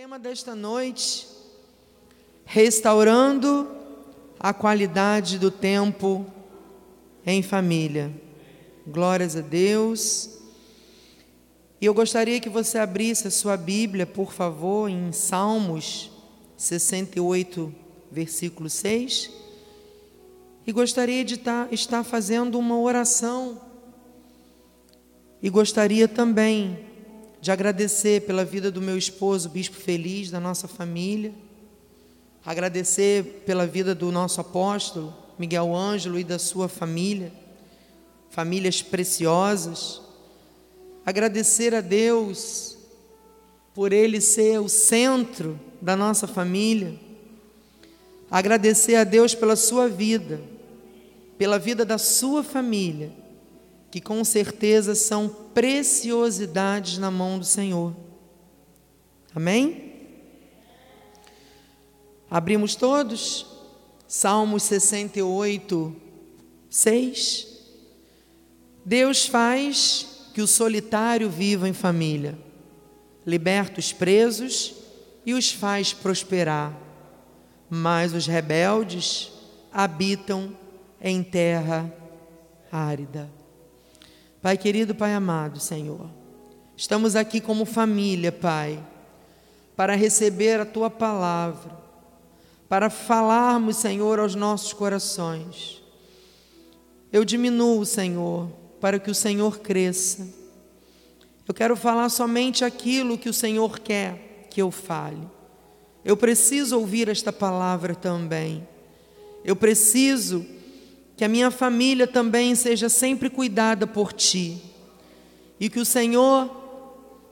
tema 0.00 0.16
desta 0.16 0.54
noite, 0.54 1.26
restaurando 2.44 3.68
a 4.38 4.54
qualidade 4.54 5.40
do 5.40 5.50
tempo 5.50 6.24
em 7.26 7.42
família. 7.42 8.08
Glórias 8.86 9.34
a 9.34 9.40
Deus. 9.40 10.38
E 11.80 11.86
eu 11.86 11.92
gostaria 11.92 12.38
que 12.38 12.48
você 12.48 12.78
abrisse 12.78 13.26
a 13.26 13.30
sua 13.32 13.56
Bíblia, 13.56 14.06
por 14.06 14.32
favor, 14.32 14.88
em 14.88 15.10
Salmos 15.10 16.12
68, 16.56 17.74
versículo 18.08 18.70
6. 18.70 19.32
E 20.64 20.70
gostaria 20.70 21.24
de 21.24 21.38
tá, 21.38 21.66
estar 21.72 22.04
fazendo 22.04 22.56
uma 22.56 22.78
oração. 22.78 23.60
E 25.42 25.50
gostaria 25.50 26.06
também 26.06 26.87
de 27.40 27.50
agradecer 27.52 28.22
pela 28.22 28.44
vida 28.44 28.70
do 28.70 28.80
meu 28.80 28.98
esposo, 28.98 29.48
Bispo 29.48 29.76
Feliz, 29.76 30.30
da 30.30 30.40
nossa 30.40 30.66
família. 30.66 31.32
Agradecer 32.44 33.42
pela 33.46 33.66
vida 33.66 33.94
do 33.94 34.10
nosso 34.10 34.40
apóstolo, 34.40 35.14
Miguel 35.38 35.74
Ângelo, 35.74 36.18
e 36.18 36.24
da 36.24 36.38
sua 36.38 36.68
família, 36.68 37.32
famílias 38.30 38.82
preciosas. 38.82 40.00
Agradecer 41.06 41.74
a 41.74 41.80
Deus 41.80 42.76
por 43.72 43.92
ele 43.92 44.20
ser 44.20 44.58
o 44.60 44.68
centro 44.68 45.58
da 45.80 45.94
nossa 45.94 46.26
família. 46.26 46.98
Agradecer 48.30 48.96
a 48.96 49.04
Deus 49.04 49.34
pela 49.34 49.54
sua 49.54 49.88
vida, 49.88 50.40
pela 51.38 51.58
vida 51.58 51.84
da 51.84 51.98
sua 51.98 52.42
família 52.42 53.12
que 53.90 54.00
com 54.00 54.22
certeza 54.24 54.94
são 54.94 55.28
preciosidades 55.28 56.98
na 56.98 57.10
mão 57.10 57.38
do 57.38 57.44
Senhor. 57.44 57.94
Amém? 59.34 59.92
Abrimos 62.30 62.74
todos? 62.74 63.46
Salmos 64.06 64.62
68, 64.64 65.94
6. 66.68 67.46
Deus 68.84 69.26
faz 69.26 70.30
que 70.34 70.42
o 70.42 70.46
solitário 70.46 71.28
viva 71.28 71.68
em 71.68 71.72
família, 71.72 72.38
liberta 73.26 73.80
os 73.80 73.92
presos 73.92 74.74
e 75.26 75.34
os 75.34 75.50
faz 75.50 75.92
prosperar, 75.92 76.74
mas 77.68 78.14
os 78.14 78.26
rebeldes 78.26 79.30
habitam 79.72 80.56
em 81.00 81.22
terra 81.22 81.92
árida. 82.72 83.37
Pai 84.40 84.56
querido, 84.56 84.94
Pai 84.94 85.12
amado, 85.14 85.58
Senhor, 85.58 86.08
estamos 86.76 87.16
aqui 87.16 87.40
como 87.40 87.64
família, 87.64 88.30
Pai, 88.30 88.78
para 89.74 89.96
receber 89.96 90.60
a 90.60 90.64
Tua 90.64 90.88
palavra, 90.88 91.76
para 92.68 92.88
falarmos, 92.88 93.78
Senhor, 93.78 94.20
aos 94.20 94.36
nossos 94.36 94.72
corações. 94.72 95.82
Eu 97.12 97.24
diminuo, 97.24 97.84
Senhor, 97.84 98.48
para 98.80 99.00
que 99.00 99.10
o 99.10 99.14
Senhor 99.14 99.58
cresça. 99.58 100.28
Eu 101.46 101.52
quero 101.54 101.74
falar 101.74 102.08
somente 102.08 102.64
aquilo 102.64 103.18
que 103.18 103.28
o 103.28 103.34
Senhor 103.34 103.80
quer 103.80 104.46
que 104.50 104.62
eu 104.62 104.70
fale. 104.70 105.26
Eu 106.04 106.16
preciso 106.16 106.78
ouvir 106.78 107.08
esta 107.08 107.32
palavra 107.32 107.94
também. 107.94 108.66
Eu 109.44 109.56
preciso 109.56 110.46
que 111.18 111.24
a 111.24 111.28
minha 111.28 111.50
família 111.50 112.06
também 112.06 112.54
seja 112.54 112.88
sempre 112.88 113.28
cuidada 113.28 113.88
por 113.88 114.12
ti. 114.12 114.62
E 115.58 115.68
que 115.68 115.80
o 115.80 115.84
Senhor, 115.84 116.48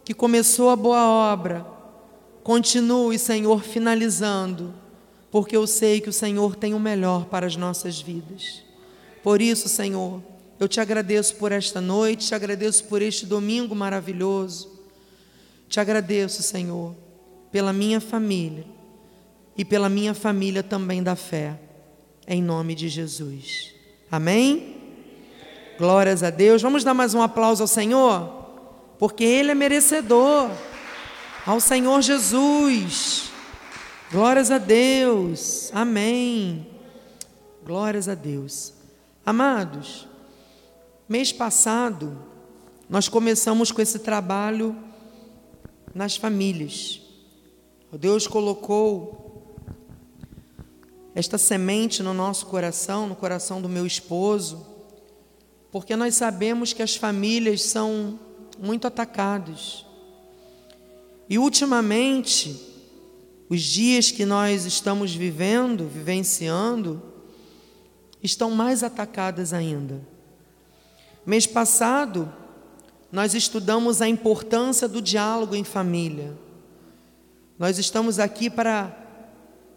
que 0.04 0.12
começou 0.12 0.70
a 0.70 0.76
boa 0.76 1.06
obra, 1.06 1.64
continue, 2.42 3.16
Senhor, 3.16 3.62
finalizando, 3.62 4.74
porque 5.30 5.56
eu 5.56 5.68
sei 5.68 6.00
que 6.00 6.08
o 6.08 6.12
Senhor 6.12 6.56
tem 6.56 6.74
o 6.74 6.80
melhor 6.80 7.26
para 7.26 7.46
as 7.46 7.54
nossas 7.54 8.00
vidas. 8.00 8.64
Por 9.22 9.40
isso, 9.40 9.68
Senhor, 9.68 10.20
eu 10.58 10.66
te 10.66 10.80
agradeço 10.80 11.36
por 11.36 11.52
esta 11.52 11.80
noite, 11.80 12.26
te 12.26 12.34
agradeço 12.34 12.86
por 12.86 13.00
este 13.00 13.24
domingo 13.24 13.72
maravilhoso. 13.72 14.68
Te 15.68 15.78
agradeço, 15.78 16.42
Senhor, 16.42 16.92
pela 17.52 17.72
minha 17.72 18.00
família 18.00 18.66
e 19.56 19.64
pela 19.64 19.88
minha 19.88 20.12
família 20.12 20.64
também 20.64 21.04
da 21.04 21.14
fé, 21.14 21.56
em 22.26 22.42
nome 22.42 22.74
de 22.74 22.88
Jesus. 22.88 23.75
Amém? 24.10 24.76
Glórias 25.78 26.22
a 26.22 26.30
Deus. 26.30 26.62
Vamos 26.62 26.84
dar 26.84 26.94
mais 26.94 27.14
um 27.14 27.22
aplauso 27.22 27.62
ao 27.62 27.66
Senhor, 27.66 28.28
porque 28.98 29.24
Ele 29.24 29.50
é 29.50 29.54
merecedor. 29.54 30.50
Ao 31.44 31.60
Senhor 31.60 32.00
Jesus. 32.02 33.30
Glórias 34.10 34.50
a 34.50 34.58
Deus. 34.58 35.70
Amém. 35.72 36.66
Glórias 37.64 38.08
a 38.08 38.14
Deus. 38.14 38.72
Amados, 39.24 40.06
mês 41.08 41.32
passado 41.32 42.16
nós 42.88 43.08
começamos 43.08 43.72
com 43.72 43.82
esse 43.82 43.98
trabalho 43.98 44.76
nas 45.92 46.16
famílias. 46.16 47.00
Deus 47.96 48.26
colocou 48.26 49.25
esta 51.16 51.38
semente 51.38 52.02
no 52.02 52.12
nosso 52.12 52.44
coração, 52.44 53.06
no 53.06 53.16
coração 53.16 53.62
do 53.62 53.70
meu 53.70 53.86
esposo, 53.86 54.66
porque 55.72 55.96
nós 55.96 56.14
sabemos 56.14 56.74
que 56.74 56.82
as 56.82 56.94
famílias 56.94 57.62
são 57.62 58.20
muito 58.58 58.86
atacadas. 58.86 59.86
E 61.26 61.38
ultimamente, 61.38 62.60
os 63.48 63.62
dias 63.62 64.10
que 64.10 64.26
nós 64.26 64.66
estamos 64.66 65.14
vivendo, 65.14 65.88
vivenciando, 65.88 67.02
estão 68.22 68.50
mais 68.50 68.82
atacadas 68.82 69.54
ainda. 69.54 70.06
Mês 71.24 71.46
passado, 71.46 72.30
nós 73.10 73.32
estudamos 73.32 74.02
a 74.02 74.08
importância 74.08 74.86
do 74.86 75.00
diálogo 75.00 75.54
em 75.54 75.64
família. 75.64 76.36
Nós 77.58 77.78
estamos 77.78 78.18
aqui 78.18 78.50
para 78.50 79.05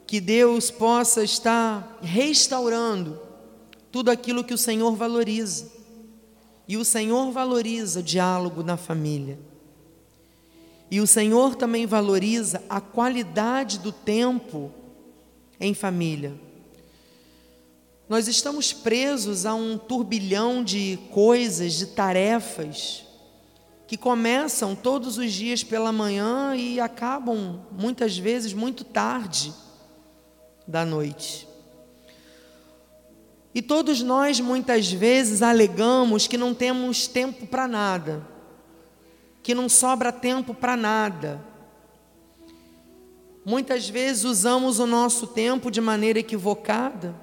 que 0.10 0.20
Deus 0.20 0.72
possa 0.72 1.24
estar 1.24 2.00
restaurando 2.02 3.20
tudo 3.92 4.10
aquilo 4.10 4.44
que 4.44 4.56
o 4.56 4.58
Senhor 4.58 4.96
valoriza. 4.96 5.72
E 6.68 6.78
o 6.78 6.84
Senhor 6.84 7.32
valoriza 7.32 8.00
o 8.00 8.04
diálogo 8.04 8.64
na 8.64 8.76
família. 8.76 9.38
E 10.90 11.00
o 11.00 11.06
Senhor 11.06 11.54
também 11.54 11.86
valoriza 11.86 12.64
a 12.68 12.82
qualidade 12.82 13.78
do 13.78 13.92
tempo 13.92 14.72
em 15.60 15.76
família. 15.76 16.34
Nós 18.10 18.28
estamos 18.28 18.74
presos 18.74 19.46
a 19.46 19.54
um 19.54 19.78
turbilhão 19.78 20.64
de 20.64 20.98
coisas, 21.12 21.74
de 21.74 21.86
tarefas, 21.86 23.04
que 23.86 23.96
começam 23.96 24.74
todos 24.74 25.20
os 25.20 25.32
dias 25.32 25.64
pela 25.64 25.92
manhã 25.92 26.56
e 26.56 26.80
acabam 26.80 27.62
muitas 27.72 28.18
vezes 28.18 28.54
muito 28.54 28.84
tarde 28.84 29.54
da 30.70 30.86
noite. 30.86 31.48
E 33.56 33.62
todos 33.62 34.04
nós 34.04 34.40
muitas 34.40 34.92
vezes 34.92 35.42
alegamos 35.42 36.28
que 36.28 36.38
não 36.38 36.54
temos 36.54 37.08
tempo 37.08 37.48
para 37.48 37.68
nada, 37.68 38.26
que 39.42 39.56
não 39.56 39.68
sobra 39.68 40.12
tempo 40.12 40.54
para 40.54 40.78
nada. 40.78 41.44
Muitas 43.44 43.90
vezes 43.90 44.24
usamos 44.26 44.78
o 44.78 44.86
nosso 44.86 45.26
tempo 45.26 45.72
de 45.72 45.82
maneira 45.82 46.20
equivocada 46.20 47.16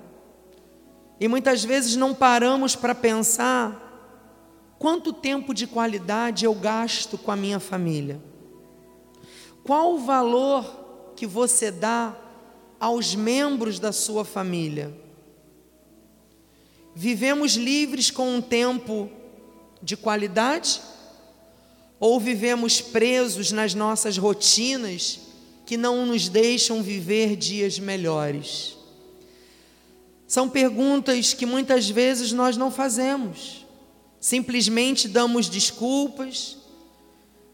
e 1.20 1.28
muitas 1.28 1.64
vezes 1.64 1.94
não 1.94 2.12
paramos 2.12 2.74
para 2.74 2.96
pensar 2.96 3.80
quanto 4.76 5.12
tempo 5.12 5.54
de 5.54 5.68
qualidade 5.68 6.44
eu 6.44 6.54
gasto 6.54 7.16
com 7.16 7.30
a 7.30 7.36
minha 7.36 7.60
família. 7.60 8.20
Qual 9.62 9.94
o 9.94 9.98
valor 9.98 11.12
que 11.14 11.26
você 11.26 11.71
dá 11.71 12.25
aos 12.78 13.14
membros 13.14 13.78
da 13.78 13.92
sua 13.92 14.24
família. 14.24 14.94
Vivemos 16.94 17.56
livres 17.56 18.10
com 18.10 18.36
um 18.36 18.40
tempo 18.40 19.10
de 19.82 19.96
qualidade? 19.96 20.80
Ou 21.98 22.18
vivemos 22.20 22.80
presos 22.80 23.52
nas 23.52 23.74
nossas 23.74 24.18
rotinas 24.18 25.20
que 25.64 25.76
não 25.76 26.06
nos 26.06 26.28
deixam 26.28 26.82
viver 26.82 27.36
dias 27.36 27.78
melhores? 27.78 28.76
São 30.26 30.48
perguntas 30.48 31.32
que 31.32 31.46
muitas 31.46 31.88
vezes 31.88 32.32
nós 32.32 32.56
não 32.56 32.70
fazemos. 32.70 33.64
Simplesmente 34.20 35.06
damos 35.06 35.48
desculpas, 35.48 36.56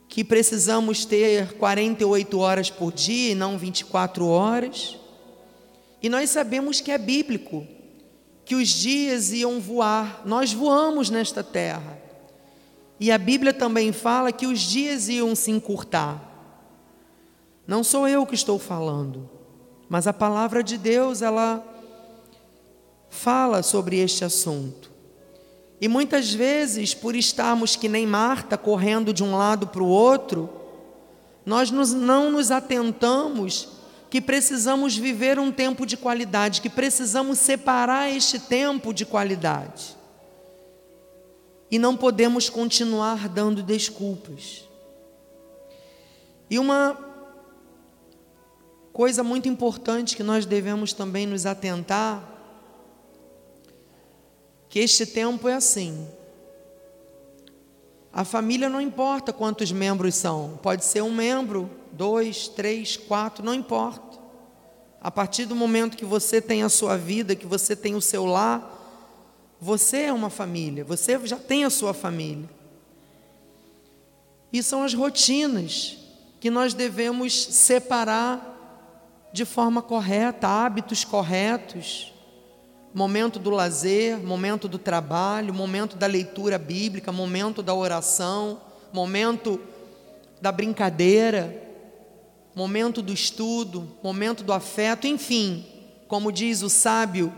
que 0.08 0.22
precisamos 0.22 1.06
ter 1.06 1.54
48 1.54 2.38
horas 2.38 2.69
por 2.70 2.92
dia 2.92 3.32
e 3.32 3.34
não 3.34 3.56
24 3.56 4.26
horas. 4.26 4.98
E 6.02 6.08
nós 6.08 6.31
sabemos 6.31 6.81
que 6.81 6.90
é 6.90 6.99
bíblico, 6.99 7.66
que 8.44 8.56
os 8.56 8.69
dias 8.69 9.32
iam 9.32 9.60
voar, 9.60 10.22
nós 10.25 10.52
voamos 10.52 11.08
nesta 11.10 11.44
terra. 11.44 11.99
E 12.99 13.10
a 13.10 13.19
Bíblia 13.19 13.52
também 13.52 13.93
fala 13.93 14.32
que 14.32 14.46
os 14.46 14.60
dias 14.60 15.08
iam 15.08 15.34
se 15.34 15.50
encurtar. 15.50 16.20
Não 17.66 17.84
sou 17.84 18.08
eu 18.08 18.26
que 18.26 18.34
estou 18.34 18.58
falando, 18.58 19.31
mas 19.88 20.06
a 20.06 20.12
palavra 20.12 20.62
de 20.62 20.76
Deus, 20.76 21.22
ela 21.22 21.64
fala 23.08 23.62
sobre 23.62 23.98
este 23.98 24.25
assunto. 24.25 24.90
E 25.81 25.87
muitas 25.87 26.32
vezes, 26.32 26.94
por 26.94 27.14
estarmos 27.14 27.76
que 27.76 27.88
nem 27.88 28.06
Marta, 28.06 28.56
correndo 28.56 29.12
de 29.12 29.22
um 29.22 29.37
lado 29.37 29.66
para 29.66 29.82
o 29.82 29.88
outro, 29.88 30.48
nós 31.44 31.70
não 31.70 32.31
nos 32.31 32.50
atentamos 32.50 33.69
que 34.12 34.20
precisamos 34.20 34.94
viver 34.94 35.38
um 35.38 35.50
tempo 35.50 35.87
de 35.87 35.97
qualidade, 35.97 36.61
que 36.61 36.69
precisamos 36.69 37.38
separar 37.38 38.11
este 38.14 38.38
tempo 38.38 38.93
de 38.93 39.06
qualidade. 39.06 39.97
E 41.70 41.79
não 41.79 41.97
podemos 41.97 42.50
continuar 42.50 43.26
dando 43.26 43.62
desculpas. 43.62 44.69
E 46.50 46.59
uma 46.59 46.99
coisa 48.93 49.25
muito 49.25 49.49
importante 49.49 50.15
que 50.15 50.23
nós 50.23 50.44
devemos 50.44 50.93
também 50.93 51.26
nos 51.26 51.47
atentar, 51.47 52.23
que 54.69 54.79
este 54.79 55.06
tempo 55.06 55.49
é 55.49 55.55
assim. 55.55 56.06
A 58.12 58.25
família 58.25 58.69
não 58.69 58.81
importa 58.81 59.32
quantos 59.32 59.73
membros 59.73 60.14
são, 60.14 60.59
pode 60.62 60.85
ser 60.85 61.03
um 61.03 61.12
membro, 61.12 61.70
dois, 61.93 62.47
três, 62.47 62.97
quatro, 62.97 63.44
não 63.44 63.55
importa. 63.55 64.19
A 65.00 65.11
partir 65.11 65.47
do 65.47 65.56
momento 65.56 65.97
que 65.97 66.05
você 66.05 66.41
tem 66.41 66.62
a 66.62 66.69
sua 66.69 66.97
vida, 66.97 67.35
que 67.35 67.47
você 67.47 67.75
tem 67.75 67.94
o 67.94 68.03
seu 68.03 68.26
lar, 68.26 68.79
você 69.61 70.03
é 70.03 70.12
uma 70.12 70.29
família, 70.29 70.85
você 70.85 71.19
já 71.26 71.37
tem 71.37 71.64
a 71.64 71.70
sua 71.70 71.94
família. 71.94 72.49
E 74.53 74.62
são 74.62 74.82
as 74.82 74.93
rotinas 74.93 75.97
que 76.38 76.50
nós 76.50 76.75
devemos 76.75 77.32
separar 77.32 78.53
de 79.32 79.44
forma 79.47 79.81
correta, 79.81 80.47
hábitos 80.47 81.05
corretos. 81.05 82.12
Momento 82.94 83.39
do 83.39 83.50
lazer, 83.50 84.19
momento 84.19 84.69
do 84.69 84.79
trabalho, 84.79 85.55
momento 85.55 85.97
da 85.97 86.06
leitura 86.06 86.59
bíblica, 86.59 87.11
momento 87.11 87.62
da 87.62 87.75
oração, 87.75 88.61
momento 88.93 89.59
da 90.41 90.53
brincadeira, 90.53 91.56
momento 92.55 93.00
do 93.00 93.12
estudo, 93.12 93.89
momento 94.03 94.44
do 94.44 94.53
afeto, 94.53 95.06
enfim, 95.06 95.65
como 96.06 96.31
diz 96.31 96.62
o 96.62 96.69
sábio 96.69 97.33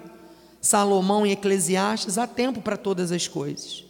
Salomão 0.60 1.26
em 1.26 1.30
Eclesiastes, 1.30 2.16
há 2.16 2.26
tempo 2.26 2.62
para 2.62 2.76
todas 2.76 3.12
as 3.12 3.28
coisas. 3.28 3.84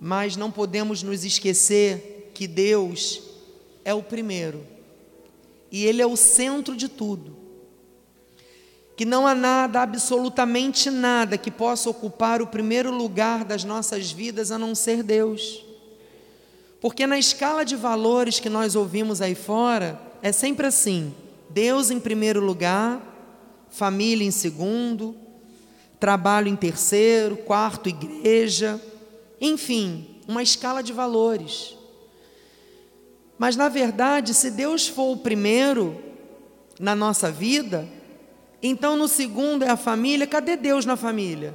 Mas 0.00 0.34
não 0.34 0.50
podemos 0.50 1.02
nos 1.02 1.24
esquecer 1.24 2.32
que 2.34 2.48
Deus 2.48 3.20
é 3.84 3.92
o 3.92 4.02
primeiro 4.02 4.66
e 5.70 5.84
Ele 5.84 6.02
é 6.02 6.06
o 6.06 6.16
centro 6.16 6.74
de 6.74 6.88
tudo. 6.88 7.41
Que 8.96 9.04
não 9.04 9.26
há 9.26 9.34
nada, 9.34 9.80
absolutamente 9.82 10.90
nada, 10.90 11.38
que 11.38 11.50
possa 11.50 11.88
ocupar 11.88 12.42
o 12.42 12.46
primeiro 12.46 12.90
lugar 12.90 13.44
das 13.44 13.64
nossas 13.64 14.10
vidas 14.10 14.50
a 14.50 14.58
não 14.58 14.74
ser 14.74 15.02
Deus. 15.02 15.64
Porque 16.80 17.06
na 17.06 17.18
escala 17.18 17.64
de 17.64 17.76
valores 17.76 18.40
que 18.40 18.48
nós 18.48 18.74
ouvimos 18.74 19.22
aí 19.22 19.34
fora, 19.34 20.00
é 20.20 20.32
sempre 20.32 20.66
assim: 20.66 21.14
Deus 21.48 21.90
em 21.90 22.00
primeiro 22.00 22.40
lugar, 22.40 23.00
família 23.70 24.26
em 24.26 24.30
segundo, 24.30 25.16
trabalho 26.00 26.48
em 26.48 26.56
terceiro, 26.56 27.36
quarto, 27.36 27.88
igreja, 27.88 28.80
enfim, 29.40 30.20
uma 30.26 30.42
escala 30.42 30.82
de 30.82 30.92
valores. 30.92 31.76
Mas 33.38 33.56
na 33.56 33.68
verdade, 33.68 34.34
se 34.34 34.50
Deus 34.50 34.86
for 34.88 35.12
o 35.12 35.16
primeiro 35.16 36.00
na 36.78 36.94
nossa 36.94 37.30
vida, 37.30 37.88
então 38.62 38.96
no 38.96 39.08
segundo 39.08 39.64
é 39.64 39.68
a 39.68 39.76
família, 39.76 40.26
cadê 40.26 40.56
Deus 40.56 40.86
na 40.86 40.96
família? 40.96 41.54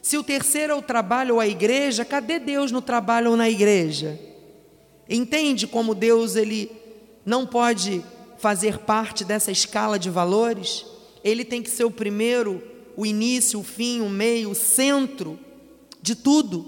Se 0.00 0.16
o 0.18 0.22
terceiro 0.22 0.72
é 0.72 0.76
o 0.76 0.82
trabalho 0.82 1.34
ou 1.34 1.40
a 1.40 1.46
igreja, 1.46 2.04
cadê 2.04 2.38
Deus 2.38 2.70
no 2.70 2.82
trabalho 2.82 3.30
ou 3.30 3.36
na 3.36 3.48
igreja? 3.48 4.18
Entende 5.08 5.66
como 5.66 5.94
Deus 5.94 6.36
ele 6.36 6.70
não 7.24 7.46
pode 7.46 8.04
fazer 8.38 8.78
parte 8.78 9.24
dessa 9.24 9.50
escala 9.50 9.98
de 9.98 10.10
valores? 10.10 10.84
Ele 11.22 11.44
tem 11.44 11.62
que 11.62 11.70
ser 11.70 11.84
o 11.84 11.90
primeiro, 11.90 12.62
o 12.96 13.06
início, 13.06 13.60
o 13.60 13.64
fim, 13.64 14.00
o 14.00 14.08
meio, 14.08 14.50
o 14.50 14.54
centro 14.54 15.38
de 16.00 16.14
tudo. 16.14 16.66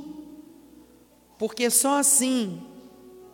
Porque 1.39 1.69
só 1.71 1.99
assim 1.99 2.61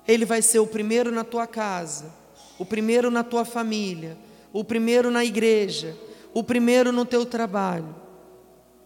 ele 0.09 0.25
vai 0.25 0.43
ser 0.43 0.59
o 0.59 0.67
primeiro 0.67 1.13
na 1.13 1.25
tua 1.25 1.47
casa, 1.47 2.13
o 2.59 2.65
primeiro 2.65 3.11
na 3.11 3.23
tua 3.23 3.45
família, 3.45 4.17
o 4.53 4.65
primeiro 4.65 5.11
na 5.11 5.25
igreja, 5.25 5.97
o 6.33 6.43
primeiro 6.43 6.93
no 6.93 7.05
teu 7.05 7.27
trabalho, 7.27 7.95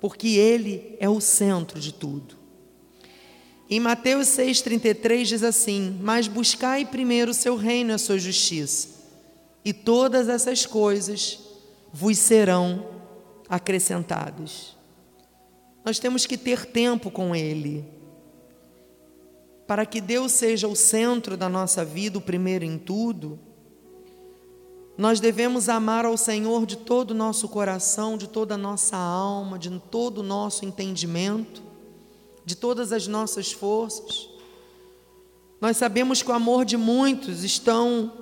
porque 0.00 0.28
Ele 0.28 0.96
é 0.98 1.08
o 1.08 1.20
centro 1.20 1.80
de 1.80 1.92
tudo. 1.92 2.36
Em 3.68 3.80
Mateus 3.80 4.28
6,33 4.28 5.24
diz 5.24 5.42
assim: 5.42 5.98
Mas 6.02 6.28
buscai 6.28 6.84
primeiro 6.84 7.30
o 7.30 7.34
seu 7.34 7.56
reino 7.56 7.90
e 7.90 7.94
a 7.94 7.98
sua 7.98 8.18
justiça, 8.18 8.88
e 9.64 9.72
todas 9.72 10.28
essas 10.28 10.66
coisas 10.66 11.38
vos 11.92 12.18
serão 12.18 12.86
acrescentadas. 13.48 14.76
Nós 15.84 15.98
temos 15.98 16.26
que 16.26 16.36
ter 16.36 16.66
tempo 16.66 17.10
com 17.10 17.34
Ele 17.34 17.84
para 19.66 19.86
que 19.86 20.00
Deus 20.00 20.32
seja 20.32 20.68
o 20.68 20.76
centro 20.76 21.36
da 21.36 21.48
nossa 21.48 21.84
vida, 21.84 22.18
o 22.18 22.22
primeiro 22.22 22.64
em 22.64 22.78
tudo, 22.78 23.38
nós 24.96 25.20
devemos 25.20 25.68
amar 25.68 26.04
ao 26.04 26.16
Senhor 26.16 26.66
de 26.66 26.76
todo 26.76 27.10
o 27.10 27.14
nosso 27.14 27.48
coração, 27.48 28.16
de 28.16 28.28
toda 28.28 28.54
a 28.54 28.58
nossa 28.58 28.96
alma, 28.96 29.58
de 29.58 29.70
todo 29.90 30.18
o 30.18 30.22
nosso 30.22 30.64
entendimento, 30.64 31.62
de 32.44 32.54
todas 32.54 32.92
as 32.92 33.06
nossas 33.06 33.52
forças. 33.52 34.28
Nós 35.60 35.76
sabemos 35.76 36.22
que 36.22 36.30
o 36.30 36.34
amor 36.34 36.64
de 36.64 36.76
muitos 36.76 37.42
estão 37.42 38.12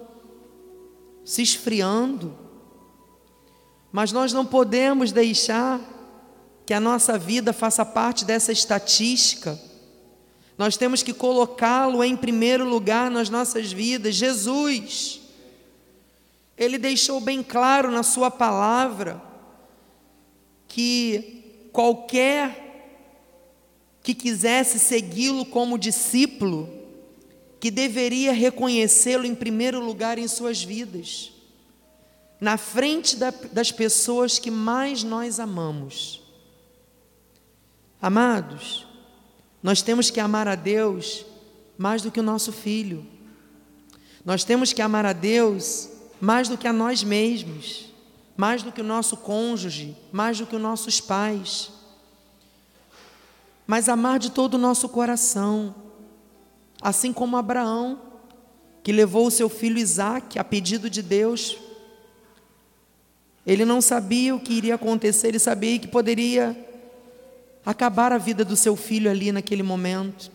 se 1.25 1.43
esfriando, 1.43 2.35
mas 3.91 4.13
nós 4.13 4.33
não 4.33 4.47
podemos 4.47 5.13
deixar 5.13 5.81
que 6.65 6.73
a 6.73 6.81
nossa 6.81 7.19
vida 7.19 7.53
faça 7.53 7.85
parte 7.85 8.25
dessa 8.25 8.53
estatística 8.53 9.59
nós 10.57 10.77
temos 10.77 11.03
que 11.03 11.13
colocá-lo 11.13 12.05
em 12.05 12.17
primeiro 12.17 12.65
lugar 12.65 13.11
nas 13.11 13.31
nossas 13.31 13.73
vidas. 13.73 14.15
Jesus, 14.15 15.21
ele 16.63 16.79
deixou 16.79 17.21
bem 17.21 17.43
claro 17.43 17.91
na 17.91 18.03
Sua 18.03 18.31
palavra 18.31 19.21
que 20.69 21.69
qualquer 21.73 22.63
que 24.03 24.15
quisesse 24.15 24.79
segui-lo 24.79 25.45
como 25.45 25.79
discípulo, 25.79 26.69
que 27.61 27.71
deveria 27.71 28.33
reconhecê-lo 28.33 29.25
em 29.25 29.35
primeiro 29.35 29.79
lugar 29.79 30.19
em 30.19 30.27
suas 30.27 30.63
vidas, 30.63 31.33
na 32.41 32.57
frente 32.57 33.17
da, 33.17 33.31
das 33.31 33.71
pessoas 33.71 34.39
que 34.39 34.51
mais 34.51 35.05
nós 35.05 35.39
amamos. 35.39 36.21
Amados, 38.01 38.85
nós 39.63 39.81
temos 39.81 40.11
que 40.11 40.19
amar 40.19 40.49
a 40.49 40.57
Deus 40.57 41.25
mais 41.79 42.03
do 42.03 42.11
que 42.11 42.19
o 42.19 42.25
nosso 42.25 42.53
filho. 42.53 43.07
Nós 44.25 44.43
temos 44.43 44.73
que 44.73 44.83
amar 44.83 45.07
a 45.07 45.13
Deus 45.13 45.92
mais 46.23 46.49
do 46.49 46.57
que 46.57 46.69
a 46.69 46.73
nós 46.73 47.03
mesmos, 47.03 47.87
mais 48.37 48.63
do 48.63 48.71
que 48.71 48.81
o 48.81 48.85
nosso 48.85 49.17
cônjuge, 49.17 49.97
mais 50.13 50.39
do 50.39 50.47
que 50.47 50.55
os 50.55 50.63
nossos 50.63 51.01
pais. 51.01 51.73
Mas 53.67 53.89
amar 53.89 54.21
de 54.21 54.31
todo 54.31 54.55
o 54.55 54.59
nosso 54.59 54.89
coração, 54.89 55.75
assim 56.81 57.13
como 57.13 57.37
Abraão, 57.37 58.01
que 58.85 58.93
levou 58.93 59.27
o 59.27 59.33
seu 59.33 59.49
filho 59.49 59.79
Isaque 59.79 60.39
a 60.39 60.45
pedido 60.45 60.89
de 60.89 61.03
Deus. 61.03 61.57
Ele 63.45 63.65
não 63.65 63.81
sabia 63.81 64.33
o 64.33 64.39
que 64.39 64.53
iria 64.53 64.77
acontecer, 64.77 65.27
ele 65.27 65.41
sabia 65.41 65.77
que 65.77 65.89
poderia 65.89 66.57
acabar 67.67 68.13
a 68.13 68.19
vida 68.19 68.45
do 68.45 68.55
seu 68.55 68.77
filho 68.77 69.11
ali 69.11 69.33
naquele 69.33 69.65
momento. 69.65 70.31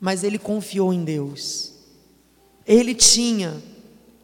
Mas 0.00 0.22
ele 0.22 0.38
confiou 0.38 0.92
em 0.92 1.02
Deus. 1.02 1.74
Ele 2.64 2.94
tinha 2.94 3.73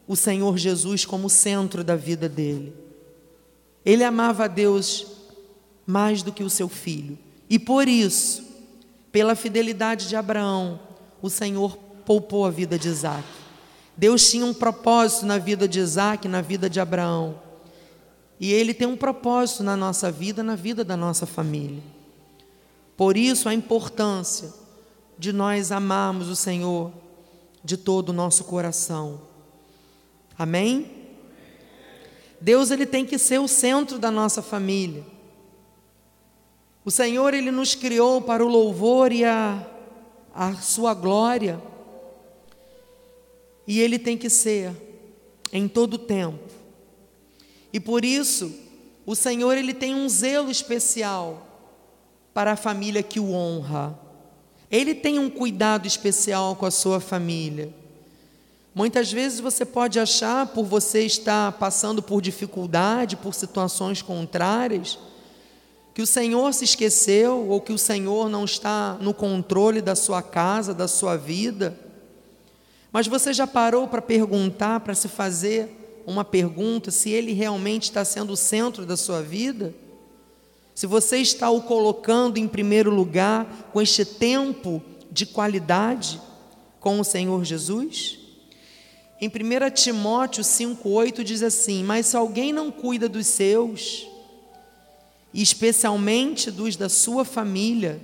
o 0.07 0.15
Senhor 0.15 0.57
Jesus 0.57 1.05
como 1.05 1.29
centro 1.29 1.83
da 1.83 1.95
vida 1.95 2.27
dele. 2.27 2.73
Ele 3.85 4.03
amava 4.03 4.45
a 4.45 4.47
Deus 4.47 5.07
mais 5.85 6.23
do 6.23 6.31
que 6.31 6.43
o 6.43 6.49
seu 6.49 6.69
filho. 6.69 7.17
E 7.49 7.57
por 7.57 7.87
isso, 7.87 8.43
pela 9.11 9.35
fidelidade 9.35 10.07
de 10.07 10.15
Abraão, 10.15 10.79
o 11.21 11.29
Senhor 11.29 11.77
poupou 12.05 12.45
a 12.45 12.49
vida 12.49 12.77
de 12.77 12.87
Isaac. 12.87 13.27
Deus 13.95 14.29
tinha 14.29 14.45
um 14.45 14.53
propósito 14.53 15.25
na 15.25 15.37
vida 15.37 15.67
de 15.67 15.79
Isaac, 15.79 16.27
na 16.27 16.41
vida 16.41 16.69
de 16.69 16.79
Abraão. 16.79 17.39
E 18.39 18.51
Ele 18.51 18.73
tem 18.73 18.87
um 18.87 18.97
propósito 18.97 19.63
na 19.63 19.75
nossa 19.75 20.11
vida, 20.11 20.41
na 20.41 20.55
vida 20.55 20.83
da 20.83 20.97
nossa 20.97 21.25
família. 21.25 21.81
Por 22.97 23.17
isso, 23.17 23.49
a 23.49 23.53
importância 23.53 24.51
de 25.17 25.31
nós 25.31 25.71
amarmos 25.71 26.27
o 26.29 26.35
Senhor 26.35 26.91
de 27.63 27.77
todo 27.77 28.09
o 28.09 28.13
nosso 28.13 28.43
coração. 28.45 29.21
Amém? 30.41 30.89
Deus 32.41 32.71
ele 32.71 32.87
tem 32.87 33.05
que 33.05 33.19
ser 33.19 33.39
o 33.39 33.47
centro 33.47 33.99
da 33.99 34.09
nossa 34.09 34.41
família. 34.41 35.05
O 36.83 36.89
Senhor 36.89 37.35
ele 37.35 37.51
nos 37.51 37.75
criou 37.75 38.19
para 38.23 38.43
o 38.43 38.47
louvor 38.47 39.11
e 39.11 39.23
a, 39.23 39.63
a 40.33 40.55
sua 40.55 40.95
glória. 40.95 41.61
E 43.67 43.79
ele 43.79 43.99
tem 43.99 44.17
que 44.17 44.31
ser 44.31 44.73
em 45.53 45.67
todo 45.67 45.93
o 45.93 45.99
tempo. 45.99 46.51
E 47.71 47.79
por 47.79 48.03
isso, 48.03 48.51
o 49.05 49.15
Senhor 49.15 49.55
ele 49.55 49.75
tem 49.75 49.93
um 49.93 50.09
zelo 50.09 50.49
especial 50.49 51.45
para 52.33 52.53
a 52.53 52.57
família 52.57 53.03
que 53.03 53.19
o 53.19 53.31
honra. 53.31 53.95
Ele 54.71 54.95
tem 54.95 55.19
um 55.19 55.29
cuidado 55.29 55.85
especial 55.85 56.55
com 56.55 56.65
a 56.65 56.71
sua 56.71 56.99
família. 56.99 57.79
Muitas 58.73 59.11
vezes 59.11 59.41
você 59.41 59.65
pode 59.65 59.99
achar, 59.99 60.47
por 60.47 60.63
você 60.63 61.05
estar 61.05 61.51
passando 61.53 62.01
por 62.01 62.21
dificuldade, 62.21 63.17
por 63.17 63.33
situações 63.33 64.01
contrárias, 64.01 64.97
que 65.93 66.01
o 66.01 66.07
Senhor 66.07 66.53
se 66.53 66.63
esqueceu 66.63 67.49
ou 67.49 67.59
que 67.59 67.73
o 67.73 67.77
Senhor 67.77 68.29
não 68.29 68.45
está 68.45 68.97
no 69.01 69.13
controle 69.13 69.81
da 69.81 69.93
sua 69.93 70.21
casa, 70.21 70.73
da 70.73 70.87
sua 70.87 71.17
vida. 71.17 71.77
Mas 72.93 73.07
você 73.07 73.33
já 73.33 73.45
parou 73.45 73.89
para 73.89 74.01
perguntar, 74.01 74.79
para 74.79 74.95
se 74.95 75.09
fazer 75.09 76.03
uma 76.07 76.23
pergunta, 76.23 76.91
se 76.91 77.09
Ele 77.09 77.33
realmente 77.33 77.83
está 77.83 78.05
sendo 78.05 78.31
o 78.31 78.37
centro 78.37 78.85
da 78.85 78.95
sua 78.95 79.21
vida? 79.21 79.75
Se 80.73 80.87
você 80.87 81.17
está 81.17 81.49
o 81.49 81.61
colocando 81.61 82.37
em 82.37 82.47
primeiro 82.47 82.89
lugar 82.89 83.69
com 83.73 83.81
este 83.81 84.05
tempo 84.05 84.81
de 85.11 85.25
qualidade 85.25 86.21
com 86.79 87.01
o 87.01 87.03
Senhor 87.03 87.43
Jesus? 87.43 88.20
Em 89.21 89.27
1 89.27 89.69
Timóteo 89.75 90.43
5,8 90.43 91.23
diz 91.23 91.43
assim: 91.43 91.83
Mas 91.83 92.07
se 92.07 92.17
alguém 92.17 92.51
não 92.51 92.71
cuida 92.71 93.07
dos 93.07 93.27
seus, 93.27 94.07
e 95.31 95.43
especialmente 95.43 96.49
dos 96.49 96.75
da 96.75 96.89
sua 96.89 97.23
família, 97.23 98.01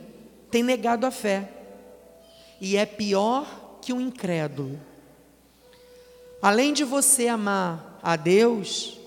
tem 0.52 0.62
negado 0.62 1.08
a 1.08 1.12
fé, 1.12 1.52
e 2.62 2.78
é 2.78 2.86
pior 2.86 3.80
que 3.82 3.92
o 3.92 3.96
um 3.96 4.02
incrédulo. 4.02 4.80
Além 6.40 6.72
de 6.72 6.84
você 6.84 7.28
amar 7.28 8.00
a 8.04 8.16
Deus, 8.16 9.00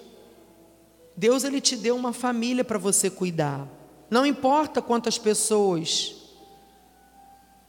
Deus 1.17 1.45
ele 1.45 1.61
te 1.61 1.77
deu 1.77 1.95
uma 1.95 2.13
família 2.13 2.65
para 2.65 2.77
você 2.77 3.09
cuidar. 3.09 3.69
Não 4.11 4.27
importa 4.27 4.83
quantas 4.83 5.17
pessoas 5.17 6.17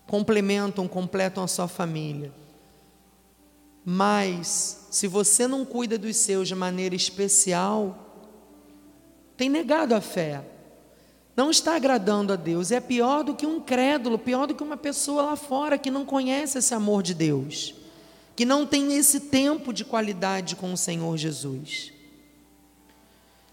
complementam, 0.08 0.88
completam 0.88 1.44
a 1.44 1.48
sua 1.48 1.68
família. 1.68 2.34
Mas, 3.84 4.88
se 4.92 5.08
você 5.08 5.48
não 5.48 5.66
cuida 5.66 5.98
dos 5.98 6.16
seus 6.18 6.48
de 6.48 6.56
maneira 6.56 6.96
especial, 6.96 8.12
tem 9.36 9.50
negado 9.50 9.96
a 9.96 10.02
fé. 10.02 10.44
Não 11.36 11.50
está 11.50 11.76
agradando 11.76 12.34
a 12.34 12.36
Deus. 12.36 12.72
É 12.72 12.80
pior 12.80 13.24
do 13.24 13.34
que 13.34 13.46
um 13.46 13.60
crédulo, 13.60 14.20
pior 14.20 14.46
do 14.46 14.54
que 14.54 14.64
uma 14.64 14.78
pessoa 14.78 15.24
lá 15.24 15.36
fora 15.36 15.78
que 15.78 15.90
não 15.90 16.06
conhece 16.06 16.58
esse 16.58 16.74
amor 16.74 17.02
de 17.02 17.14
Deus, 17.14 17.74
que 18.36 18.46
não 18.46 18.66
tem 18.66 18.96
esse 18.96 19.22
tempo 19.22 19.74
de 19.74 19.84
qualidade 19.84 20.56
com 20.56 20.72
o 20.74 20.78
Senhor 20.78 21.18
Jesus. 21.18 21.92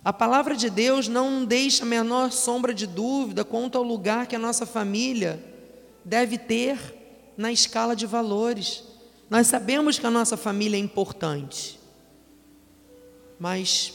A 0.04 0.12
palavra 0.12 0.56
de 0.56 0.70
Deus 0.70 1.08
não 1.08 1.44
deixa 1.44 1.84
a 1.84 1.86
menor 1.86 2.32
sombra 2.32 2.72
de 2.72 2.86
dúvida 2.86 3.44
quanto 3.44 3.78
ao 3.78 3.84
lugar 3.84 4.26
que 4.26 4.36
a 4.36 4.38
nossa 4.38 4.64
família 4.64 5.42
deve 6.04 6.38
ter 6.38 6.78
na 7.36 7.52
escala 7.52 7.94
de 7.94 8.06
valores. 8.06 8.84
Nós 9.30 9.46
sabemos 9.46 9.98
que 9.98 10.06
a 10.06 10.10
nossa 10.10 10.38
família 10.38 10.76
é 10.76 10.80
importante, 10.80 11.78
mas 13.38 13.92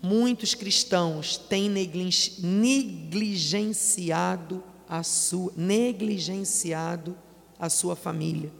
muitos 0.00 0.54
cristãos 0.54 1.36
têm 1.36 1.68
negligenciado 1.68 4.62
a 4.88 5.02
sua, 5.02 5.52
negligenciado 5.56 7.18
a 7.58 7.68
sua 7.68 7.96
família. 7.96 8.52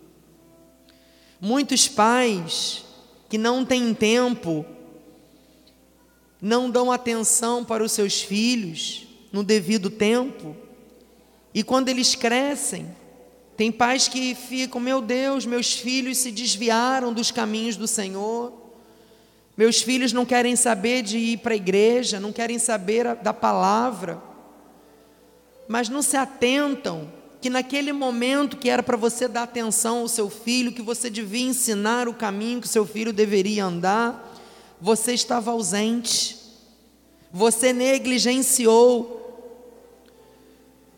Muitos 1.40 1.86
pais 1.86 2.84
que 3.28 3.38
não 3.38 3.64
têm 3.64 3.94
tempo, 3.94 4.66
não 6.42 6.68
dão 6.68 6.90
atenção 6.90 7.64
para 7.64 7.84
os 7.84 7.92
seus 7.92 8.20
filhos 8.20 9.06
no 9.32 9.44
devido 9.44 9.88
tempo, 9.88 10.56
e 11.54 11.62
quando 11.62 11.88
eles 11.88 12.16
crescem, 12.16 12.88
tem 13.56 13.72
pais 13.72 14.06
que 14.06 14.34
ficam, 14.34 14.78
meu 14.80 15.00
Deus, 15.00 15.46
meus 15.46 15.72
filhos 15.72 16.18
se 16.18 16.30
desviaram 16.30 17.12
dos 17.12 17.30
caminhos 17.30 17.76
do 17.76 17.88
Senhor. 17.88 18.52
Meus 19.56 19.80
filhos 19.80 20.12
não 20.12 20.26
querem 20.26 20.54
saber 20.54 21.02
de 21.02 21.16
ir 21.16 21.38
para 21.38 21.54
a 21.54 21.56
igreja, 21.56 22.20
não 22.20 22.32
querem 22.32 22.58
saber 22.58 23.14
da 23.16 23.32
palavra, 23.32 24.22
mas 25.66 25.88
não 25.88 26.02
se 26.02 26.16
atentam 26.18 27.10
que 27.40 27.48
naquele 27.48 27.92
momento 27.92 28.58
que 28.58 28.68
era 28.68 28.82
para 28.82 28.96
você 28.96 29.26
dar 29.26 29.44
atenção 29.44 30.00
ao 30.00 30.08
seu 30.08 30.28
filho, 30.28 30.72
que 30.72 30.82
você 30.82 31.08
devia 31.08 31.46
ensinar 31.46 32.08
o 32.08 32.14
caminho 32.14 32.60
que 32.60 32.68
seu 32.68 32.84
filho 32.84 33.12
deveria 33.12 33.64
andar, 33.64 34.34
você 34.78 35.14
estava 35.14 35.50
ausente, 35.50 36.36
você 37.32 37.72
negligenciou. 37.72 39.14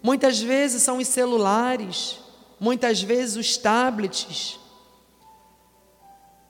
Muitas 0.03 0.41
vezes 0.41 0.83
são 0.83 0.99
os 0.99 1.07
celulares, 1.07 2.19
muitas 2.61 3.03
vezes 3.03 3.37
os 3.37 3.57
tablets, 3.57 4.59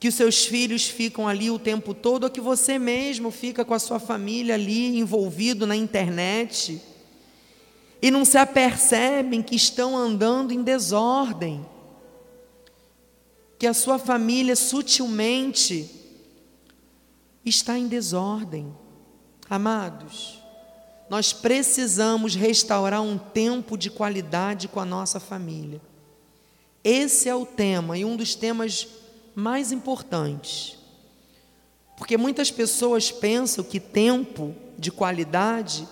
que 0.00 0.08
os 0.08 0.14
seus 0.14 0.44
filhos 0.44 0.86
ficam 0.86 1.26
ali 1.26 1.50
o 1.50 1.58
tempo 1.58 1.92
todo, 1.92 2.24
ou 2.24 2.30
que 2.30 2.40
você 2.40 2.78
mesmo 2.78 3.30
fica 3.30 3.64
com 3.64 3.74
a 3.74 3.78
sua 3.78 3.98
família 3.98 4.54
ali 4.54 4.98
envolvido 4.98 5.66
na 5.66 5.74
internet, 5.74 6.80
e 8.00 8.10
não 8.10 8.24
se 8.24 8.38
apercebem 8.38 9.42
que 9.42 9.56
estão 9.56 9.96
andando 9.96 10.52
em 10.52 10.62
desordem, 10.62 11.66
que 13.58 13.66
a 13.66 13.74
sua 13.74 13.98
família 13.98 14.54
sutilmente 14.54 15.90
está 17.44 17.76
em 17.76 17.88
desordem. 17.88 18.72
Amados, 19.50 20.40
nós 21.10 21.32
precisamos 21.32 22.36
restaurar 22.36 23.02
um 23.02 23.18
tempo 23.18 23.76
de 23.76 23.90
qualidade 23.90 24.68
com 24.68 24.78
a 24.78 24.84
nossa 24.84 25.18
família. 25.18 25.80
Esse 26.82 27.28
é 27.28 27.34
o 27.34 27.44
tema 27.44 27.98
e 27.98 28.04
um 28.04 28.16
dos 28.16 28.34
temas 28.34 28.86
mais 29.34 29.72
importantes. 29.72 30.76
Porque 31.96 32.16
muitas 32.16 32.50
pessoas 32.50 33.10
pensam 33.10 33.64
que 33.64 33.80
tempo 33.80 34.54
de 34.78 34.90
qualidade 34.90 35.86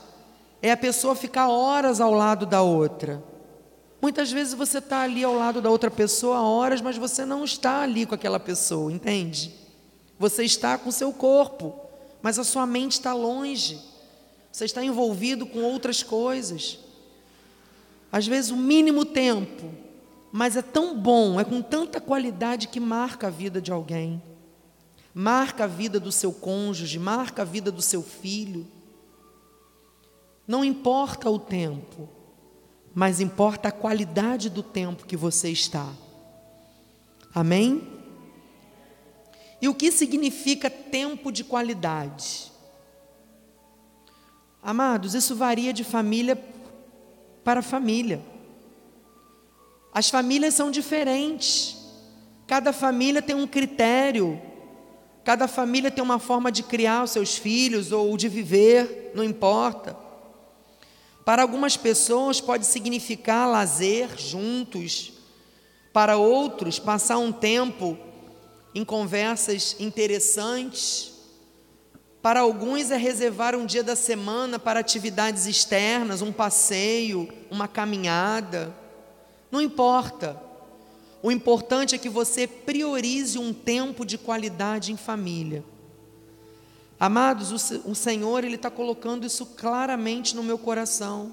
é 0.62 0.70
a 0.70 0.76
pessoa 0.76 1.16
ficar 1.16 1.48
horas 1.48 2.00
ao 2.00 2.14
lado 2.14 2.46
da 2.46 2.62
outra. 2.62 3.22
Muitas 4.00 4.30
vezes 4.30 4.54
você 4.54 4.78
está 4.78 5.00
ali 5.02 5.24
ao 5.24 5.34
lado 5.34 5.60
da 5.60 5.68
outra 5.68 5.90
pessoa 5.90 6.40
horas, 6.40 6.80
mas 6.80 6.96
você 6.96 7.24
não 7.24 7.44
está 7.44 7.82
ali 7.82 8.06
com 8.06 8.14
aquela 8.14 8.38
pessoa, 8.38 8.92
entende? 8.92 9.52
Você 10.18 10.44
está 10.44 10.78
com 10.78 10.90
seu 10.90 11.12
corpo, 11.12 11.74
mas 12.22 12.38
a 12.38 12.44
sua 12.44 12.66
mente 12.66 12.92
está 12.92 13.12
longe. 13.12 13.80
Você 14.52 14.64
está 14.64 14.84
envolvido 14.84 15.44
com 15.44 15.62
outras 15.62 16.02
coisas. 16.02 16.78
Às 18.10 18.26
vezes, 18.26 18.50
o 18.50 18.56
mínimo 18.56 19.04
tempo 19.04 19.85
mas 20.36 20.54
é 20.54 20.60
tão 20.60 20.94
bom, 20.94 21.40
é 21.40 21.44
com 21.44 21.62
tanta 21.62 21.98
qualidade 21.98 22.68
que 22.68 22.78
marca 22.78 23.28
a 23.28 23.30
vida 23.30 23.58
de 23.58 23.72
alguém, 23.72 24.22
marca 25.14 25.64
a 25.64 25.66
vida 25.66 25.98
do 25.98 26.12
seu 26.12 26.30
cônjuge, 26.30 26.98
marca 26.98 27.40
a 27.40 27.44
vida 27.46 27.72
do 27.72 27.80
seu 27.80 28.02
filho. 28.02 28.66
Não 30.46 30.62
importa 30.62 31.30
o 31.30 31.38
tempo, 31.38 32.06
mas 32.94 33.18
importa 33.18 33.70
a 33.70 33.72
qualidade 33.72 34.50
do 34.50 34.62
tempo 34.62 35.06
que 35.06 35.16
você 35.16 35.48
está. 35.48 35.90
Amém? 37.34 37.88
E 39.62 39.70
o 39.70 39.74
que 39.74 39.90
significa 39.90 40.68
tempo 40.68 41.32
de 41.32 41.44
qualidade? 41.44 42.52
Amados, 44.62 45.14
isso 45.14 45.34
varia 45.34 45.72
de 45.72 45.82
família 45.82 46.36
para 47.42 47.62
família. 47.62 48.35
As 49.96 50.10
famílias 50.10 50.52
são 50.52 50.70
diferentes. 50.70 51.74
Cada 52.46 52.70
família 52.70 53.22
tem 53.22 53.34
um 53.34 53.46
critério. 53.46 54.38
Cada 55.24 55.48
família 55.48 55.90
tem 55.90 56.04
uma 56.04 56.18
forma 56.18 56.52
de 56.52 56.62
criar 56.62 57.02
os 57.02 57.12
seus 57.12 57.38
filhos 57.38 57.92
ou 57.92 58.14
de 58.14 58.28
viver, 58.28 59.12
não 59.14 59.24
importa. 59.24 59.96
Para 61.24 61.40
algumas 61.40 61.78
pessoas 61.78 62.42
pode 62.42 62.66
significar 62.66 63.48
lazer 63.48 64.18
juntos. 64.18 65.14
Para 65.94 66.18
outros, 66.18 66.78
passar 66.78 67.16
um 67.16 67.32
tempo 67.32 67.96
em 68.74 68.84
conversas 68.84 69.76
interessantes. 69.80 71.14
Para 72.20 72.40
alguns 72.40 72.90
é 72.90 72.98
reservar 72.98 73.56
um 73.56 73.64
dia 73.64 73.82
da 73.82 73.96
semana 73.96 74.58
para 74.58 74.78
atividades 74.78 75.46
externas, 75.46 76.20
um 76.20 76.32
passeio, 76.32 77.32
uma 77.50 77.66
caminhada. 77.66 78.84
Não 79.56 79.62
importa. 79.62 80.38
O 81.22 81.32
importante 81.32 81.94
é 81.94 81.98
que 81.98 82.10
você 82.10 82.46
priorize 82.46 83.38
um 83.38 83.54
tempo 83.54 84.04
de 84.04 84.18
qualidade 84.18 84.92
em 84.92 84.98
família. 84.98 85.64
Amados, 87.00 87.72
o, 87.86 87.94
Senhor 87.94 88.44
ele 88.44 88.56
está 88.56 88.70
colocando 88.70 89.24
isso 89.24 89.46
claramente 89.46 90.36
no 90.36 90.42
meu 90.42 90.58
coração. 90.58 91.32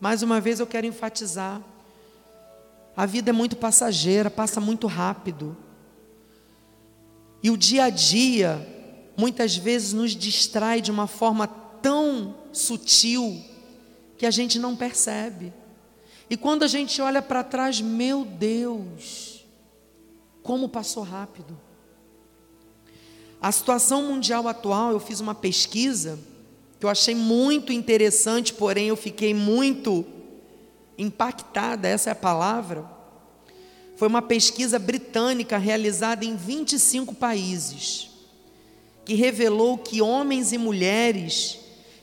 Mais 0.00 0.22
uma 0.22 0.40
vez 0.40 0.60
eu 0.60 0.68
quero 0.68 0.86
enfatizar: 0.86 1.60
a 2.96 3.06
vida 3.06 3.30
é 3.30 3.32
muito 3.32 3.56
passageira, 3.56 4.30
passa 4.30 4.60
muito 4.60 4.86
rápido. 4.86 5.56
E 7.42 7.50
o 7.50 7.56
dia 7.56 7.86
a 7.86 7.90
dia, 7.90 8.64
muitas 9.16 9.56
vezes, 9.56 9.92
nos 9.92 10.12
distrai 10.12 10.80
de 10.80 10.92
uma 10.92 11.08
forma 11.08 11.48
tão 11.48 12.36
sutil 12.52 13.42
que 14.16 14.26
a 14.26 14.30
gente 14.30 14.60
não 14.60 14.76
percebe. 14.76 15.52
E 16.28 16.36
quando 16.36 16.62
a 16.62 16.68
gente 16.68 17.00
olha 17.00 17.20
para 17.20 17.44
trás, 17.44 17.80
meu 17.80 18.24
Deus, 18.24 19.44
como 20.42 20.68
passou 20.68 21.02
rápido. 21.02 21.58
A 23.40 23.50
situação 23.50 24.02
mundial 24.04 24.46
atual, 24.46 24.92
eu 24.92 25.00
fiz 25.00 25.20
uma 25.20 25.34
pesquisa 25.34 26.18
que 26.78 26.86
eu 26.86 26.90
achei 26.90 27.14
muito 27.14 27.72
interessante, 27.72 28.52
porém 28.52 28.88
eu 28.88 28.96
fiquei 28.96 29.32
muito 29.34 30.04
impactada, 30.98 31.88
essa 31.88 32.10
é 32.10 32.12
a 32.12 32.16
palavra. 32.16 32.84
Foi 33.96 34.08
uma 34.08 34.22
pesquisa 34.22 34.78
britânica 34.78 35.58
realizada 35.58 36.24
em 36.24 36.34
25 36.34 37.14
países, 37.14 38.10
que 39.04 39.14
revelou 39.14 39.78
que 39.78 40.02
homens 40.02 40.52
e 40.52 40.58
mulheres 40.58 41.58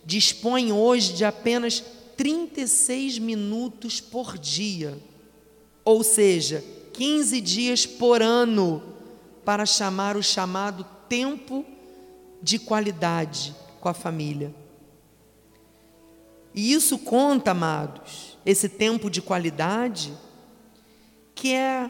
dispõem 0.05 0.71
hoje 0.71 1.13
de 1.13 1.25
apenas 1.25 1.83
36 2.19 3.17
minutos 3.17 4.01
por 4.01 4.37
dia, 4.37 5.01
ou 5.85 6.03
seja, 6.03 6.61
15 6.91 7.39
dias 7.39 7.85
por 7.85 8.21
ano, 8.21 8.83
para 9.45 9.65
chamar 9.65 10.17
o 10.17 10.21
chamado 10.21 10.85
tempo 11.07 11.65
de 12.41 12.59
qualidade 12.59 13.55
com 13.79 13.87
a 13.87 13.93
família. 13.93 14.53
E 16.53 16.73
isso 16.73 16.97
conta, 16.97 17.51
amados, 17.51 18.37
esse 18.45 18.67
tempo 18.67 19.09
de 19.09 19.21
qualidade, 19.21 20.11
que 21.33 21.53
é 21.53 21.89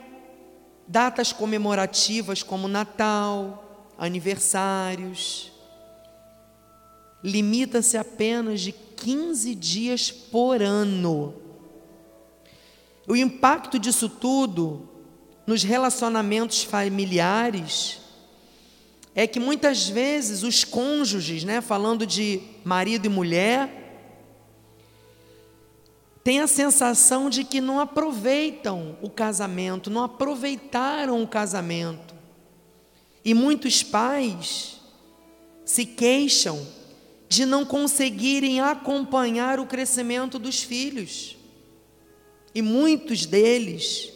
datas 0.87 1.33
comemorativas 1.33 2.43
como 2.43 2.67
Natal, 2.67 3.87
aniversários, 3.97 5.51
limita-se 7.23 7.97
apenas 7.97 8.61
de 8.61 8.71
15 8.99 9.55
dias 9.55 10.11
por 10.11 10.61
ano. 10.61 11.33
O 13.07 13.15
impacto 13.15 13.79
disso 13.79 14.09
tudo 14.09 14.87
nos 15.47 15.63
relacionamentos 15.63 16.63
familiares 16.63 18.01
é 19.15 19.25
que 19.25 19.39
muitas 19.39 19.89
vezes 19.89 20.43
os 20.43 20.63
cônjuges, 20.63 21.43
né, 21.43 21.61
falando 21.61 22.05
de 22.05 22.41
marido 22.63 23.05
e 23.05 23.09
mulher, 23.09 23.79
têm 26.23 26.41
a 26.41 26.47
sensação 26.47 27.29
de 27.29 27.43
que 27.43 27.59
não 27.59 27.79
aproveitam 27.79 28.97
o 29.01 29.09
casamento, 29.09 29.89
não 29.89 30.03
aproveitaram 30.03 31.23
o 31.23 31.27
casamento. 31.27 32.13
E 33.25 33.33
muitos 33.33 33.81
pais 33.81 34.79
se 35.65 35.85
queixam 35.85 36.78
de 37.29 37.45
não 37.45 37.63
conseguirem 37.63 38.59
acompanhar 38.59 39.59
o 39.59 39.67
crescimento 39.67 40.39
dos 40.39 40.63
filhos. 40.63 41.37
E 42.55 42.61
muitos 42.63 43.27
deles 43.27 44.11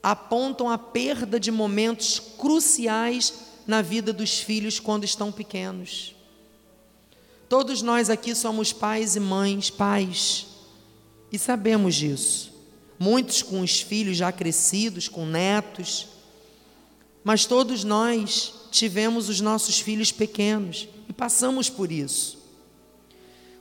apontam 0.00 0.70
a 0.70 0.78
perda 0.78 1.40
de 1.40 1.50
momentos 1.50 2.20
cruciais 2.38 3.34
na 3.66 3.82
vida 3.82 4.12
dos 4.12 4.38
filhos 4.38 4.78
quando 4.78 5.02
estão 5.02 5.32
pequenos. 5.32 6.14
Todos 7.48 7.82
nós 7.82 8.08
aqui 8.08 8.36
somos 8.36 8.72
pais 8.72 9.16
e 9.16 9.20
mães, 9.20 9.68
pais, 9.68 10.46
e 11.32 11.38
sabemos 11.38 11.96
disso. 11.96 12.52
Muitos 12.96 13.42
com 13.42 13.62
os 13.62 13.80
filhos 13.80 14.16
já 14.16 14.30
crescidos, 14.30 15.08
com 15.08 15.26
netos, 15.26 16.06
mas 17.24 17.46
todos 17.46 17.82
nós 17.82 18.59
tivemos 18.70 19.28
os 19.28 19.40
nossos 19.40 19.80
filhos 19.80 20.12
pequenos 20.12 20.88
e 21.08 21.12
passamos 21.12 21.68
por 21.68 21.90
isso. 21.90 22.38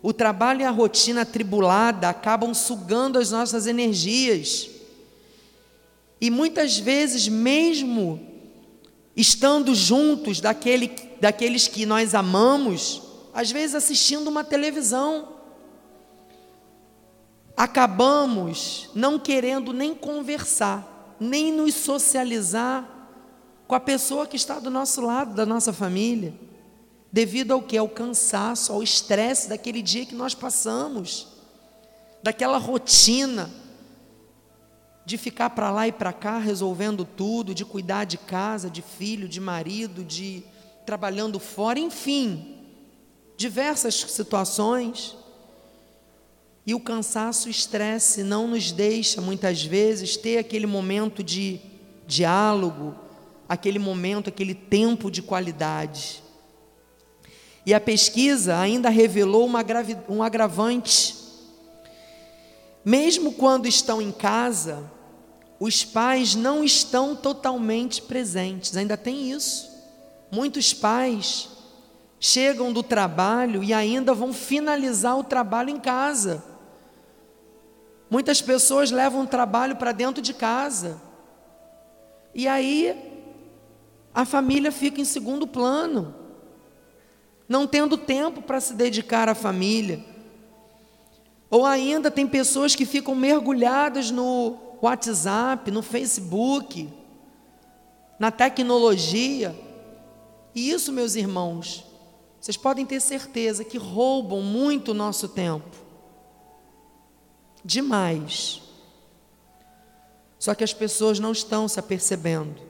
O 0.01 0.13
trabalho 0.13 0.61
e 0.61 0.63
a 0.63 0.71
rotina 0.71 1.21
atribulada 1.21 2.07
acabam 2.09 2.53
sugando 2.53 3.19
as 3.19 3.31
nossas 3.31 3.67
energias. 3.67 4.69
E 6.21 6.29
muitas 6.29 6.77
vezes, 6.77 7.27
mesmo 7.27 8.19
estando 9.15 9.75
juntos 9.75 10.39
daquele, 10.39 10.87
daqueles 11.19 11.67
que 11.67 11.85
nós 11.85 12.15
amamos, 12.15 13.01
às 13.33 13.51
vezes 13.51 13.75
assistindo 13.75 14.27
uma 14.27 14.43
televisão. 14.43 15.27
Acabamos 17.57 18.89
não 18.95 19.19
querendo 19.19 19.73
nem 19.73 19.93
conversar, 19.93 21.15
nem 21.19 21.51
nos 21.51 21.73
socializar 21.73 22.98
com 23.69 23.75
a 23.75 23.79
pessoa 23.79 24.25
que 24.25 24.35
está 24.35 24.57
do 24.57 24.71
nosso 24.71 24.99
lado, 24.99 25.35
da 25.35 25.45
nossa 25.45 25.71
família, 25.71 26.33
devido 27.11 27.51
ao 27.51 27.61
que? 27.61 27.77
Ao 27.77 27.87
cansaço, 27.87 28.73
ao 28.73 28.81
estresse 28.81 29.47
daquele 29.47 29.83
dia 29.83 30.07
que 30.07 30.15
nós 30.15 30.33
passamos, 30.33 31.27
daquela 32.23 32.57
rotina 32.57 33.47
de 35.05 35.19
ficar 35.19 35.51
para 35.51 35.69
lá 35.69 35.87
e 35.87 35.91
para 35.91 36.11
cá 36.11 36.39
resolvendo 36.39 37.05
tudo, 37.05 37.53
de 37.53 37.63
cuidar 37.63 38.05
de 38.05 38.17
casa, 38.17 38.71
de 38.71 38.81
filho, 38.81 39.29
de 39.29 39.39
marido, 39.39 40.03
de 40.03 40.43
trabalhando 40.83 41.39
fora, 41.39 41.77
enfim, 41.77 42.57
diversas 43.37 43.93
situações. 43.93 45.15
E 46.65 46.73
o 46.73 46.79
cansaço, 46.79 47.47
o 47.47 47.51
estresse 47.51 48.23
não 48.23 48.47
nos 48.47 48.71
deixa 48.71 49.21
muitas 49.21 49.63
vezes 49.63 50.17
ter 50.17 50.39
aquele 50.39 50.65
momento 50.65 51.23
de 51.23 51.61
diálogo, 52.07 53.08
aquele 53.49 53.79
momento, 53.79 54.29
aquele 54.29 54.53
tempo 54.53 55.09
de 55.09 55.23
qualidade. 55.23 56.21
E 57.65 57.73
a 57.73 57.81
pesquisa 57.81 58.57
ainda 58.57 58.89
revelou 58.89 59.49
um 60.07 60.23
agravante. 60.23 61.15
Mesmo 62.85 63.33
quando 63.33 63.67
estão 63.67 64.01
em 64.01 64.11
casa, 64.11 64.89
os 65.59 65.83
pais 65.83 66.35
não 66.35 66.63
estão 66.63 67.15
totalmente 67.15 68.03
presentes, 68.03 68.77
ainda 68.77 68.95
tem 68.95 69.31
isso. 69.31 69.67
Muitos 70.31 70.73
pais 70.73 71.49
chegam 72.19 72.71
do 72.71 72.83
trabalho 72.83 73.63
e 73.63 73.73
ainda 73.73 74.13
vão 74.13 74.31
finalizar 74.31 75.17
o 75.17 75.23
trabalho 75.23 75.69
em 75.69 75.79
casa. 75.79 76.43
Muitas 78.09 78.41
pessoas 78.41 78.91
levam 78.91 79.23
o 79.23 79.27
trabalho 79.27 79.75
para 79.75 79.91
dentro 79.91 80.21
de 80.21 80.33
casa. 80.33 80.99
E 82.33 82.47
aí 82.47 83.08
a 84.19 84.25
família 84.25 84.69
fica 84.69 84.99
em 84.99 85.05
segundo 85.05 85.47
plano, 85.47 86.13
não 87.47 87.65
tendo 87.65 87.97
tempo 87.97 88.41
para 88.41 88.59
se 88.59 88.73
dedicar 88.73 89.29
à 89.29 89.33
família. 89.33 90.03
Ou 91.49 91.65
ainda 91.65 92.11
tem 92.11 92.27
pessoas 92.27 92.75
que 92.75 92.85
ficam 92.85 93.15
mergulhadas 93.15 94.11
no 94.11 94.57
WhatsApp, 94.81 95.71
no 95.71 95.81
Facebook, 95.81 96.89
na 98.19 98.29
tecnologia. 98.29 99.57
E 100.53 100.69
isso, 100.69 100.91
meus 100.91 101.15
irmãos, 101.15 101.85
vocês 102.41 102.57
podem 102.57 102.85
ter 102.85 102.99
certeza 102.99 103.63
que 103.63 103.77
roubam 103.77 104.41
muito 104.41 104.91
o 104.91 104.93
nosso 104.93 105.29
tempo. 105.29 105.77
Demais. 107.63 108.61
Só 110.37 110.53
que 110.53 110.63
as 110.65 110.73
pessoas 110.73 111.21
não 111.21 111.31
estão 111.31 111.69
se 111.69 111.79
apercebendo. 111.79 112.68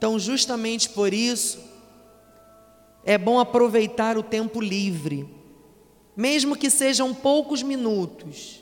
Então, 0.00 0.18
justamente 0.18 0.88
por 0.88 1.12
isso, 1.12 1.60
é 3.04 3.18
bom 3.18 3.38
aproveitar 3.38 4.16
o 4.16 4.22
tempo 4.22 4.58
livre, 4.58 5.28
mesmo 6.16 6.56
que 6.56 6.70
sejam 6.70 7.12
poucos 7.12 7.62
minutos 7.62 8.60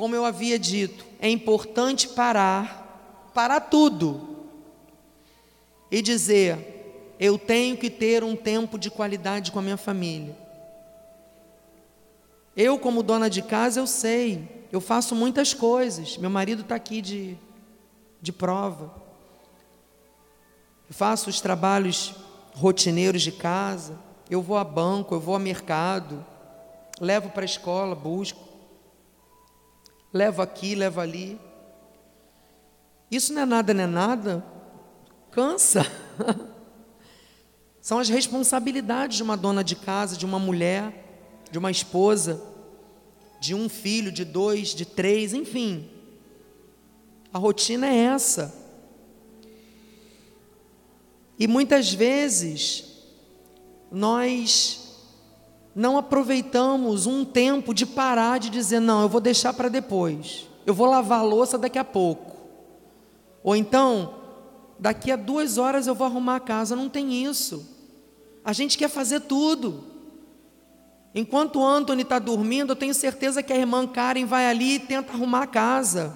como 0.00 0.16
eu 0.16 0.24
havia 0.24 0.58
dito, 0.58 1.04
é 1.18 1.28
importante 1.28 2.08
parar, 2.08 3.30
parar 3.34 3.60
tudo 3.60 4.46
e 5.90 6.00
dizer: 6.00 7.14
eu 7.20 7.36
tenho 7.36 7.76
que 7.76 7.90
ter 7.90 8.24
um 8.24 8.34
tempo 8.34 8.78
de 8.78 8.90
qualidade 8.90 9.52
com 9.52 9.58
a 9.58 9.62
minha 9.62 9.76
família. 9.76 10.34
Eu, 12.56 12.78
como 12.78 13.02
dona 13.02 13.28
de 13.28 13.42
casa, 13.42 13.78
eu 13.78 13.86
sei, 13.86 14.66
eu 14.72 14.80
faço 14.80 15.14
muitas 15.14 15.52
coisas. 15.52 16.16
Meu 16.16 16.30
marido 16.30 16.62
está 16.62 16.76
aqui 16.76 17.02
de, 17.02 17.36
de 18.22 18.32
prova. 18.32 18.99
Faço 20.90 21.30
os 21.30 21.40
trabalhos 21.40 22.14
rotineiros 22.54 23.22
de 23.22 23.32
casa. 23.32 23.98
Eu 24.28 24.42
vou 24.42 24.58
a 24.58 24.64
banco, 24.64 25.14
eu 25.14 25.20
vou 25.20 25.34
a 25.34 25.38
mercado, 25.38 26.24
levo 27.00 27.30
para 27.30 27.42
a 27.42 27.44
escola, 27.44 27.94
busco 27.94 28.50
levo 30.12 30.42
aqui, 30.42 30.74
levo 30.74 31.00
ali. 31.00 31.38
Isso 33.10 33.32
não 33.32 33.42
é 33.42 33.46
nada, 33.46 33.74
não 33.74 33.84
é 33.84 33.86
nada. 33.86 34.44
Cansa. 35.30 35.86
São 37.80 37.98
as 37.98 38.08
responsabilidades 38.08 39.16
de 39.16 39.22
uma 39.22 39.36
dona 39.36 39.64
de 39.64 39.74
casa, 39.74 40.16
de 40.16 40.26
uma 40.26 40.38
mulher, 40.38 41.38
de 41.50 41.58
uma 41.58 41.70
esposa, 41.70 42.42
de 43.40 43.54
um 43.54 43.68
filho, 43.68 44.12
de 44.12 44.24
dois, 44.24 44.74
de 44.74 44.84
três, 44.84 45.32
enfim. 45.32 45.88
A 47.32 47.38
rotina 47.38 47.86
é 47.86 47.96
essa. 47.96 48.59
E 51.40 51.48
muitas 51.48 51.90
vezes 51.90 52.84
nós 53.90 54.98
não 55.74 55.96
aproveitamos 55.96 57.06
um 57.06 57.24
tempo 57.24 57.72
de 57.72 57.86
parar 57.86 58.38
de 58.38 58.50
dizer, 58.50 58.78
não, 58.78 59.00
eu 59.00 59.08
vou 59.08 59.22
deixar 59.22 59.54
para 59.54 59.70
depois, 59.70 60.46
eu 60.66 60.74
vou 60.74 60.86
lavar 60.86 61.20
a 61.20 61.22
louça 61.22 61.56
daqui 61.56 61.78
a 61.78 61.84
pouco. 61.84 62.36
Ou 63.42 63.56
então, 63.56 64.16
daqui 64.78 65.10
a 65.10 65.16
duas 65.16 65.56
horas 65.56 65.86
eu 65.86 65.94
vou 65.94 66.06
arrumar 66.06 66.36
a 66.36 66.40
casa. 66.40 66.76
Não 66.76 66.90
tem 66.90 67.24
isso. 67.24 67.66
A 68.44 68.52
gente 68.52 68.76
quer 68.76 68.90
fazer 68.90 69.20
tudo. 69.20 69.84
Enquanto 71.14 71.60
o 71.60 71.64
Anthony 71.64 72.02
está 72.02 72.18
dormindo, 72.18 72.72
eu 72.72 72.76
tenho 72.76 72.92
certeza 72.92 73.42
que 73.42 73.50
a 73.50 73.56
irmã 73.56 73.86
Karen 73.86 74.26
vai 74.26 74.46
ali 74.46 74.74
e 74.74 74.78
tenta 74.78 75.14
arrumar 75.14 75.44
a 75.44 75.46
casa, 75.46 76.14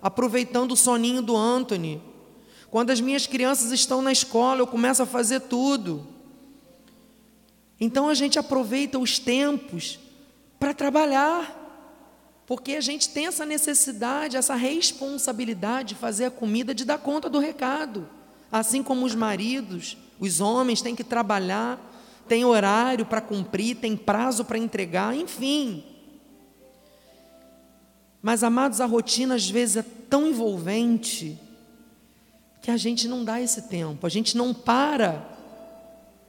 aproveitando 0.00 0.72
o 0.72 0.76
soninho 0.76 1.20
do 1.20 1.36
Anthony. 1.36 2.00
Quando 2.72 2.88
as 2.88 3.02
minhas 3.02 3.26
crianças 3.26 3.70
estão 3.70 4.00
na 4.00 4.10
escola, 4.10 4.60
eu 4.60 4.66
começo 4.66 5.02
a 5.02 5.06
fazer 5.06 5.40
tudo. 5.40 6.06
Então 7.78 8.08
a 8.08 8.14
gente 8.14 8.38
aproveita 8.38 8.98
os 8.98 9.18
tempos 9.18 10.00
para 10.58 10.72
trabalhar, 10.72 11.54
porque 12.46 12.72
a 12.72 12.80
gente 12.80 13.10
tem 13.10 13.26
essa 13.26 13.44
necessidade, 13.44 14.38
essa 14.38 14.54
responsabilidade 14.54 15.90
de 15.90 15.96
fazer 15.96 16.24
a 16.24 16.30
comida, 16.30 16.74
de 16.74 16.86
dar 16.86 16.96
conta 16.96 17.28
do 17.28 17.38
recado. 17.38 18.08
Assim 18.50 18.82
como 18.82 19.04
os 19.04 19.14
maridos, 19.14 19.98
os 20.18 20.40
homens 20.40 20.80
têm 20.80 20.96
que 20.96 21.04
trabalhar, 21.04 21.78
tem 22.26 22.42
horário 22.42 23.04
para 23.04 23.20
cumprir, 23.20 23.76
tem 23.76 23.98
prazo 23.98 24.46
para 24.46 24.56
entregar, 24.56 25.14
enfim. 25.14 25.84
Mas, 28.22 28.42
amados, 28.42 28.80
a 28.80 28.86
rotina 28.86 29.34
às 29.34 29.50
vezes 29.50 29.76
é 29.76 29.82
tão 30.08 30.26
envolvente 30.26 31.38
que 32.62 32.70
a 32.70 32.76
gente 32.76 33.08
não 33.08 33.24
dá 33.24 33.40
esse 33.40 33.62
tempo, 33.62 34.06
a 34.06 34.10
gente 34.10 34.36
não 34.36 34.54
para 34.54 35.28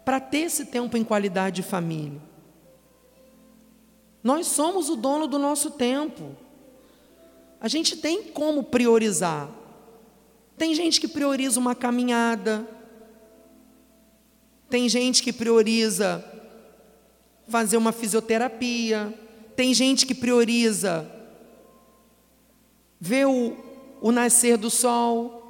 para 0.04 0.20
ter 0.20 0.40
esse 0.40 0.66
tempo 0.66 0.98
em 0.98 1.04
qualidade 1.04 1.58
de 1.58 1.64
família. 1.64 2.20
Nós 4.22 4.48
somos 4.48 4.90
o 4.90 4.98
dono 4.98 5.28
do 5.28 5.40
nosso 5.40 5.72
tempo. 5.72 6.36
A 7.62 7.70
gente 7.70 7.96
tem 7.96 8.24
como 8.24 8.64
priorizar. 8.64 9.50
Tem 10.58 10.74
gente 10.74 11.00
que 11.00 11.08
prioriza 11.08 11.60
uma 11.60 11.74
caminhada, 11.74 12.68
tem 14.70 14.90
gente 14.90 15.24
que 15.24 15.32
prioriza 15.32 16.24
fazer 17.48 17.78
uma 17.78 17.92
fisioterapia, 17.92 19.14
tem 19.56 19.74
gente 19.74 20.06
que 20.06 20.16
prioriza 20.16 21.10
ver 23.00 23.28
o, 23.28 23.56
o 24.02 24.12
nascer 24.12 24.58
do 24.58 24.70
sol. 24.70 25.43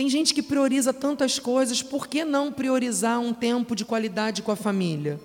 Tem 0.00 0.08
gente 0.08 0.32
que 0.32 0.42
prioriza 0.42 0.94
tantas 0.94 1.38
coisas, 1.38 1.82
por 1.82 2.08
que 2.08 2.24
não 2.24 2.50
priorizar 2.50 3.20
um 3.20 3.34
tempo 3.34 3.76
de 3.76 3.84
qualidade 3.84 4.40
com 4.40 4.50
a 4.50 4.56
família? 4.56 5.20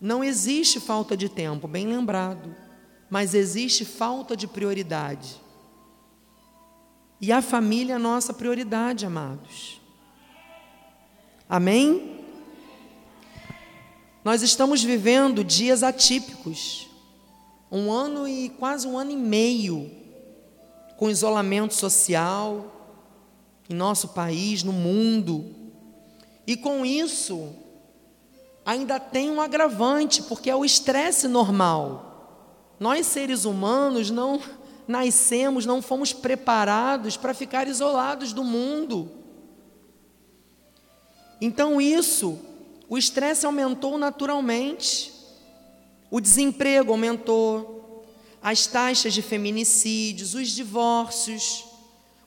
Não 0.00 0.24
existe 0.24 0.80
falta 0.80 1.14
de 1.14 1.28
tempo, 1.28 1.68
bem 1.68 1.86
lembrado, 1.86 2.56
mas 3.10 3.34
existe 3.34 3.84
falta 3.84 4.34
de 4.34 4.46
prioridade. 4.46 5.36
E 7.20 7.30
a 7.30 7.42
família 7.42 7.92
é 7.92 7.96
a 7.96 7.98
nossa 7.98 8.32
prioridade, 8.32 9.04
amados. 9.04 9.78
Amém? 11.46 12.24
Nós 14.24 14.40
estamos 14.40 14.82
vivendo 14.82 15.44
dias 15.44 15.82
atípicos, 15.82 16.88
um 17.70 17.92
ano 17.92 18.26
e 18.26 18.48
quase 18.48 18.88
um 18.88 18.96
ano 18.96 19.10
e 19.10 19.16
meio, 19.16 20.07
com 20.98 21.08
isolamento 21.08 21.74
social 21.74 22.74
em 23.70 23.74
nosso 23.74 24.08
país, 24.08 24.64
no 24.64 24.72
mundo. 24.72 25.54
E 26.44 26.56
com 26.56 26.84
isso, 26.84 27.54
ainda 28.66 28.98
tem 28.98 29.30
um 29.30 29.40
agravante, 29.40 30.22
porque 30.24 30.50
é 30.50 30.56
o 30.56 30.64
estresse 30.64 31.28
normal. 31.28 32.74
Nós 32.80 33.06
seres 33.06 33.44
humanos 33.44 34.10
não 34.10 34.40
nascemos, 34.88 35.64
não 35.64 35.80
fomos 35.80 36.12
preparados 36.12 37.16
para 37.16 37.32
ficar 37.32 37.68
isolados 37.68 38.32
do 38.32 38.42
mundo. 38.42 39.08
Então 41.40 41.80
isso, 41.80 42.40
o 42.88 42.98
estresse 42.98 43.46
aumentou 43.46 43.96
naturalmente, 43.98 45.12
o 46.10 46.20
desemprego 46.20 46.90
aumentou, 46.90 47.77
as 48.42 48.66
taxas 48.66 49.12
de 49.12 49.22
feminicídios, 49.22 50.34
os 50.34 50.48
divórcios, 50.50 51.64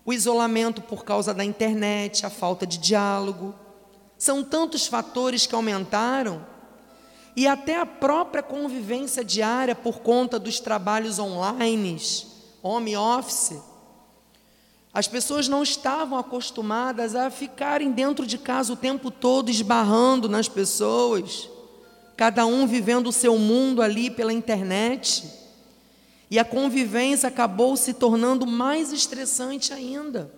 o 0.06 0.12
isolamento 0.12 0.82
por 0.82 1.04
causa 1.04 1.34
da 1.34 1.44
internet, 1.44 2.26
a 2.26 2.30
falta 2.30 2.66
de 2.66 2.78
diálogo. 2.78 3.56
São 4.18 4.44
tantos 4.44 4.88
fatores 4.88 5.46
que 5.46 5.56
aumentaram 5.56 6.46
e 7.36 7.48
até 7.48 7.80
a 7.80 7.86
própria 7.86 8.44
convivência 8.44 9.24
diária 9.24 9.74
por 9.74 10.00
conta 10.00 10.38
dos 10.38 10.60
trabalhos 10.60 11.18
online, 11.18 11.98
home 12.62 12.96
office. 12.96 13.60
As 14.94 15.08
pessoas 15.08 15.48
não 15.48 15.64
estavam 15.64 16.20
acostumadas 16.20 17.16
a 17.16 17.30
ficarem 17.30 17.92
dentro 17.92 18.28
de 18.28 18.38
casa 18.38 18.74
o 18.74 18.76
tempo 18.76 19.10
todo 19.10 19.50
esbarrando 19.50 20.28
nas 20.28 20.50
pessoas, 20.50 21.50
cada 22.18 22.46
um 22.46 22.68
vivendo 22.68 23.08
o 23.08 23.14
seu 23.14 23.38
mundo 23.38 23.82
ali 23.82 24.10
pela 24.10 24.34
internet. 24.34 25.41
E 26.32 26.40
a 26.40 26.46
convivência 26.46 27.28
acabou 27.28 27.76
se 27.76 27.94
tornando 27.94 28.48
mais 28.48 28.94
estressante 28.94 29.74
ainda. 29.74 30.34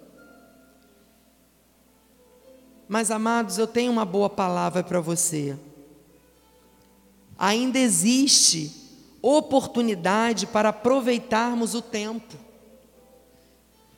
Mas, 2.90 3.12
amados, 3.12 3.60
eu 3.60 3.68
tenho 3.68 3.92
uma 3.92 4.04
boa 4.04 4.28
palavra 4.28 4.82
para 4.82 5.00
você. 5.00 5.56
Ainda 7.38 7.78
existe 7.78 8.72
oportunidade 9.22 10.48
para 10.48 10.70
aproveitarmos 10.70 11.76
o 11.76 11.82
tempo, 11.82 12.34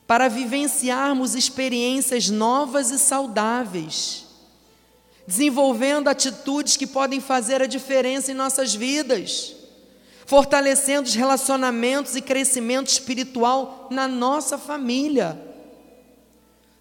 para 0.06 0.28
vivenciarmos 0.28 1.34
experiências 1.34 2.30
novas 2.30 2.92
e 2.92 3.00
saudáveis, 3.00 4.26
desenvolvendo 5.26 6.10
atitudes 6.10 6.76
que 6.76 6.86
podem 6.86 7.22
fazer 7.22 7.62
a 7.62 7.68
diferença 7.68 8.34
em 8.34 8.36
nossas 8.36 8.76
vidas, 8.76 9.55
fortalecendo 10.26 11.08
os 11.08 11.16
relacionamentos 11.16 12.16
e 12.16 12.22
crescimento 12.22 12.88
espiritual 12.88 13.88
na 13.92 14.08
nossa 14.08 14.58
família 14.58 15.46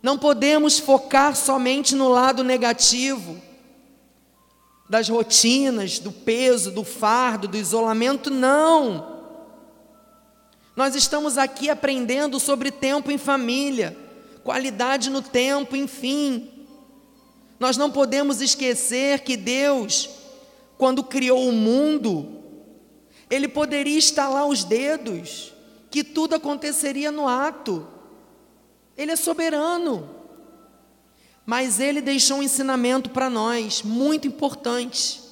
não 0.04 0.18
podemos 0.18 0.78
focar 0.78 1.34
somente 1.34 1.94
no 1.94 2.10
lado 2.10 2.44
negativo, 2.44 3.40
das 4.86 5.08
rotinas, 5.08 5.98
do 5.98 6.12
peso, 6.12 6.70
do 6.70 6.84
fardo, 6.84 7.48
do 7.48 7.56
isolamento, 7.56 8.28
não. 8.28 9.22
Nós 10.76 10.94
estamos 10.94 11.38
aqui 11.38 11.70
aprendendo 11.70 12.38
sobre 12.38 12.70
tempo 12.70 13.10
em 13.10 13.16
família, 13.16 13.96
qualidade 14.42 15.08
no 15.08 15.22
tempo, 15.22 15.74
enfim. 15.74 16.50
Nós 17.58 17.78
não 17.78 17.90
podemos 17.90 18.42
esquecer 18.42 19.20
que 19.20 19.38
Deus, 19.38 20.10
quando 20.76 21.02
criou 21.02 21.48
o 21.48 21.52
mundo, 21.52 22.43
Ele 23.30 23.48
poderia 23.48 23.98
estalar 23.98 24.46
os 24.46 24.64
dedos, 24.64 25.52
que 25.90 26.04
tudo 26.04 26.34
aconteceria 26.34 27.10
no 27.10 27.28
ato. 27.28 27.86
Ele 28.96 29.12
é 29.12 29.16
soberano. 29.16 30.10
Mas 31.46 31.78
ele 31.78 32.00
deixou 32.00 32.38
um 32.38 32.42
ensinamento 32.42 33.10
para 33.10 33.28
nós, 33.28 33.82
muito 33.82 34.26
importante, 34.26 35.22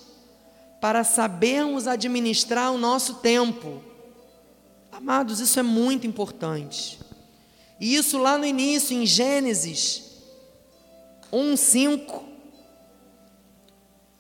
para 0.81 1.05
sabermos 1.05 1.87
administrar 1.87 2.73
o 2.73 2.79
nosso 2.79 3.15
tempo. 3.15 3.83
Amados, 4.91 5.41
isso 5.41 5.59
é 5.59 5.63
muito 5.63 6.07
importante. 6.07 7.01
E 7.81 7.97
isso 7.97 8.19
lá 8.19 8.37
no 8.37 8.45
início, 8.45 8.97
em 8.97 9.07
Gênesis 9.07 10.13
1, 11.33 11.57
5, 11.57 12.25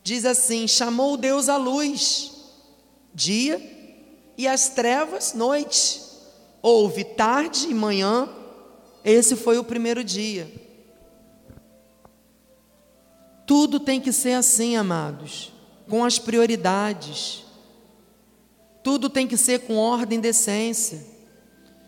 diz 0.02 0.24
assim: 0.24 0.66
chamou 0.66 1.16
Deus 1.16 1.48
a 1.48 1.56
luz, 1.56 2.32
dia, 3.14 3.61
e 4.37 4.46
as 4.46 4.70
trevas, 4.70 5.35
noite. 5.35 6.01
Houve 6.61 7.05
tarde 7.05 7.68
e 7.68 7.75
manhã, 7.75 8.29
esse 9.05 9.37
foi 9.37 9.59
o 9.59 9.64
primeiro 9.64 10.05
dia. 10.05 10.51
Tudo 13.46 13.81
tem 13.81 14.01
que 14.01 14.12
ser 14.12 14.35
assim, 14.35 14.77
amados, 14.77 15.53
com 15.88 16.05
as 16.05 16.18
prioridades. 16.18 17.44
Tudo 18.83 19.11
tem 19.11 19.27
que 19.27 19.37
ser 19.37 19.61
com 19.61 19.77
ordem 19.77 20.18
e 20.18 20.22
decência. 20.22 21.05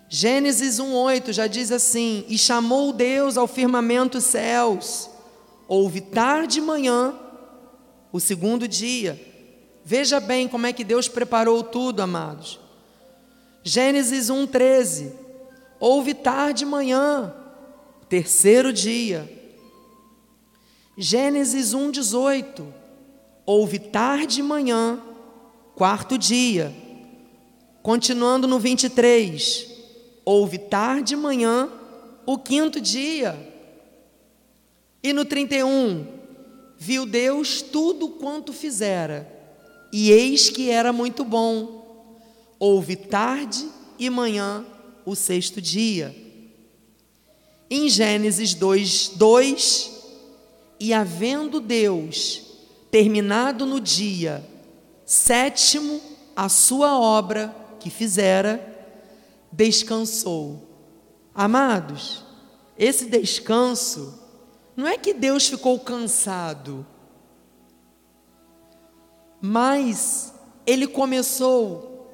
Gênesis 0.08 0.78
1:8 0.78 1.32
já 1.32 1.46
diz 1.46 1.72
assim: 1.72 2.24
"E 2.28 2.36
chamou 2.36 2.92
Deus 2.92 3.36
ao 3.36 3.46
firmamento 3.46 4.18
os 4.18 4.24
céus. 4.24 5.10
Houve 5.66 6.00
tarde 6.00 6.58
e 6.58 6.62
manhã, 6.62 7.18
o 8.12 8.20
segundo 8.20 8.68
dia. 8.68 9.33
Veja 9.84 10.18
bem 10.18 10.48
como 10.48 10.66
é 10.66 10.72
que 10.72 10.82
Deus 10.82 11.08
preparou 11.08 11.62
tudo, 11.62 12.00
amados. 12.00 12.58
Gênesis 13.62 14.30
1:13. 14.30 15.12
Houve 15.78 16.14
tarde 16.14 16.64
e 16.64 16.66
manhã, 16.66 17.34
terceiro 18.08 18.72
dia. 18.72 19.30
Gênesis 20.96 21.74
1:18. 21.74 22.66
Houve 23.44 23.78
tarde 23.78 24.40
e 24.40 24.42
manhã, 24.42 24.98
quarto 25.74 26.16
dia. 26.16 26.74
Continuando 27.82 28.48
no 28.48 28.58
23. 28.58 29.68
Houve 30.24 30.56
tarde 30.56 31.12
e 31.12 31.16
manhã, 31.16 31.68
o 32.24 32.38
quinto 32.38 32.80
dia. 32.80 33.52
E 35.02 35.12
no 35.12 35.26
31, 35.26 36.06
viu 36.78 37.04
Deus 37.04 37.60
tudo 37.60 38.08
quanto 38.08 38.54
fizera, 38.54 39.30
e 39.96 40.10
eis 40.10 40.50
que 40.50 40.70
era 40.70 40.92
muito 40.92 41.24
bom. 41.24 42.10
Houve 42.58 42.96
tarde 42.96 43.64
e 43.96 44.10
manhã, 44.10 44.66
o 45.06 45.14
sexto 45.14 45.62
dia. 45.62 46.12
Em 47.70 47.88
Gênesis 47.88 48.54
2, 48.54 49.12
2, 49.14 49.92
e 50.80 50.92
havendo 50.92 51.60
Deus 51.60 52.42
terminado 52.90 53.64
no 53.64 53.78
dia 53.78 54.44
sétimo 55.06 56.00
a 56.34 56.48
sua 56.48 56.98
obra 56.98 57.54
que 57.78 57.88
fizera, 57.88 58.90
descansou. 59.52 60.60
Amados, 61.32 62.24
esse 62.76 63.04
descanso 63.04 64.12
não 64.76 64.88
é 64.88 64.98
que 64.98 65.14
Deus 65.14 65.46
ficou 65.46 65.78
cansado, 65.78 66.84
mas 69.46 70.32
ele 70.66 70.86
começou 70.86 72.08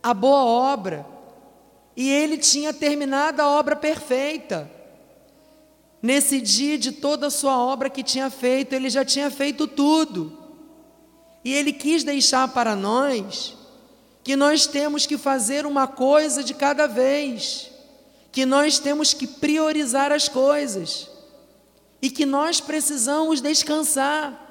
a 0.00 0.14
boa 0.14 0.44
obra 0.44 1.04
e 1.96 2.08
ele 2.08 2.38
tinha 2.38 2.72
terminado 2.72 3.42
a 3.42 3.48
obra 3.48 3.74
perfeita. 3.74 4.70
Nesse 6.00 6.40
dia 6.40 6.78
de 6.78 6.92
toda 6.92 7.26
a 7.26 7.30
sua 7.30 7.58
obra 7.58 7.90
que 7.90 8.04
tinha 8.04 8.30
feito, 8.30 8.72
ele 8.72 8.88
já 8.88 9.04
tinha 9.04 9.32
feito 9.32 9.66
tudo. 9.66 10.38
E 11.44 11.52
ele 11.52 11.72
quis 11.72 12.04
deixar 12.04 12.46
para 12.46 12.76
nós 12.76 13.56
que 14.22 14.36
nós 14.36 14.64
temos 14.64 15.06
que 15.06 15.18
fazer 15.18 15.66
uma 15.66 15.88
coisa 15.88 16.44
de 16.44 16.54
cada 16.54 16.86
vez, 16.86 17.68
que 18.30 18.46
nós 18.46 18.78
temos 18.78 19.12
que 19.12 19.26
priorizar 19.26 20.12
as 20.12 20.28
coisas 20.28 21.10
e 22.00 22.08
que 22.08 22.24
nós 22.24 22.60
precisamos 22.60 23.40
descansar. 23.40 24.43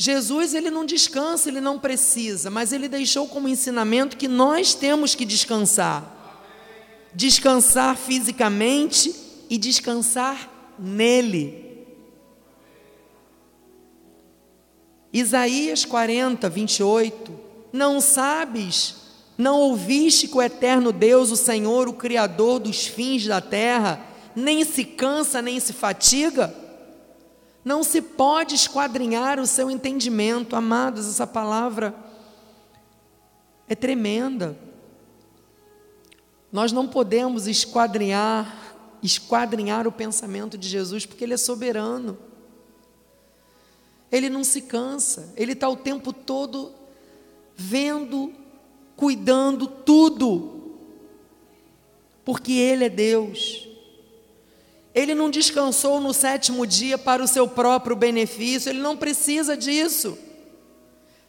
Jesus, 0.00 0.54
ele 0.54 0.70
não 0.70 0.86
descansa, 0.86 1.48
ele 1.48 1.60
não 1.60 1.76
precisa, 1.76 2.48
mas 2.48 2.72
ele 2.72 2.88
deixou 2.88 3.26
como 3.26 3.48
ensinamento 3.48 4.16
que 4.16 4.28
nós 4.28 4.72
temos 4.72 5.16
que 5.16 5.24
descansar. 5.24 6.14
Descansar 7.12 7.96
fisicamente 7.96 9.12
e 9.50 9.58
descansar 9.58 10.76
nele. 10.78 11.84
Isaías 15.12 15.84
40, 15.84 16.48
28 16.48 17.32
não 17.72 18.00
sabes, 18.00 18.94
não 19.36 19.58
ouviste 19.58 20.28
que 20.28 20.36
o 20.36 20.42
eterno 20.42 20.92
Deus, 20.92 21.32
o 21.32 21.36
Senhor, 21.36 21.88
o 21.88 21.92
Criador 21.92 22.60
dos 22.60 22.86
fins 22.86 23.26
da 23.26 23.40
terra, 23.40 24.00
nem 24.36 24.64
se 24.64 24.84
cansa, 24.84 25.42
nem 25.42 25.58
se 25.58 25.72
fatiga? 25.72 26.67
Não 27.68 27.82
se 27.82 28.00
pode 28.00 28.54
esquadrinhar 28.54 29.38
o 29.38 29.46
seu 29.46 29.70
entendimento, 29.70 30.56
amados, 30.56 31.06
essa 31.06 31.26
palavra 31.26 31.94
é 33.68 33.74
tremenda. 33.74 34.58
Nós 36.50 36.72
não 36.72 36.88
podemos 36.88 37.46
esquadrinhar, 37.46 38.74
esquadrinhar 39.02 39.86
o 39.86 39.92
pensamento 39.92 40.56
de 40.56 40.66
Jesus, 40.66 41.04
porque 41.04 41.22
Ele 41.22 41.34
é 41.34 41.36
soberano. 41.36 42.16
Ele 44.10 44.30
não 44.30 44.44
se 44.44 44.62
cansa, 44.62 45.30
Ele 45.36 45.52
está 45.52 45.68
o 45.68 45.76
tempo 45.76 46.10
todo 46.10 46.72
vendo, 47.54 48.32
cuidando 48.96 49.66
tudo, 49.66 50.78
porque 52.24 52.52
Ele 52.52 52.86
é 52.86 52.88
Deus. 52.88 53.67
Ele 54.98 55.14
não 55.14 55.30
descansou 55.30 56.00
no 56.00 56.12
sétimo 56.12 56.66
dia 56.66 56.98
para 56.98 57.22
o 57.22 57.28
seu 57.28 57.46
próprio 57.46 57.94
benefício, 57.94 58.68
ele 58.68 58.80
não 58.80 58.96
precisa 58.96 59.56
disso. 59.56 60.18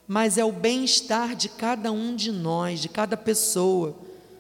Mas 0.08 0.40
é 0.40 0.44
o 0.44 0.52
bem-estar 0.52 1.36
de 1.36 1.50
cada 1.50 1.92
um 1.92 2.16
de 2.16 2.32
nós, 2.32 2.80
de 2.80 2.90
cada 2.90 3.16
pessoa. 3.16 3.96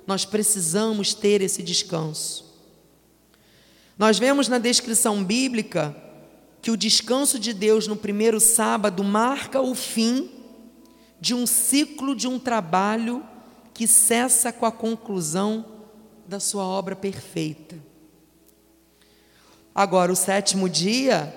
Nós 0.07 0.25
precisamos 0.25 1.13
ter 1.13 1.43
esse 1.43 1.61
descanso. 1.61 2.43
Nós 3.99 4.17
vemos 4.17 4.47
na 4.47 4.57
descrição 4.57 5.23
bíblica 5.23 5.95
que 6.59 6.71
o 6.71 6.77
descanso 6.77 7.37
de 7.37 7.53
Deus 7.53 7.85
no 7.85 7.95
primeiro 7.95 8.39
sábado 8.39 9.03
marca 9.03 9.61
o 9.61 9.75
fim 9.75 10.27
de 11.21 11.35
um 11.35 11.45
ciclo 11.45 12.15
de 12.15 12.27
um 12.27 12.39
trabalho 12.39 13.23
que 13.75 13.85
cessa 13.85 14.51
com 14.51 14.65
a 14.65 14.71
conclusão 14.71 15.63
da 16.27 16.39
sua 16.39 16.63
obra 16.63 16.95
perfeita. 16.95 17.88
Agora, 19.73 20.11
o 20.11 20.15
sétimo 20.15 20.67
dia 20.67 21.33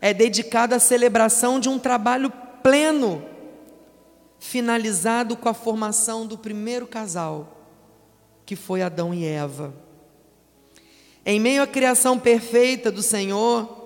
é 0.00 0.12
dedicado 0.12 0.74
à 0.74 0.78
celebração 0.78 1.58
de 1.58 1.68
um 1.68 1.78
trabalho 1.78 2.30
pleno, 2.62 3.24
finalizado 4.38 5.36
com 5.36 5.48
a 5.48 5.54
formação 5.54 6.26
do 6.26 6.36
primeiro 6.36 6.86
casal, 6.86 7.64
que 8.44 8.54
foi 8.54 8.82
Adão 8.82 9.12
e 9.12 9.24
Eva. 9.24 9.74
Em 11.24 11.40
meio 11.40 11.62
à 11.62 11.66
criação 11.66 12.18
perfeita 12.18 12.90
do 12.90 13.02
Senhor, 13.02 13.84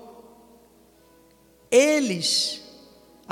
eles 1.71 2.61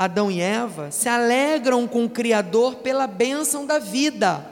Adão 0.00 0.30
e 0.30 0.40
Eva, 0.40 0.90
se 0.90 1.10
alegram 1.10 1.86
com 1.86 2.06
o 2.06 2.08
Criador 2.08 2.76
pela 2.76 3.06
bênção 3.06 3.66
da 3.66 3.78
vida. 3.78 4.48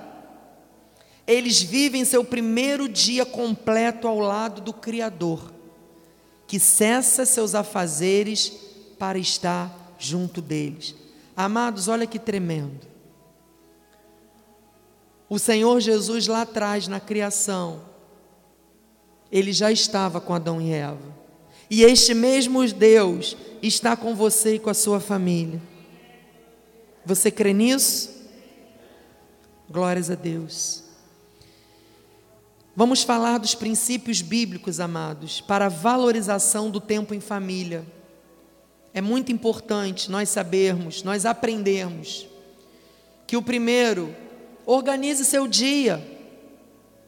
Eles 1.26 1.62
vivem 1.62 2.04
seu 2.04 2.22
primeiro 2.22 2.86
dia 2.86 3.24
completo 3.24 4.06
ao 4.06 4.18
lado 4.18 4.60
do 4.60 4.74
Criador, 4.74 5.50
que 6.48 6.58
cessa 6.58 7.26
seus 7.26 7.54
afazeres 7.54 8.50
para 8.98 9.18
estar 9.18 9.94
junto 9.98 10.40
deles. 10.40 10.94
Amados, 11.36 11.88
olha 11.88 12.06
que 12.06 12.18
tremendo. 12.18 12.88
O 15.28 15.38
Senhor 15.38 15.78
Jesus 15.78 16.26
lá 16.26 16.42
atrás, 16.42 16.88
na 16.88 16.98
criação, 16.98 17.82
ele 19.30 19.52
já 19.52 19.70
estava 19.70 20.22
com 20.22 20.32
Adão 20.32 20.58
e 20.58 20.72
Eva. 20.72 21.16
E 21.70 21.82
este 21.82 22.14
mesmo 22.14 22.66
Deus 22.66 23.36
está 23.62 23.94
com 23.94 24.14
você 24.14 24.54
e 24.54 24.58
com 24.58 24.70
a 24.70 24.74
sua 24.74 25.00
família. 25.00 25.60
Você 27.04 27.30
crê 27.30 27.52
nisso? 27.52 28.10
Glórias 29.68 30.10
a 30.10 30.14
Deus. 30.14 30.87
Vamos 32.78 33.02
falar 33.02 33.38
dos 33.38 33.56
princípios 33.56 34.22
bíblicos, 34.22 34.78
amados, 34.78 35.40
para 35.40 35.66
a 35.66 35.68
valorização 35.68 36.70
do 36.70 36.80
tempo 36.80 37.12
em 37.12 37.18
família. 37.18 37.84
É 38.94 39.00
muito 39.00 39.32
importante 39.32 40.08
nós 40.08 40.28
sabermos, 40.28 41.02
nós 41.02 41.26
aprendermos 41.26 42.28
que 43.26 43.36
o 43.36 43.42
primeiro, 43.42 44.14
organize 44.64 45.24
seu 45.24 45.48
dia. 45.48 46.00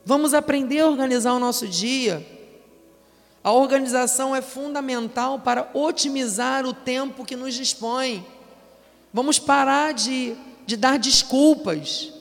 Vamos 0.04 0.34
aprender 0.34 0.80
a 0.80 0.88
organizar 0.88 1.34
o 1.34 1.38
nosso 1.38 1.68
dia. 1.68 2.26
A 3.44 3.52
organização 3.52 4.34
é 4.34 4.42
fundamental 4.42 5.38
para 5.38 5.70
otimizar 5.72 6.66
o 6.66 6.74
tempo 6.74 7.24
que 7.24 7.36
nos 7.36 7.54
dispõe. 7.54 8.26
Vamos 9.12 9.38
parar 9.38 9.94
de, 9.94 10.34
de 10.66 10.76
dar 10.76 10.98
desculpas. 10.98 12.12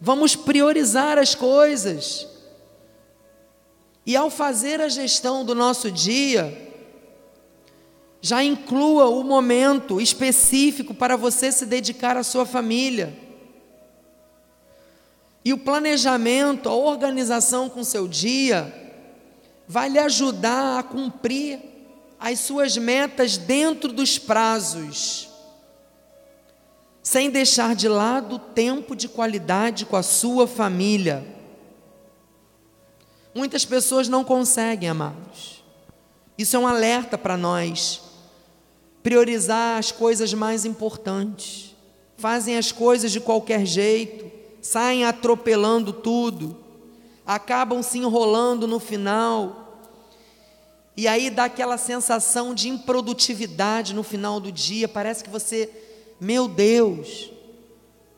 Vamos 0.00 0.34
priorizar 0.34 1.18
as 1.18 1.36
coisas. 1.36 2.29
E 4.06 4.16
ao 4.16 4.30
fazer 4.30 4.80
a 4.80 4.88
gestão 4.88 5.44
do 5.44 5.54
nosso 5.54 5.90
dia, 5.90 6.70
já 8.20 8.42
inclua 8.42 9.08
o 9.08 9.22
momento 9.22 10.00
específico 10.00 10.94
para 10.94 11.16
você 11.16 11.50
se 11.50 11.64
dedicar 11.64 12.16
à 12.16 12.22
sua 12.22 12.44
família. 12.44 13.16
E 15.44 15.52
o 15.52 15.58
planejamento, 15.58 16.68
a 16.68 16.74
organização 16.74 17.68
com 17.68 17.82
seu 17.82 18.06
dia, 18.06 18.74
vai 19.66 19.88
lhe 19.88 19.98
ajudar 19.98 20.78
a 20.78 20.82
cumprir 20.82 21.58
as 22.18 22.40
suas 22.40 22.76
metas 22.76 23.38
dentro 23.38 23.90
dos 23.90 24.18
prazos, 24.18 25.30
sem 27.02 27.30
deixar 27.30 27.74
de 27.74 27.88
lado 27.88 28.36
o 28.36 28.38
tempo 28.38 28.94
de 28.94 29.08
qualidade 29.08 29.86
com 29.86 29.96
a 29.96 30.02
sua 30.02 30.46
família. 30.46 31.39
Muitas 33.34 33.64
pessoas 33.64 34.08
não 34.08 34.24
conseguem, 34.24 34.88
amados. 34.88 35.62
Isso 36.36 36.56
é 36.56 36.58
um 36.58 36.66
alerta 36.66 37.16
para 37.16 37.36
nós. 37.36 38.00
Priorizar 39.02 39.78
as 39.78 39.92
coisas 39.92 40.32
mais 40.34 40.64
importantes. 40.64 41.76
Fazem 42.16 42.56
as 42.56 42.72
coisas 42.72 43.12
de 43.12 43.20
qualquer 43.20 43.64
jeito, 43.64 44.30
saem 44.60 45.04
atropelando 45.06 45.92
tudo, 45.92 46.56
acabam 47.24 47.82
se 47.82 47.98
enrolando 47.98 48.66
no 48.66 48.78
final. 48.78 49.88
E 50.96 51.08
aí 51.08 51.30
dá 51.30 51.44
aquela 51.44 51.78
sensação 51.78 52.52
de 52.52 52.68
improdutividade 52.68 53.94
no 53.94 54.02
final 54.02 54.38
do 54.38 54.52
dia. 54.52 54.86
Parece 54.86 55.24
que 55.24 55.30
você, 55.30 55.70
meu 56.20 56.46
Deus, 56.46 57.30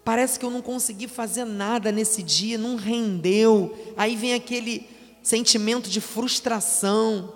parece 0.04 0.38
que 0.38 0.44
eu 0.44 0.50
não 0.50 0.62
consegui 0.62 1.06
fazer 1.06 1.44
nada 1.44 1.92
nesse 1.92 2.24
dia, 2.24 2.58
não 2.58 2.74
rendeu. 2.74 3.76
Aí 3.96 4.16
vem 4.16 4.34
aquele 4.34 4.91
sentimento 5.22 5.88
de 5.88 6.00
frustração. 6.00 7.32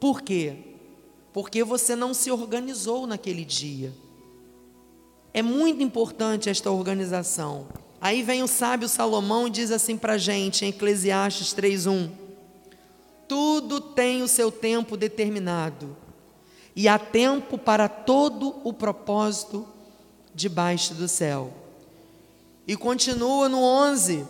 Por 0.00 0.22
quê? 0.22 0.56
Porque 1.32 1.62
você 1.62 1.94
não 1.94 2.12
se 2.12 2.30
organizou 2.30 3.06
naquele 3.06 3.44
dia. 3.44 3.92
É 5.32 5.42
muito 5.42 5.82
importante 5.82 6.48
esta 6.48 6.70
organização. 6.70 7.66
Aí 8.00 8.22
vem 8.22 8.42
o 8.42 8.46
sábio 8.46 8.88
Salomão 8.88 9.46
e 9.46 9.50
diz 9.50 9.70
assim 9.70 9.96
para 9.96 10.12
a 10.12 10.18
gente, 10.18 10.64
em 10.64 10.68
Eclesiastes 10.68 11.54
3:1: 11.54 12.10
Tudo 13.26 13.80
tem 13.80 14.22
o 14.22 14.28
seu 14.28 14.52
tempo 14.52 14.96
determinado, 14.96 15.96
e 16.76 16.86
há 16.86 16.98
tempo 16.98 17.56
para 17.56 17.88
todo 17.88 18.56
o 18.62 18.72
propósito 18.72 19.66
debaixo 20.34 20.94
do 20.94 21.08
céu. 21.08 21.52
E 22.66 22.76
continua 22.76 23.48
no 23.48 23.62
11: 23.62 24.26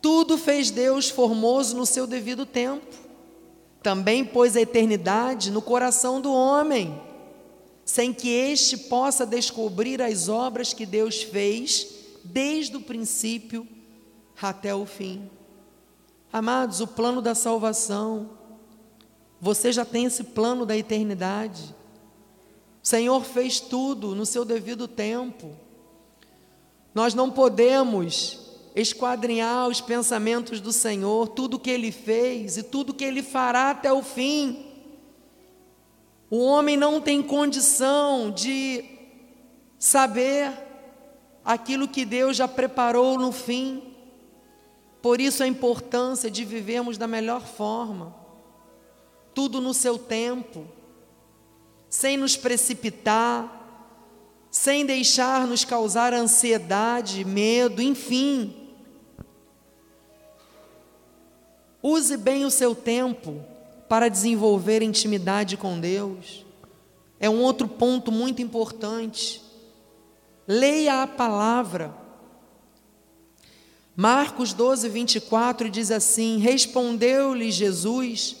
tudo 0.00 0.38
fez 0.38 0.70
Deus 0.70 1.10
formoso 1.10 1.76
no 1.76 1.86
seu 1.86 2.06
devido 2.06 2.46
tempo. 2.46 2.96
Também 3.82 4.24
pôs 4.24 4.56
a 4.56 4.60
eternidade 4.60 5.50
no 5.50 5.62
coração 5.62 6.20
do 6.20 6.32
homem, 6.32 7.00
sem 7.84 8.12
que 8.12 8.28
este 8.28 8.76
possa 8.76 9.24
descobrir 9.24 10.02
as 10.02 10.28
obras 10.28 10.72
que 10.72 10.84
Deus 10.84 11.22
fez 11.22 11.88
desde 12.22 12.76
o 12.76 12.80
princípio 12.80 13.66
até 14.40 14.74
o 14.74 14.84
fim. 14.84 15.30
Amados, 16.32 16.80
o 16.80 16.86
plano 16.86 17.20
da 17.20 17.34
salvação, 17.34 18.30
você 19.40 19.72
já 19.72 19.84
tem 19.84 20.04
esse 20.04 20.22
plano 20.22 20.64
da 20.64 20.76
eternidade. 20.76 21.74
O 22.82 22.86
Senhor 22.86 23.24
fez 23.24 23.58
tudo 23.58 24.14
no 24.14 24.24
seu 24.24 24.44
devido 24.44 24.86
tempo. 24.86 25.50
Nós 26.94 27.14
não 27.14 27.30
podemos 27.30 28.39
esquadrinhar 28.74 29.68
os 29.68 29.80
pensamentos 29.80 30.60
do 30.60 30.72
Senhor, 30.72 31.28
tudo 31.28 31.58
que 31.58 31.70
ele 31.70 31.90
fez 31.90 32.56
e 32.56 32.62
tudo 32.62 32.94
que 32.94 33.04
ele 33.04 33.22
fará 33.22 33.70
até 33.70 33.92
o 33.92 34.02
fim. 34.02 34.66
O 36.30 36.38
homem 36.38 36.76
não 36.76 37.00
tem 37.00 37.22
condição 37.22 38.30
de 38.30 38.84
saber 39.78 40.52
aquilo 41.44 41.88
que 41.88 42.04
Deus 42.04 42.36
já 42.36 42.46
preparou 42.46 43.18
no 43.18 43.32
fim. 43.32 43.82
Por 45.02 45.20
isso 45.20 45.42
a 45.42 45.46
importância 45.46 46.30
de 46.30 46.44
vivermos 46.44 46.98
da 46.98 47.06
melhor 47.06 47.40
forma, 47.40 48.14
tudo 49.34 49.60
no 49.60 49.72
seu 49.72 49.98
tempo, 49.98 50.66
sem 51.88 52.16
nos 52.16 52.36
precipitar, 52.36 53.56
sem 54.50 54.84
deixar 54.84 55.46
nos 55.46 55.64
causar 55.64 56.12
ansiedade, 56.12 57.24
medo, 57.24 57.80
enfim. 57.80 58.59
Use 61.82 62.16
bem 62.16 62.44
o 62.44 62.50
seu 62.50 62.74
tempo 62.74 63.42
para 63.88 64.08
desenvolver 64.08 64.82
intimidade 64.82 65.56
com 65.56 65.80
Deus. 65.80 66.44
É 67.18 67.28
um 67.28 67.42
outro 67.42 67.66
ponto 67.66 68.12
muito 68.12 68.40
importante. 68.40 69.42
Leia 70.46 71.02
a 71.02 71.06
palavra. 71.06 71.94
Marcos 73.96 74.52
12, 74.52 74.88
24 74.88 75.68
diz 75.68 75.90
assim: 75.90 76.38
Respondeu-lhe 76.38 77.50
Jesus: 77.50 78.36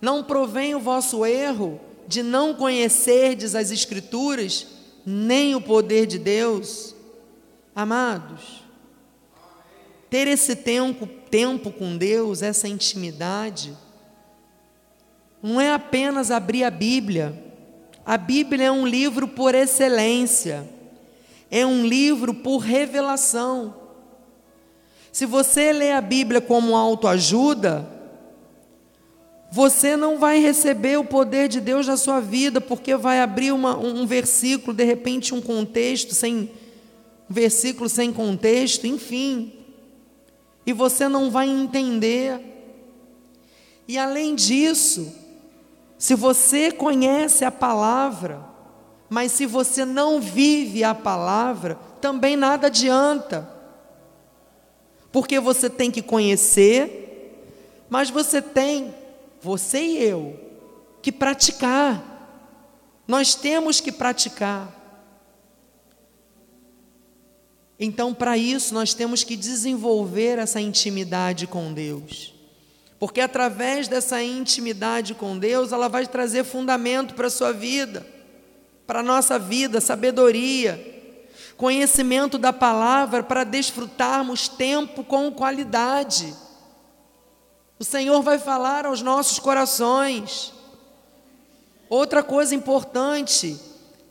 Não 0.00 0.24
provém 0.24 0.74
o 0.74 0.80
vosso 0.80 1.24
erro 1.24 1.80
de 2.06 2.22
não 2.22 2.54
conhecerdes 2.54 3.54
as 3.54 3.70
Escrituras, 3.70 4.66
nem 5.04 5.54
o 5.54 5.60
poder 5.60 6.06
de 6.06 6.18
Deus. 6.18 6.94
Amados, 7.74 8.64
ter 10.10 10.26
esse 10.26 10.56
tempo, 10.56 11.08
tempo 11.30 11.70
com 11.70 11.96
Deus, 11.96 12.42
essa 12.42 12.68
intimidade, 12.68 13.76
não 15.42 15.60
é 15.60 15.72
apenas 15.72 16.30
abrir 16.30 16.64
a 16.64 16.70
Bíblia. 16.70 17.44
A 18.04 18.16
Bíblia 18.16 18.66
é 18.66 18.72
um 18.72 18.86
livro 18.86 19.28
por 19.28 19.54
excelência, 19.54 20.68
é 21.50 21.64
um 21.64 21.86
livro 21.86 22.34
por 22.34 22.58
revelação. 22.58 23.74
Se 25.12 25.26
você 25.26 25.72
lê 25.72 25.92
a 25.92 26.00
Bíblia 26.00 26.40
como 26.40 26.76
autoajuda, 26.76 27.88
você 29.50 29.96
não 29.96 30.18
vai 30.18 30.40
receber 30.40 30.98
o 30.98 31.04
poder 31.04 31.48
de 31.48 31.60
Deus 31.60 31.86
na 31.86 31.96
sua 31.96 32.20
vida, 32.20 32.60
porque 32.60 32.96
vai 32.96 33.20
abrir 33.20 33.52
uma, 33.52 33.76
um 33.78 34.06
versículo, 34.06 34.76
de 34.76 34.84
repente 34.84 35.34
um 35.34 35.40
contexto 35.40 36.14
sem 36.14 36.50
um 37.30 37.34
versículo 37.34 37.88
sem 37.88 38.12
contexto, 38.12 38.86
enfim 38.86 39.57
e 40.68 40.72
você 40.74 41.08
não 41.08 41.30
vai 41.30 41.48
entender. 41.48 42.38
E 43.88 43.96
além 43.96 44.34
disso, 44.34 45.10
se 45.96 46.14
você 46.14 46.70
conhece 46.70 47.42
a 47.42 47.50
palavra, 47.50 48.44
mas 49.08 49.32
se 49.32 49.46
você 49.46 49.86
não 49.86 50.20
vive 50.20 50.84
a 50.84 50.94
palavra, 50.94 51.78
também 52.02 52.36
nada 52.36 52.66
adianta. 52.66 53.50
Porque 55.10 55.40
você 55.40 55.70
tem 55.70 55.90
que 55.90 56.02
conhecer, 56.02 57.48
mas 57.88 58.10
você 58.10 58.42
tem, 58.42 58.94
você 59.40 59.80
e 59.80 60.04
eu, 60.04 60.38
que 61.00 61.10
praticar. 61.10 62.04
Nós 63.06 63.34
temos 63.34 63.80
que 63.80 63.90
praticar. 63.90 64.68
Então, 67.78 68.12
para 68.12 68.36
isso, 68.36 68.74
nós 68.74 68.92
temos 68.92 69.22
que 69.22 69.36
desenvolver 69.36 70.38
essa 70.38 70.60
intimidade 70.60 71.46
com 71.46 71.72
Deus. 71.72 72.34
Porque 72.98 73.20
através 73.20 73.86
dessa 73.86 74.20
intimidade 74.22 75.14
com 75.14 75.38
Deus, 75.38 75.70
ela 75.70 75.88
vai 75.88 76.06
trazer 76.06 76.44
fundamento 76.44 77.14
para 77.14 77.28
a 77.28 77.30
sua 77.30 77.52
vida, 77.52 78.04
para 78.86 79.00
a 79.00 79.04
nossa 79.04 79.38
vida, 79.38 79.80
sabedoria, 79.80 80.96
conhecimento 81.56 82.36
da 82.36 82.52
palavra 82.52 83.22
para 83.22 83.44
desfrutarmos 83.44 84.48
tempo 84.48 85.04
com 85.04 85.30
qualidade. 85.30 86.34
O 87.78 87.84
Senhor 87.84 88.20
vai 88.22 88.38
falar 88.38 88.86
aos 88.86 89.02
nossos 89.02 89.38
corações. 89.38 90.52
Outra 91.88 92.24
coisa 92.24 92.54
importante, 92.54 93.56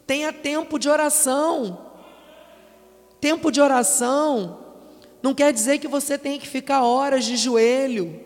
tenha 0.06 0.32
tempo 0.32 0.80
de 0.80 0.88
oração. 0.88 1.87
Tempo 3.19 3.51
de 3.51 3.60
oração 3.60 4.60
não 5.21 5.34
quer 5.34 5.51
dizer 5.51 5.80
que 5.80 5.88
você 5.88 6.17
tem 6.17 6.39
que 6.39 6.47
ficar 6.47 6.84
horas 6.84 7.25
de 7.25 7.36
joelho, 7.36 8.19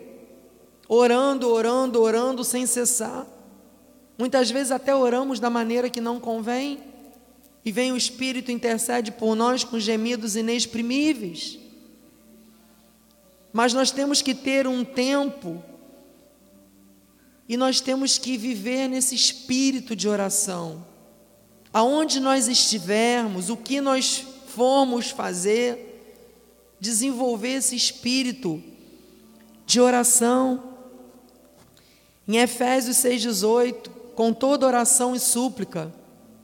orando, 0.88 1.48
orando, 1.48 2.00
orando 2.00 2.44
sem 2.44 2.66
cessar. 2.66 3.26
Muitas 4.18 4.50
vezes 4.50 4.70
até 4.70 4.94
oramos 4.94 5.40
da 5.40 5.48
maneira 5.48 5.88
que 5.88 6.00
não 6.00 6.20
convém, 6.20 6.78
e 7.64 7.72
vem 7.72 7.92
o 7.92 7.96
Espírito 7.96 8.50
intercede 8.50 9.10
por 9.10 9.34
nós 9.34 9.64
com 9.64 9.78
gemidos 9.78 10.36
inexprimíveis. 10.36 11.58
Mas 13.52 13.72
nós 13.72 13.90
temos 13.90 14.20
que 14.20 14.34
ter 14.34 14.66
um 14.66 14.84
tempo 14.84 15.62
e 17.48 17.56
nós 17.56 17.80
temos 17.80 18.16
que 18.16 18.36
viver 18.36 18.88
nesse 18.88 19.14
espírito 19.14 19.94
de 19.94 20.08
oração. 20.08 20.86
Aonde 21.72 22.18
nós 22.18 22.48
estivermos, 22.48 23.50
o 23.50 23.56
que 23.56 23.80
nós 23.80 24.24
formos 24.54 25.10
fazer, 25.10 25.88
desenvolver 26.78 27.54
esse 27.54 27.74
espírito 27.74 28.62
de 29.66 29.80
oração. 29.80 30.74
Em 32.26 32.36
Efésios 32.36 32.96
6,18, 32.98 33.90
com 34.14 34.32
toda 34.32 34.66
oração 34.66 35.14
e 35.14 35.20
súplica, 35.20 35.92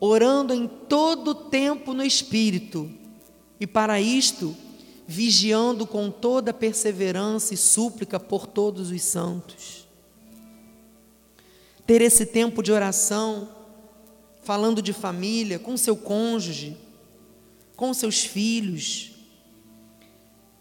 orando 0.00 0.54
em 0.54 0.66
todo 0.66 1.34
tempo 1.34 1.92
no 1.92 2.04
Espírito, 2.04 2.90
e 3.60 3.66
para 3.66 4.00
isto, 4.00 4.56
vigiando 5.06 5.86
com 5.86 6.10
toda 6.10 6.52
perseverança 6.52 7.54
e 7.54 7.56
súplica 7.56 8.18
por 8.18 8.46
todos 8.46 8.90
os 8.90 9.02
santos. 9.02 9.86
Ter 11.86 12.02
esse 12.02 12.26
tempo 12.26 12.62
de 12.62 12.70
oração, 12.70 13.48
falando 14.42 14.80
de 14.80 14.92
família, 14.92 15.58
com 15.58 15.76
seu 15.76 15.96
cônjuge, 15.96 16.76
com 17.78 17.94
seus 17.94 18.24
filhos, 18.24 19.12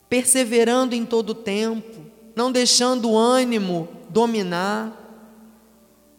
perseverando 0.07 0.93
em 0.93 1.03
todo 1.03 1.32
o 1.32 1.36
tempo, 1.36 2.05
não 2.36 2.51
deixando 2.51 3.09
o 3.09 3.18
ânimo 3.18 3.89
dominar, 4.07 4.93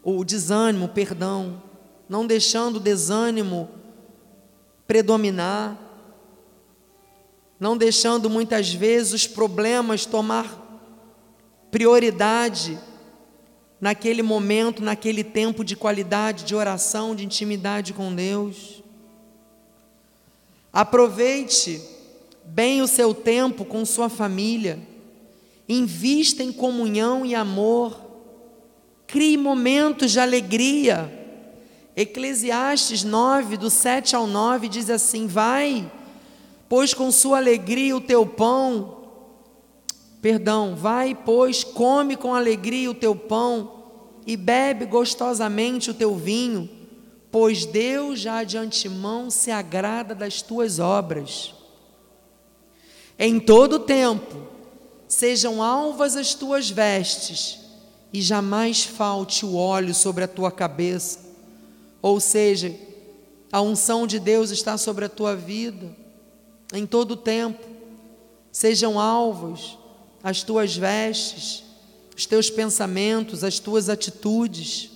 o 0.03 0.25
desânimo, 0.25 0.89
perdão, 0.89 1.63
não 2.09 2.27
deixando 2.27 2.77
o 2.77 2.81
desânimo 2.81 3.69
predominar, 4.89 5.79
não 7.61 7.77
deixando 7.77 8.29
muitas 8.29 8.75
vezes 8.75 9.13
os 9.13 9.27
problemas 9.29 10.05
tomar 10.05 10.83
prioridade 11.71 12.77
naquele 13.81 14.21
momento, 14.21 14.83
naquele 14.83 15.23
tempo 15.23 15.65
de 15.65 15.77
qualidade, 15.77 16.43
de 16.43 16.57
oração, 16.57 17.15
de 17.15 17.25
intimidade 17.25 17.93
com 17.93 18.13
Deus. 18.13 18.83
Aproveite 20.73 21.81
bem 22.45 22.83
o 22.83 22.87
seu 22.87 23.15
tempo 23.15 23.65
com 23.65 23.85
sua 23.85 24.09
família, 24.09 24.79
invista 25.69 26.43
em 26.43 26.53
comunhão 26.53 27.25
e 27.25 27.35
amor, 27.35 28.01
crie 29.07 29.37
momentos 29.37 30.13
de 30.13 30.21
alegria. 30.21 31.15
Eclesiastes 31.97 33.03
9, 33.03 33.57
do 33.57 33.71
7 33.71 34.15
ao 34.15 34.27
9, 34.27 34.69
diz 34.69 34.89
assim: 34.89 35.27
Vai, 35.27 35.91
pois 36.69 36.95
com 36.95 37.11
sua 37.11 37.39
alegria 37.39 37.97
o 37.97 38.01
teu 38.01 38.25
pão, 38.25 38.99
perdão, 40.23 40.77
vai, 40.77 41.15
pois 41.15 41.65
come 41.65 42.17
com 42.17 42.35
alegria 42.35 42.91
o 42.91 42.95
teu 42.95 43.17
pão 43.17 43.73
e 44.27 44.37
bebe 44.37 44.85
gostosamente 44.85 45.91
o 45.91 45.95
teu 45.95 46.15
vinho, 46.15 46.69
pois 47.31 47.65
Deus 47.67 48.21
já 48.21 48.45
de 48.45 48.57
antemão 48.57 49.31
se 49.31 49.51
agrada 49.51 50.15
das 50.15 50.43
tuas 50.43 50.79
obras. 50.79 51.55
Em 53.19 53.39
todo 53.41 53.81
tempo 53.81 54.47
sejam 55.07 55.63
alvas 55.63 56.17
as 56.17 56.35
tuas 56.35 56.71
vestes, 56.71 57.61
e 58.13 58.23
jamais 58.23 58.85
falte 58.85 59.45
o 59.45 59.55
óleo 59.55 59.95
sobre 59.95 60.25
a 60.25 60.29
tua 60.29 60.51
cabeça. 60.51 61.21
Ou 62.01 62.21
seja, 62.21 62.75
a 63.53 63.61
unção 63.61 64.07
de 64.07 64.19
Deus 64.19 64.51
está 64.51 64.77
sobre 64.79 65.05
a 65.05 65.09
tua 65.09 65.35
vida 65.35 65.95
em 66.73 66.87
todo 66.87 67.17
tempo. 67.17 67.67
Sejam 68.51 68.99
alvos 68.99 69.79
as 70.23 70.43
tuas 70.43 70.77
vestes, 70.77 71.65
os 72.17 72.27
teus 72.27 72.51
pensamentos, 72.51 73.45
as 73.45 73.59
tuas 73.59 73.89
atitudes. 73.89 74.91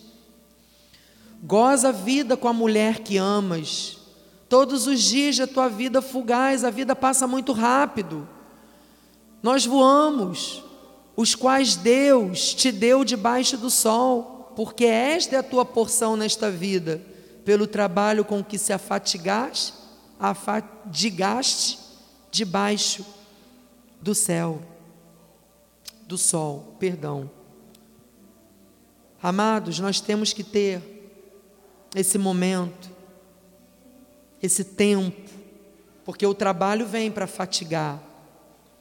Goza 1.42 1.88
a 1.88 1.92
vida 1.92 2.36
com 2.36 2.46
a 2.46 2.52
mulher 2.52 3.00
que 3.00 3.16
amas. 3.16 3.98
Todos 4.48 4.86
os 4.86 5.00
dias 5.02 5.38
da 5.38 5.46
tua 5.46 5.68
vida 5.68 6.00
fugaz, 6.00 6.62
a 6.62 6.70
vida 6.70 6.94
passa 6.94 7.26
muito 7.26 7.52
rápido. 7.52 8.28
Nós 9.42 9.66
voamos, 9.66 10.62
os 11.16 11.34
quais 11.34 11.74
Deus 11.74 12.54
te 12.54 12.70
deu 12.70 13.04
debaixo 13.04 13.56
do 13.56 13.70
sol, 13.70 14.52
porque 14.54 14.84
esta 14.84 15.34
é 15.34 15.38
a 15.40 15.42
tua 15.42 15.64
porção 15.64 16.16
nesta 16.16 16.48
vida, 16.48 17.02
pelo 17.44 17.66
trabalho 17.66 18.24
com 18.24 18.44
que 18.44 18.56
se 18.56 18.72
afatigaste, 18.72 19.74
afadigaste 20.20 21.80
debaixo 22.30 23.04
do 24.00 24.14
céu, 24.14 24.62
do 26.06 26.16
sol, 26.16 26.76
perdão. 26.78 27.28
Amados, 29.20 29.80
nós 29.80 30.00
temos 30.00 30.32
que 30.32 30.44
ter 30.44 30.91
esse 31.94 32.18
momento 32.18 32.92
esse 34.42 34.64
tempo, 34.64 35.30
porque 36.04 36.26
o 36.26 36.34
trabalho 36.34 36.84
vem 36.84 37.12
para 37.12 37.28
fatigar, 37.28 38.02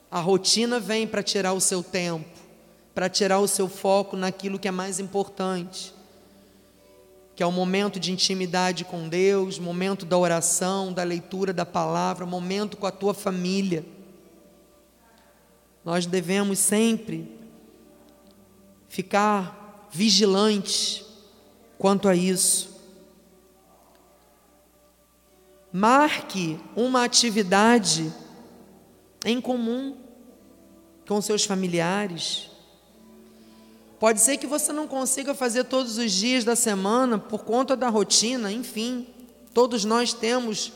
a 0.09 0.19
rotina 0.19 0.79
vem 0.79 1.05
para 1.05 1.21
tirar 1.21 1.53
o 1.53 1.61
seu 1.61 1.83
tempo, 1.83 2.27
para 2.95 3.07
tirar 3.07 3.39
o 3.39 3.47
seu 3.47 3.69
foco 3.69 4.17
naquilo 4.17 4.57
que 4.57 4.67
é 4.67 4.71
mais 4.71 4.99
importante, 4.99 5.93
que 7.35 7.43
é 7.43 7.45
o 7.45 7.51
momento 7.51 7.99
de 7.99 8.11
intimidade 8.11 8.83
com 8.83 9.07
Deus, 9.07 9.59
momento 9.59 10.03
da 10.03 10.17
oração, 10.17 10.91
da 10.91 11.03
leitura 11.03 11.53
da 11.53 11.65
palavra, 11.65 12.25
momento 12.25 12.75
com 12.75 12.87
a 12.87 12.91
tua 12.91 13.13
família. 13.13 13.85
Nós 15.85 16.05
devemos 16.05 16.59
sempre 16.59 17.31
ficar 18.89 19.87
vigilantes 19.91 21.05
quanto 21.77 22.07
a 22.09 22.15
isso. 22.15 22.70
Marque 25.71 26.59
uma 26.75 27.03
atividade 27.03 28.11
em 29.25 29.39
comum 29.39 29.95
com 31.07 31.21
seus 31.21 31.45
familiares. 31.45 32.49
Pode 33.99 34.19
ser 34.19 34.37
que 34.37 34.47
você 34.47 34.73
não 34.73 34.87
consiga 34.87 35.33
fazer 35.33 35.65
todos 35.65 35.97
os 35.97 36.11
dias 36.11 36.43
da 36.43 36.55
semana 36.55 37.19
por 37.19 37.43
conta 37.43 37.75
da 37.75 37.87
rotina, 37.87 38.51
enfim. 38.51 39.07
Todos 39.53 39.85
nós 39.85 40.13
temos 40.13 40.73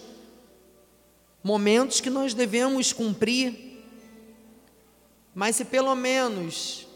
momentos 1.43 1.99
que 1.99 2.09
nós 2.09 2.33
devemos 2.33 2.93
cumprir. 2.93 3.83
Mas 5.33 5.55
se 5.55 5.65
pelo 5.65 5.95
menos 5.95 6.87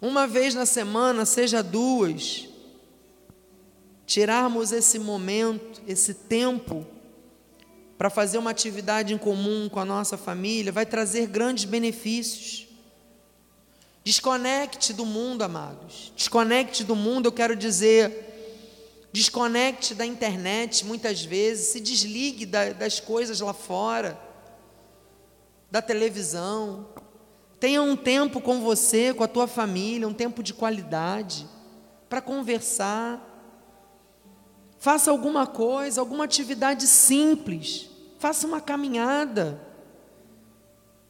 uma 0.00 0.26
vez 0.26 0.54
na 0.54 0.66
semana, 0.66 1.24
seja 1.24 1.62
duas, 1.62 2.48
tirarmos 4.06 4.72
esse 4.72 4.98
momento, 4.98 5.82
esse 5.86 6.14
tempo, 6.14 6.86
para 7.96 8.10
fazer 8.10 8.38
uma 8.38 8.50
atividade 8.50 9.14
em 9.14 9.18
comum 9.18 9.68
com 9.68 9.80
a 9.80 9.84
nossa 9.84 10.16
família, 10.16 10.72
vai 10.72 10.84
trazer 10.84 11.26
grandes 11.26 11.64
benefícios. 11.64 12.66
Desconecte 14.02 14.92
do 14.92 15.06
mundo, 15.06 15.42
amados. 15.42 16.12
Desconecte 16.14 16.84
do 16.84 16.94
mundo, 16.94 17.26
eu 17.26 17.32
quero 17.32 17.56
dizer, 17.56 19.08
desconecte 19.12 19.94
da 19.94 20.04
internet 20.04 20.84
muitas 20.84 21.24
vezes, 21.24 21.68
se 21.68 21.80
desligue 21.80 22.44
da, 22.44 22.72
das 22.72 23.00
coisas 23.00 23.40
lá 23.40 23.54
fora, 23.54 24.18
da 25.70 25.80
televisão. 25.80 26.88
Tenha 27.58 27.80
um 27.80 27.96
tempo 27.96 28.40
com 28.40 28.60
você, 28.60 29.14
com 29.14 29.24
a 29.24 29.28
tua 29.28 29.46
família, 29.46 30.06
um 30.06 30.12
tempo 30.12 30.42
de 30.42 30.52
qualidade, 30.52 31.48
para 32.10 32.20
conversar 32.20 33.33
Faça 34.84 35.10
alguma 35.10 35.46
coisa, 35.46 35.98
alguma 35.98 36.24
atividade 36.24 36.86
simples. 36.86 37.88
Faça 38.18 38.46
uma 38.46 38.60
caminhada. 38.60 39.58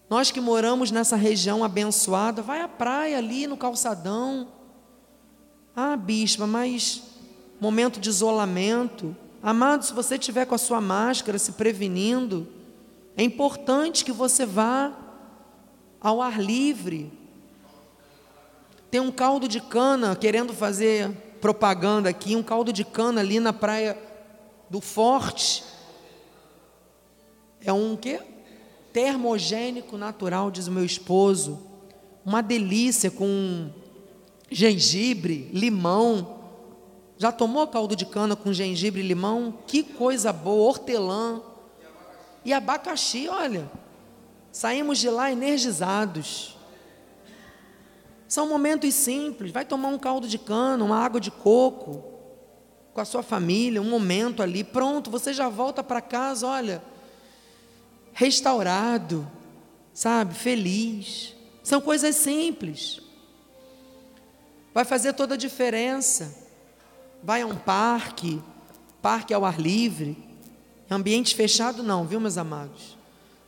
Nós 0.09 0.31
que 0.31 0.41
moramos 0.41 0.93
nessa 0.93 1.17
região 1.17 1.65
abençoada, 1.65 2.41
vai 2.41 2.61
à 2.61 2.69
praia 2.69 3.19
ali 3.19 3.49
no 3.49 3.57
calçadão. 3.57 4.47
Ah, 5.75 5.97
bispa, 5.97 6.47
mas 6.47 7.03
momento 7.61 7.99
de 7.99 8.09
isolamento. 8.09 9.17
Amado, 9.43 9.85
se 9.85 9.93
você 9.93 10.17
tiver 10.17 10.45
com 10.45 10.55
a 10.55 10.59
sua 10.59 10.81
máscara 10.81 11.37
se 11.37 11.51
prevenindo, 11.51 12.47
é 13.17 13.25
importante 13.25 14.05
que 14.05 14.13
você 14.13 14.47
vá 14.47 14.93
ao 16.01 16.23
ar 16.23 16.41
livre. 16.41 17.13
Tem 18.89 19.01
um 19.01 19.11
caldo 19.11 19.49
de 19.49 19.61
cana 19.61 20.15
querendo 20.15 20.53
fazer 20.53 21.24
propaganda 21.45 22.09
aqui, 22.09 22.35
um 22.35 22.43
caldo 22.43 22.73
de 22.73 22.83
cana 22.87 23.21
ali 23.21 23.39
na 23.39 23.53
praia 23.53 23.99
do 24.71 24.81
Forte. 24.81 25.63
É 27.61 27.71
um 27.71 27.95
quê? 27.97 28.19
Termogênico 28.95 29.99
natural, 29.99 30.51
diz 30.51 30.69
o 30.69 30.73
meu 30.73 30.87
esposo. 30.87 31.61
Uma 32.25 32.43
delícia 32.43 33.11
com 33.11 33.69
gengibre, 34.51 35.51
limão. 35.53 36.39
Já 37.19 37.31
tomou 37.31 37.67
caldo 37.67 37.95
de 37.95 38.07
cana 38.07 38.35
com 38.35 38.51
gengibre 38.51 39.03
e 39.03 39.07
limão? 39.07 39.59
Que 39.67 39.83
coisa 39.83 40.33
boa, 40.33 40.67
hortelã. 40.71 41.43
E 42.43 42.55
abacaxi, 42.55 43.29
olha. 43.29 43.71
Saímos 44.51 44.97
de 44.97 45.11
lá 45.11 45.31
energizados. 45.31 46.57
São 48.29 48.49
momentos 48.49 48.95
simples. 48.95 49.53
Vai 49.53 49.65
tomar 49.65 49.89
um 49.89 49.99
caldo 49.99 50.27
de 50.27 50.39
cana, 50.39 50.85
uma 50.85 50.99
água 50.99 51.21
de 51.21 51.31
coco 51.31 52.05
com 52.93 53.01
a 53.01 53.05
sua 53.05 53.23
família, 53.23 53.83
um 53.83 53.91
momento 53.91 54.43
ali. 54.43 54.63
Pronto, 54.63 55.11
você 55.11 55.33
já 55.33 55.49
volta 55.49 55.83
para 55.83 56.01
casa, 56.01 56.47
olha, 56.47 56.83
restaurado, 58.13 59.29
sabe, 59.93 60.35
feliz. 60.35 61.35
São 61.63 61.81
coisas 61.81 62.15
simples. 62.17 63.01
Vai 64.73 64.85
fazer 64.85 65.13
toda 65.13 65.35
a 65.35 65.39
diferença. 65.39 66.43
Vai 67.23 67.43
a 67.43 67.47
um 67.47 67.57
parque, 67.57 68.41
parque 69.03 69.35
ao 69.35 69.45
ar 69.45 69.61
livre. 69.61 70.17
Ambiente 70.91 71.35
fechado, 71.35 71.83
não, 71.83 72.07
viu, 72.07 72.21
meus 72.21 72.39
amados? 72.39 72.97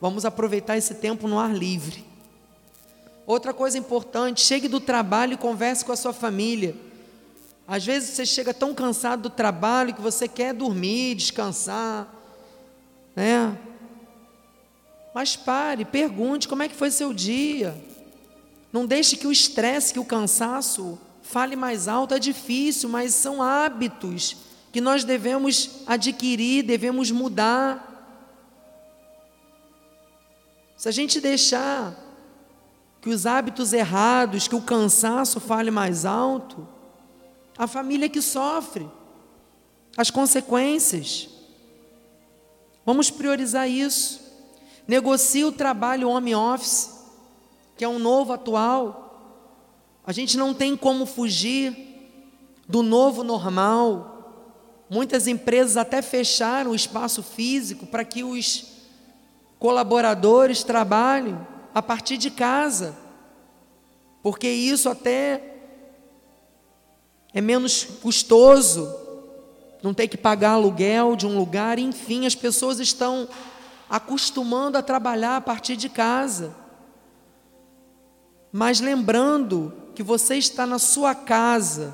Vamos 0.01 0.24
aproveitar 0.24 0.77
esse 0.77 0.95
tempo 0.95 1.29
no 1.29 1.39
ar 1.39 1.55
livre. 1.55 2.05
Outra 3.27 3.53
coisa 3.53 3.77
importante, 3.77 4.41
chegue 4.41 4.68
do 4.68 4.79
trabalho 4.79 5.33
e 5.33 5.37
converse 5.37 5.85
com 5.85 5.91
a 5.91 5.97
sua 5.97 6.12
família. 6.12 6.77
Às 7.66 7.85
vezes 7.85 8.11
você 8.11 8.24
chega 8.24 8.55
tão 8.55 8.72
cansado 8.72 9.22
do 9.22 9.31
trabalho 9.31 9.93
que 9.93 10.01
você 10.01 10.29
quer 10.29 10.55
dormir, 10.55 11.16
descansar, 11.16 12.07
né? 13.16 13.59
Mas 15.12 15.35
pare, 15.35 15.85
pergunte 15.85 16.47
como 16.47 16.62
é 16.62 16.68
que 16.68 16.77
foi 16.77 16.91
seu 16.91 17.12
dia. 17.12 17.77
Não 18.72 18.87
deixe 18.87 19.16
que 19.16 19.27
o 19.27 19.33
estresse, 19.33 19.93
que 19.93 19.99
o 19.99 20.05
cansaço 20.05 20.97
fale 21.22 21.57
mais 21.57 21.89
alto. 21.89 22.14
É 22.14 22.18
difícil, 22.20 22.89
mas 22.89 23.14
são 23.14 23.43
hábitos 23.43 24.37
que 24.70 24.81
nós 24.81 25.03
devemos 25.03 25.81
adquirir, 25.87 26.62
devemos 26.62 27.11
mudar. 27.11 27.83
Se 30.77 30.89
a 30.89 30.93
gente 30.93 31.20
deixar 31.20 32.05
que 33.07 33.11
os 33.11 33.24
hábitos 33.24 33.72
errados, 33.72 34.48
que 34.48 34.57
o 34.57 34.61
cansaço 34.61 35.38
fale 35.38 35.70
mais 35.70 36.04
alto, 36.04 36.66
a 37.57 37.68
família 37.68 38.09
que 38.09 38.20
sofre 38.20 38.90
as 39.96 40.11
consequências. 40.11 41.28
Vamos 42.84 43.09
priorizar 43.09 43.70
isso. 43.70 44.20
Negocie 44.88 45.44
o 45.44 45.52
trabalho 45.52 46.09
home 46.09 46.34
office, 46.34 46.90
que 47.76 47.84
é 47.84 47.88
um 47.88 48.00
novo 48.00 48.32
atual. 48.32 49.54
A 50.04 50.11
gente 50.11 50.36
não 50.36 50.52
tem 50.52 50.76
como 50.76 51.07
fugir 51.07 52.11
do 52.66 52.82
novo 52.82 53.22
normal. 53.22 54.82
Muitas 54.90 55.28
empresas 55.28 55.76
até 55.76 56.02
fecharam 56.02 56.72
o 56.72 56.74
espaço 56.74 57.22
físico 57.22 57.86
para 57.86 58.04
que 58.04 58.24
os 58.24 58.66
colaboradores 59.61 60.64
trabalhem 60.64 61.38
a 61.77 61.83
partir 61.83 62.16
de 62.16 62.31
casa, 62.31 62.97
porque 64.22 64.49
isso 64.49 64.89
até 64.89 65.43
é 67.35 67.41
menos 67.43 67.85
custoso, 67.85 68.91
não 69.83 69.93
ter 69.93 70.09
que 70.09 70.16
pagar 70.16 70.53
aluguel 70.53 71.14
de 71.14 71.27
um 71.27 71.37
lugar, 71.37 71.79
enfim, 71.79 72.24
as 72.24 72.35
pessoas 72.35 72.81
estão 72.81 73.29
acostumando 73.91 74.79
a 74.79 74.83
trabalhar 74.83 75.37
a 75.37 75.41
partir 75.43 75.77
de 75.77 75.91
casa. 75.91 76.57
Mas 78.51 78.81
lembrando 78.81 79.70
que 79.95 80.03
você 80.03 80.37
está 80.37 80.66
na 80.66 80.79
sua 80.79 81.14
casa, 81.14 81.93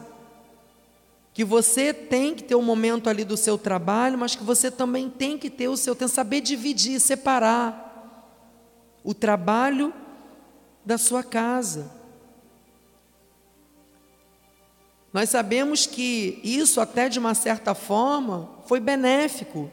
que 1.35 1.45
você 1.45 1.93
tem 1.93 2.37
que 2.37 2.45
ter 2.45 2.55
o 2.55 2.61
um 2.61 2.62
momento 2.62 3.11
ali 3.11 3.24
do 3.24 3.37
seu 3.37 3.59
trabalho, 3.59 4.16
mas 4.16 4.37
que 4.37 4.45
você 4.45 4.70
também 4.70 5.11
tem 5.11 5.37
que 5.37 5.51
ter 5.51 5.66
o 5.66 5.76
seu 5.76 5.97
tempo, 5.97 6.12
saber 6.12 6.41
dividir, 6.41 7.01
separar 7.01 7.91
o 9.05 9.12
trabalho 9.14 9.92
da 10.84 10.98
sua 10.98 11.22
casa. 11.22 11.90
Nós 15.12 15.28
sabemos 15.28 15.86
que 15.86 16.40
isso, 16.42 16.80
até 16.80 17.09
de 17.09 17.18
uma 17.18 17.34
certa 17.34 17.74
forma, 17.74 18.48
foi 18.66 18.80
benéfico, 18.80 19.70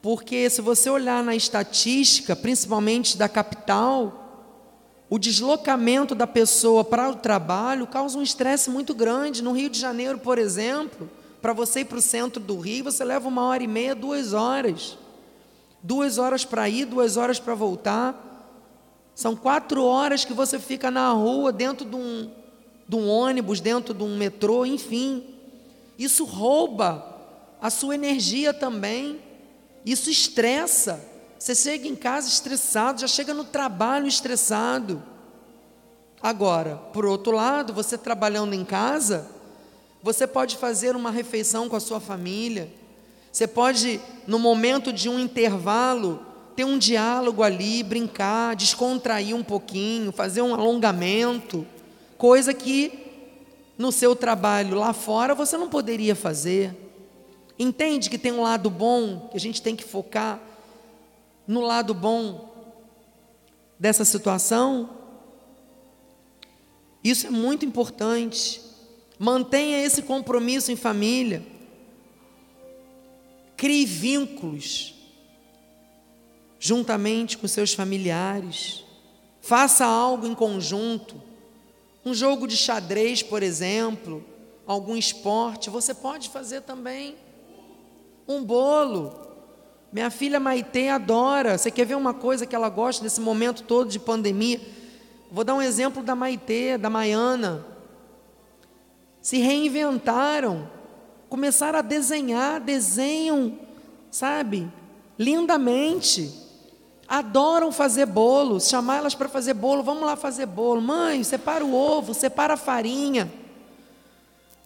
porque 0.00 0.48
se 0.48 0.62
você 0.62 0.88
olhar 0.88 1.22
na 1.22 1.34
estatística, 1.34 2.34
principalmente 2.34 3.18
da 3.18 3.28
capital, 3.28 4.24
o 5.10 5.18
deslocamento 5.18 6.14
da 6.14 6.26
pessoa 6.26 6.84
para 6.84 7.10
o 7.10 7.16
trabalho 7.16 7.86
causa 7.86 8.18
um 8.18 8.22
estresse 8.22 8.70
muito 8.70 8.94
grande. 8.94 9.42
No 9.42 9.52
Rio 9.52 9.70
de 9.70 9.78
Janeiro, 9.78 10.18
por 10.18 10.38
exemplo, 10.38 11.10
para 11.40 11.52
você 11.52 11.80
ir 11.80 11.86
para 11.86 11.98
o 11.98 12.02
centro 12.02 12.40
do 12.40 12.58
Rio, 12.58 12.84
você 12.84 13.04
leva 13.04 13.28
uma 13.28 13.44
hora 13.44 13.62
e 13.62 13.66
meia, 13.66 13.94
duas 13.94 14.32
horas. 14.32 14.98
Duas 15.82 16.18
horas 16.18 16.44
para 16.44 16.68
ir, 16.68 16.84
duas 16.84 17.16
horas 17.16 17.38
para 17.38 17.54
voltar. 17.54 18.27
São 19.18 19.34
quatro 19.34 19.82
horas 19.82 20.24
que 20.24 20.32
você 20.32 20.60
fica 20.60 20.92
na 20.92 21.10
rua, 21.10 21.50
dentro 21.50 21.84
de 21.84 21.96
um, 21.96 22.30
de 22.88 22.94
um 22.94 23.08
ônibus, 23.08 23.58
dentro 23.58 23.92
de 23.92 24.04
um 24.04 24.16
metrô, 24.16 24.64
enfim. 24.64 25.24
Isso 25.98 26.24
rouba 26.24 27.16
a 27.60 27.68
sua 27.68 27.96
energia 27.96 28.54
também. 28.54 29.18
Isso 29.84 30.08
estressa. 30.08 31.04
Você 31.36 31.52
chega 31.52 31.88
em 31.88 31.96
casa 31.96 32.28
estressado, 32.28 33.00
já 33.00 33.08
chega 33.08 33.34
no 33.34 33.42
trabalho 33.42 34.06
estressado. 34.06 35.02
Agora, 36.22 36.76
por 36.92 37.04
outro 37.04 37.32
lado, 37.32 37.72
você 37.72 37.98
trabalhando 37.98 38.54
em 38.54 38.64
casa, 38.64 39.28
você 40.00 40.28
pode 40.28 40.56
fazer 40.56 40.94
uma 40.94 41.10
refeição 41.10 41.68
com 41.68 41.74
a 41.74 41.80
sua 41.80 41.98
família. 41.98 42.72
Você 43.32 43.48
pode, 43.48 44.00
no 44.28 44.38
momento 44.38 44.92
de 44.92 45.08
um 45.08 45.18
intervalo, 45.18 46.24
ter 46.58 46.64
um 46.64 46.76
diálogo 46.76 47.44
ali, 47.44 47.84
brincar, 47.84 48.56
descontrair 48.56 49.32
um 49.32 49.44
pouquinho, 49.44 50.10
fazer 50.10 50.42
um 50.42 50.52
alongamento 50.52 51.64
coisa 52.16 52.52
que 52.52 53.06
no 53.78 53.92
seu 53.92 54.16
trabalho 54.16 54.76
lá 54.76 54.92
fora 54.92 55.36
você 55.36 55.56
não 55.56 55.68
poderia 55.68 56.16
fazer. 56.16 56.74
Entende 57.56 58.10
que 58.10 58.18
tem 58.18 58.32
um 58.32 58.42
lado 58.42 58.68
bom, 58.70 59.28
que 59.30 59.36
a 59.36 59.40
gente 59.40 59.62
tem 59.62 59.76
que 59.76 59.84
focar 59.84 60.40
no 61.46 61.60
lado 61.60 61.94
bom 61.94 62.52
dessa 63.78 64.04
situação? 64.04 64.90
Isso 67.04 67.28
é 67.28 67.30
muito 67.30 67.64
importante. 67.64 68.60
Mantenha 69.16 69.78
esse 69.86 70.02
compromisso 70.02 70.72
em 70.72 70.76
família. 70.76 71.40
Crie 73.56 73.86
vínculos 73.86 74.97
juntamente 76.58 77.38
com 77.38 77.46
seus 77.46 77.72
familiares. 77.72 78.84
Faça 79.40 79.84
algo 79.84 80.26
em 80.26 80.34
conjunto. 80.34 81.20
Um 82.04 82.12
jogo 82.12 82.46
de 82.46 82.56
xadrez, 82.56 83.22
por 83.22 83.42
exemplo, 83.42 84.24
algum 84.66 84.96
esporte, 84.96 85.70
você 85.70 85.94
pode 85.94 86.28
fazer 86.28 86.62
também. 86.62 87.16
Um 88.26 88.42
bolo. 88.42 89.26
Minha 89.92 90.10
filha 90.10 90.38
Maitê 90.38 90.88
adora. 90.88 91.56
Você 91.56 91.70
quer 91.70 91.86
ver 91.86 91.96
uma 91.96 92.12
coisa 92.12 92.44
que 92.44 92.54
ela 92.54 92.68
gosta 92.68 93.02
nesse 93.02 93.20
momento 93.20 93.62
todo 93.62 93.88
de 93.88 93.98
pandemia? 93.98 94.60
Vou 95.30 95.44
dar 95.44 95.54
um 95.54 95.62
exemplo 95.62 96.02
da 96.02 96.14
Maitê, 96.14 96.76
da 96.76 96.90
Maiana. 96.90 97.64
Se 99.20 99.38
reinventaram, 99.38 100.70
começaram 101.28 101.78
a 101.78 101.82
desenhar, 101.82 102.60
desenham, 102.60 103.58
sabe, 104.10 104.70
lindamente 105.18 106.47
adoram 107.08 107.72
fazer 107.72 108.04
bolo, 108.04 108.60
chamar 108.60 108.98
elas 108.98 109.14
para 109.14 109.28
fazer 109.28 109.54
bolo, 109.54 109.82
vamos 109.82 110.04
lá 110.04 110.14
fazer 110.14 110.44
bolo. 110.44 110.82
Mãe, 110.82 111.24
separa 111.24 111.64
o 111.64 111.74
ovo, 111.74 112.12
separa 112.12 112.54
a 112.54 112.56
farinha. 112.56 113.32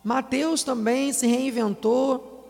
Mateus 0.02 0.64
também 0.64 1.12
se 1.12 1.26
reinventou, 1.28 2.44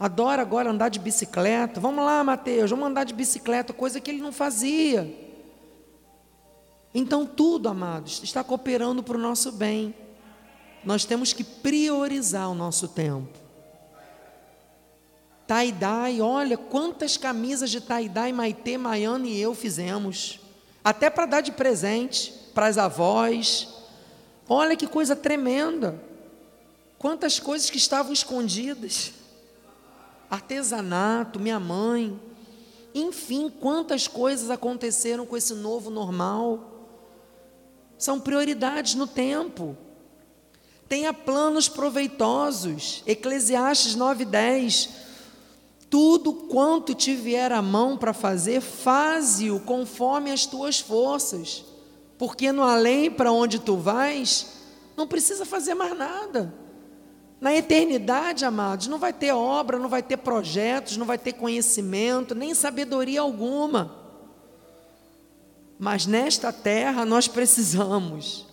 adora 0.00 0.40
agora 0.40 0.70
andar 0.70 0.88
de 0.88 0.98
bicicleta. 0.98 1.78
Vamos 1.78 2.02
lá, 2.02 2.24
Mateus, 2.24 2.70
vamos 2.70 2.86
andar 2.86 3.04
de 3.04 3.12
bicicleta, 3.12 3.74
coisa 3.74 4.00
que 4.00 4.10
ele 4.10 4.22
não 4.22 4.32
fazia. 4.32 5.30
Então, 6.94 7.26
tudo, 7.26 7.68
amados, 7.68 8.22
está 8.22 8.42
cooperando 8.42 9.02
para 9.02 9.16
o 9.16 9.20
nosso 9.20 9.52
bem. 9.52 9.94
Nós 10.84 11.04
temos 11.04 11.32
que 11.32 11.44
priorizar 11.44 12.50
o 12.50 12.54
nosso 12.54 12.88
tempo. 12.88 13.41
Tie-dye, 15.52 16.22
olha 16.22 16.56
quantas 16.56 17.18
camisas 17.18 17.68
de 17.68 17.78
tie-dye 17.78 18.32
Maitê, 18.32 18.78
Maiana 18.78 19.26
e 19.26 19.38
eu 19.38 19.54
fizemos. 19.54 20.40
Até 20.82 21.10
para 21.10 21.26
dar 21.26 21.40
de 21.42 21.52
presente 21.52 22.32
para 22.54 22.68
as 22.68 22.78
avós. 22.78 23.68
Olha 24.48 24.74
que 24.74 24.86
coisa 24.86 25.14
tremenda. 25.14 26.02
Quantas 26.98 27.38
coisas 27.38 27.68
que 27.68 27.76
estavam 27.76 28.14
escondidas. 28.14 29.12
Artesanato, 30.30 31.38
minha 31.38 31.60
mãe. 31.60 32.18
Enfim, 32.94 33.50
quantas 33.50 34.08
coisas 34.08 34.48
aconteceram 34.48 35.26
com 35.26 35.36
esse 35.36 35.52
novo 35.52 35.90
normal. 35.90 36.88
São 37.98 38.18
prioridades 38.18 38.94
no 38.94 39.06
tempo. 39.06 39.76
Tenha 40.88 41.12
planos 41.12 41.68
proveitosos. 41.68 43.02
Eclesiastes 43.06 43.94
9:10 43.94 45.11
tudo 45.92 46.32
quanto 46.32 46.94
te 46.94 47.14
vier 47.14 47.52
a 47.52 47.60
mão 47.60 47.98
para 47.98 48.14
fazer, 48.14 48.62
faze-o 48.62 49.60
conforme 49.60 50.32
as 50.32 50.46
tuas 50.46 50.80
forças, 50.80 51.66
porque 52.16 52.50
no 52.50 52.62
além 52.62 53.10
para 53.10 53.30
onde 53.30 53.58
tu 53.58 53.76
vais, 53.76 54.54
não 54.96 55.06
precisa 55.06 55.44
fazer 55.44 55.74
mais 55.74 55.94
nada. 55.94 56.54
Na 57.38 57.54
eternidade, 57.54 58.42
amados, 58.42 58.86
não 58.86 58.98
vai 58.98 59.12
ter 59.12 59.32
obra, 59.32 59.78
não 59.78 59.90
vai 59.90 60.02
ter 60.02 60.16
projetos, 60.16 60.96
não 60.96 61.04
vai 61.04 61.18
ter 61.18 61.34
conhecimento, 61.34 62.34
nem 62.34 62.54
sabedoria 62.54 63.20
alguma. 63.20 63.94
Mas 65.78 66.06
nesta 66.06 66.50
terra 66.54 67.04
nós 67.04 67.28
precisamos. 67.28 68.46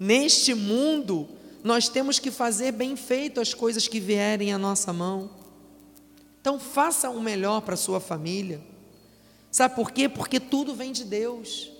Neste 0.00 0.54
mundo, 0.54 1.28
nós 1.62 1.90
temos 1.90 2.18
que 2.18 2.30
fazer 2.30 2.72
bem 2.72 2.96
feito 2.96 3.38
as 3.38 3.52
coisas 3.52 3.86
que 3.86 4.00
vierem 4.00 4.50
à 4.50 4.56
nossa 4.56 4.94
mão. 4.94 5.36
Então 6.40 6.58
faça 6.58 7.10
o 7.10 7.20
melhor 7.20 7.60
para 7.62 7.74
a 7.74 7.76
sua 7.76 8.00
família. 8.00 8.60
Sabe 9.50 9.74
por 9.74 9.90
quê? 9.90 10.08
Porque 10.08 10.38
tudo 10.38 10.74
vem 10.74 10.92
de 10.92 11.04
Deus. 11.04 11.70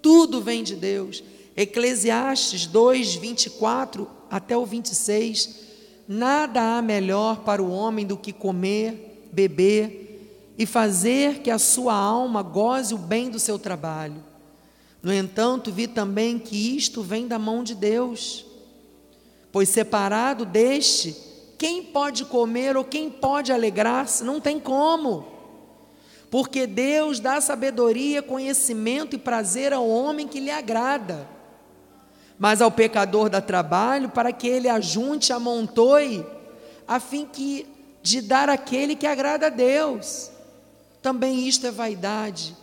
Tudo 0.00 0.40
vem 0.40 0.62
de 0.62 0.76
Deus. 0.76 1.22
Eclesiastes 1.56 2.66
2, 2.66 3.16
24 3.16 4.08
até 4.30 4.56
o 4.56 4.64
26. 4.64 5.66
Nada 6.06 6.78
há 6.78 6.82
melhor 6.82 7.40
para 7.40 7.62
o 7.62 7.70
homem 7.70 8.06
do 8.06 8.16
que 8.16 8.32
comer, 8.32 9.28
beber 9.32 10.54
e 10.56 10.66
fazer 10.66 11.40
que 11.40 11.50
a 11.50 11.58
sua 11.58 11.94
alma 11.94 12.42
goze 12.42 12.94
o 12.94 12.98
bem 12.98 13.30
do 13.30 13.38
seu 13.38 13.58
trabalho. 13.58 14.22
No 15.02 15.12
entanto, 15.12 15.70
vi 15.70 15.86
também 15.86 16.38
que 16.38 16.76
isto 16.76 17.02
vem 17.02 17.28
da 17.28 17.38
mão 17.38 17.62
de 17.62 17.74
Deus, 17.74 18.44
pois 19.52 19.68
separado 19.68 20.44
deste, 20.44 21.16
quem 21.58 21.82
pode 21.82 22.24
comer 22.24 22.76
ou 22.76 22.84
quem 22.84 23.10
pode 23.10 23.52
alegrar-se? 23.52 24.22
Não 24.22 24.40
tem 24.40 24.60
como. 24.60 25.26
Porque 26.30 26.66
Deus 26.66 27.18
dá 27.18 27.40
sabedoria, 27.40 28.22
conhecimento 28.22 29.16
e 29.16 29.18
prazer 29.18 29.72
ao 29.72 29.88
homem 29.88 30.28
que 30.28 30.38
lhe 30.38 30.52
agrada. 30.52 31.26
Mas 32.38 32.62
ao 32.62 32.70
pecador 32.70 33.28
dá 33.28 33.40
trabalho 33.40 34.08
para 34.08 34.32
que 34.32 34.46
ele 34.46 34.68
ajunte, 34.68 35.32
amontoe, 35.32 36.24
a 36.86 37.00
fim 37.00 37.26
que 37.26 37.66
de 38.02 38.20
dar 38.20 38.48
aquele 38.48 38.94
que 38.94 39.06
agrada 39.06 39.48
a 39.48 39.50
Deus. 39.50 40.30
Também 41.02 41.48
isto 41.48 41.66
é 41.66 41.70
vaidade 41.72 42.56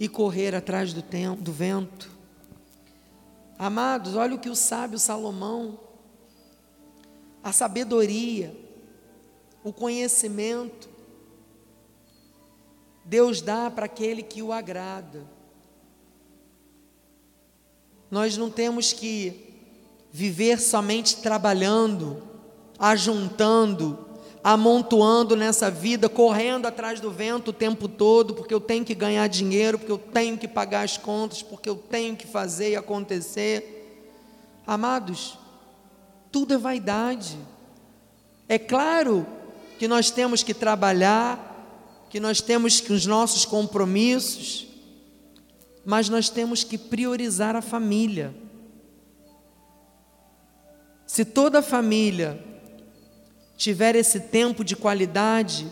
e 0.00 0.08
correr 0.08 0.54
atrás 0.54 0.94
do, 0.94 1.02
tempo, 1.02 1.42
do 1.42 1.52
vento. 1.52 2.10
Amados, 3.58 4.16
olha 4.16 4.34
o 4.34 4.38
que 4.38 4.48
o 4.48 4.56
sábio 4.56 4.98
Salomão, 4.98 5.78
a 7.42 7.52
sabedoria, 7.52 8.54
o 9.64 9.72
conhecimento, 9.72 10.88
Deus 13.04 13.42
dá 13.42 13.70
para 13.70 13.86
aquele 13.86 14.22
que 14.22 14.42
o 14.42 14.52
agrada. 14.52 15.26
Nós 18.10 18.36
não 18.36 18.50
temos 18.50 18.92
que 18.92 19.52
viver 20.12 20.60
somente 20.60 21.16
trabalhando, 21.16 22.22
ajuntando, 22.78 24.06
amontoando 24.44 25.34
nessa 25.34 25.70
vida, 25.70 26.08
correndo 26.08 26.66
atrás 26.66 27.00
do 27.00 27.10
vento 27.10 27.48
o 27.48 27.52
tempo 27.52 27.88
todo, 27.88 28.34
porque 28.34 28.52
eu 28.52 28.60
tenho 28.60 28.84
que 28.84 28.94
ganhar 28.94 29.26
dinheiro, 29.28 29.78
porque 29.78 29.92
eu 29.92 29.98
tenho 29.98 30.36
que 30.36 30.46
pagar 30.46 30.82
as 30.82 30.98
contas, 30.98 31.42
porque 31.42 31.68
eu 31.68 31.76
tenho 31.76 32.16
que 32.16 32.26
fazer 32.26 32.70
e 32.70 32.76
acontecer. 32.76 34.12
Amados, 34.66 35.38
tudo 36.32 36.54
é 36.54 36.58
vaidade. 36.58 37.36
É 38.48 38.58
claro 38.58 39.26
que 39.78 39.86
nós 39.86 40.10
temos 40.10 40.42
que 40.42 40.54
trabalhar, 40.54 42.06
que 42.08 42.18
nós 42.18 42.40
temos 42.40 42.80
que 42.80 42.92
os 42.92 43.06
nossos 43.06 43.44
compromissos, 43.44 44.66
mas 45.84 46.08
nós 46.08 46.30
temos 46.30 46.64
que 46.64 46.78
priorizar 46.78 47.54
a 47.54 47.62
família. 47.62 48.34
Se 51.06 51.24
toda 51.24 51.58
a 51.58 51.62
família 51.62 52.42
tiver 53.56 53.94
esse 53.94 54.18
tempo 54.18 54.64
de 54.64 54.74
qualidade, 54.74 55.66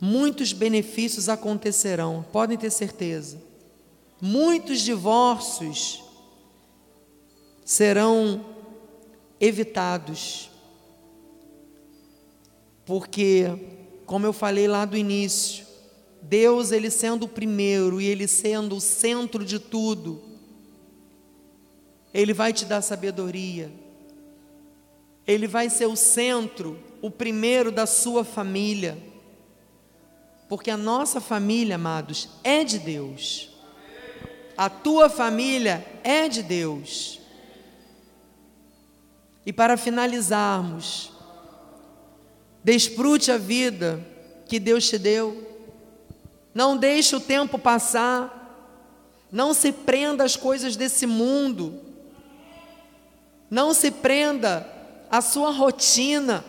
muitos 0.00 0.52
benefícios 0.52 1.28
acontecerão, 1.28 2.24
podem 2.32 2.58
ter 2.58 2.70
certeza. 2.70 3.40
Muitos 4.20 4.80
divórcios 4.80 6.02
serão 7.64 8.53
evitados. 9.44 10.50
Porque, 12.84 13.46
como 14.06 14.26
eu 14.26 14.32
falei 14.32 14.68
lá 14.68 14.84
do 14.84 14.96
início, 14.96 15.66
Deus, 16.20 16.72
ele 16.72 16.90
sendo 16.90 17.24
o 17.24 17.28
primeiro 17.28 18.00
e 18.00 18.06
ele 18.06 18.26
sendo 18.26 18.76
o 18.76 18.80
centro 18.80 19.44
de 19.44 19.58
tudo, 19.58 20.22
ele 22.12 22.32
vai 22.32 22.52
te 22.52 22.64
dar 22.64 22.82
sabedoria 22.82 23.84
ele 25.26 25.46
vai 25.46 25.70
ser 25.70 25.86
o 25.86 25.96
centro, 25.96 26.78
o 27.00 27.10
primeiro 27.10 27.72
da 27.72 27.86
sua 27.86 28.24
família. 28.24 28.98
Porque 30.48 30.70
a 30.70 30.76
nossa 30.76 31.20
família, 31.20 31.76
amados, 31.76 32.28
é 32.42 32.62
de 32.62 32.78
Deus. 32.78 33.50
A 34.56 34.68
tua 34.68 35.08
família 35.08 35.84
é 36.04 36.28
de 36.28 36.42
Deus. 36.42 37.20
E 39.46 39.52
para 39.52 39.76
finalizarmos, 39.76 41.12
desfrute 42.62 43.30
a 43.30 43.36
vida 43.36 44.04
que 44.46 44.58
Deus 44.58 44.88
te 44.88 44.98
deu. 44.98 45.46
Não 46.54 46.76
deixe 46.76 47.14
o 47.14 47.20
tempo 47.20 47.58
passar. 47.58 48.40
Não 49.30 49.52
se 49.52 49.72
prenda 49.72 50.24
às 50.24 50.36
coisas 50.36 50.76
desse 50.76 51.06
mundo. 51.06 51.80
Não 53.50 53.74
se 53.74 53.90
prenda 53.90 54.66
a 55.10 55.20
sua 55.20 55.50
rotina, 55.50 56.44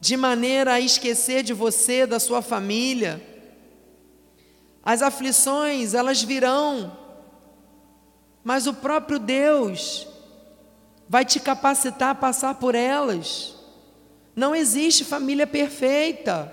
de 0.00 0.16
maneira 0.16 0.74
a 0.74 0.80
esquecer 0.80 1.42
de 1.42 1.52
você, 1.52 2.06
da 2.06 2.20
sua 2.20 2.40
família. 2.40 3.20
As 4.82 5.02
aflições, 5.02 5.94
elas 5.94 6.22
virão, 6.22 6.96
mas 8.42 8.66
o 8.66 8.74
próprio 8.74 9.18
Deus 9.18 10.06
vai 11.14 11.24
te 11.24 11.38
capacitar 11.38 12.10
a 12.10 12.14
passar 12.16 12.56
por 12.56 12.74
elas. 12.74 13.54
Não 14.34 14.52
existe 14.52 15.04
família 15.04 15.46
perfeita. 15.46 16.52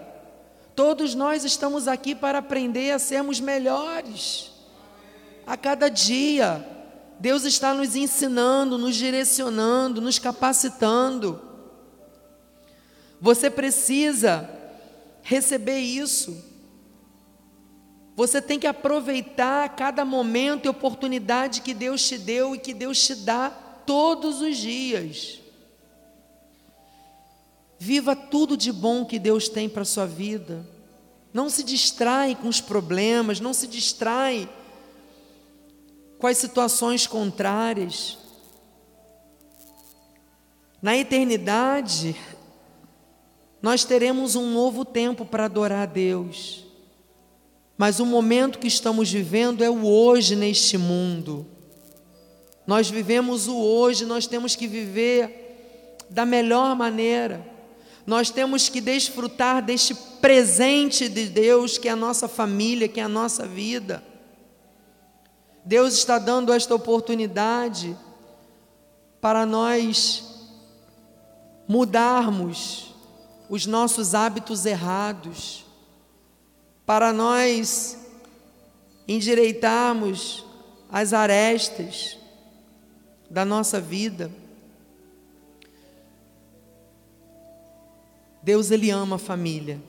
Todos 0.75 1.15
nós 1.15 1.43
estamos 1.43 1.87
aqui 1.87 2.13
para 2.13 2.37
aprender 2.37 2.91
a 2.91 2.99
sermos 2.99 3.39
melhores 3.39 4.51
a 5.47 5.57
cada 5.57 5.89
dia. 5.89 6.63
Deus 7.19 7.43
está 7.43 7.73
nos 7.73 7.95
ensinando, 7.95 8.77
nos 8.77 8.95
direcionando, 8.95 9.99
nos 9.99 10.19
capacitando. 10.19 11.41
Você 13.19 13.49
precisa 13.49 14.47
receber 15.23 15.79
isso. 15.79 16.37
Você 18.15 18.39
tem 18.39 18.59
que 18.59 18.67
aproveitar 18.67 19.75
cada 19.75 20.05
momento 20.05 20.67
e 20.67 20.69
oportunidade 20.69 21.61
que 21.61 21.73
Deus 21.73 22.07
te 22.07 22.19
deu 22.19 22.53
e 22.53 22.59
que 22.59 22.75
Deus 22.75 23.03
te 23.03 23.15
dá 23.15 23.70
todos 23.85 24.41
os 24.41 24.57
dias. 24.57 25.39
Viva 27.79 28.15
tudo 28.15 28.55
de 28.55 28.71
bom 28.71 29.05
que 29.05 29.17
Deus 29.17 29.49
tem 29.49 29.67
para 29.67 29.81
a 29.81 29.85
sua 29.85 30.05
vida. 30.05 30.65
Não 31.33 31.49
se 31.49 31.63
distrai 31.63 32.35
com 32.35 32.47
os 32.47 32.61
problemas, 32.61 33.39
não 33.39 33.53
se 33.53 33.65
distrai 33.65 34.49
com 36.19 36.27
as 36.27 36.37
situações 36.37 37.07
contrárias. 37.07 38.17
Na 40.81 40.95
eternidade, 40.95 42.15
nós 43.61 43.83
teremos 43.83 44.35
um 44.35 44.51
novo 44.51 44.83
tempo 44.83 45.25
para 45.25 45.45
adorar 45.45 45.83
a 45.83 45.85
Deus. 45.85 46.65
Mas 47.77 47.99
o 47.99 48.05
momento 48.05 48.59
que 48.59 48.67
estamos 48.67 49.11
vivendo 49.11 49.63
é 49.63 49.69
o 49.69 49.85
hoje 49.87 50.35
neste 50.35 50.77
mundo. 50.77 51.47
Nós 52.71 52.89
vivemos 52.89 53.49
o 53.49 53.57
hoje, 53.57 54.05
nós 54.05 54.25
temos 54.25 54.55
que 54.55 54.65
viver 54.65 55.97
da 56.09 56.25
melhor 56.25 56.73
maneira. 56.73 57.45
Nós 58.07 58.29
temos 58.29 58.69
que 58.69 58.79
desfrutar 58.79 59.61
deste 59.61 59.93
presente 59.93 61.09
de 61.09 61.27
Deus, 61.27 61.77
que 61.77 61.89
é 61.89 61.91
a 61.91 61.97
nossa 61.97 62.29
família, 62.29 62.87
que 62.87 63.01
é 63.01 63.03
a 63.03 63.09
nossa 63.09 63.45
vida. 63.45 64.01
Deus 65.65 65.95
está 65.95 66.17
dando 66.17 66.53
esta 66.53 66.73
oportunidade 66.73 67.93
para 69.19 69.45
nós 69.45 70.23
mudarmos 71.67 72.95
os 73.49 73.65
nossos 73.65 74.15
hábitos 74.15 74.65
errados, 74.65 75.65
para 76.85 77.11
nós 77.11 77.97
endireitarmos 79.09 80.45
as 80.89 81.11
arestas 81.11 82.20
da 83.31 83.43
nossa 83.43 83.81
vida. 83.81 84.29
Deus 88.43 88.69
ele 88.69 88.91
ama 88.91 89.15
a 89.15 89.19
família. 89.19 89.81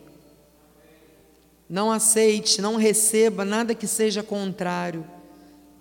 Não 1.69 1.93
aceite, 1.93 2.63
não 2.63 2.77
receba 2.77 3.45
nada 3.45 3.75
que 3.75 3.87
seja 3.87 4.23
contrário 4.23 5.05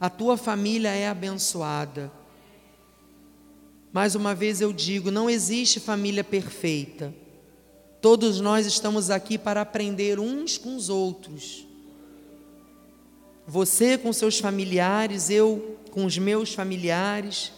a 0.01 0.09
tua 0.09 0.35
família 0.35 0.89
é 0.89 1.07
abençoada. 1.07 2.11
Mais 3.93 4.15
uma 4.15 4.33
vez 4.33 4.59
eu 4.59 4.73
digo: 4.73 5.11
não 5.11 5.29
existe 5.29 5.79
família 5.79 6.23
perfeita. 6.23 7.13
Todos 8.01 8.41
nós 8.41 8.65
estamos 8.65 9.11
aqui 9.11 9.37
para 9.37 9.61
aprender 9.61 10.19
uns 10.19 10.57
com 10.57 10.75
os 10.75 10.89
outros. 10.89 11.67
Você 13.47 13.97
com 13.97 14.13
seus 14.13 14.39
familiares, 14.39 15.29
eu 15.29 15.77
com 15.91 16.05
os 16.05 16.17
meus 16.17 16.53
familiares, 16.53 17.51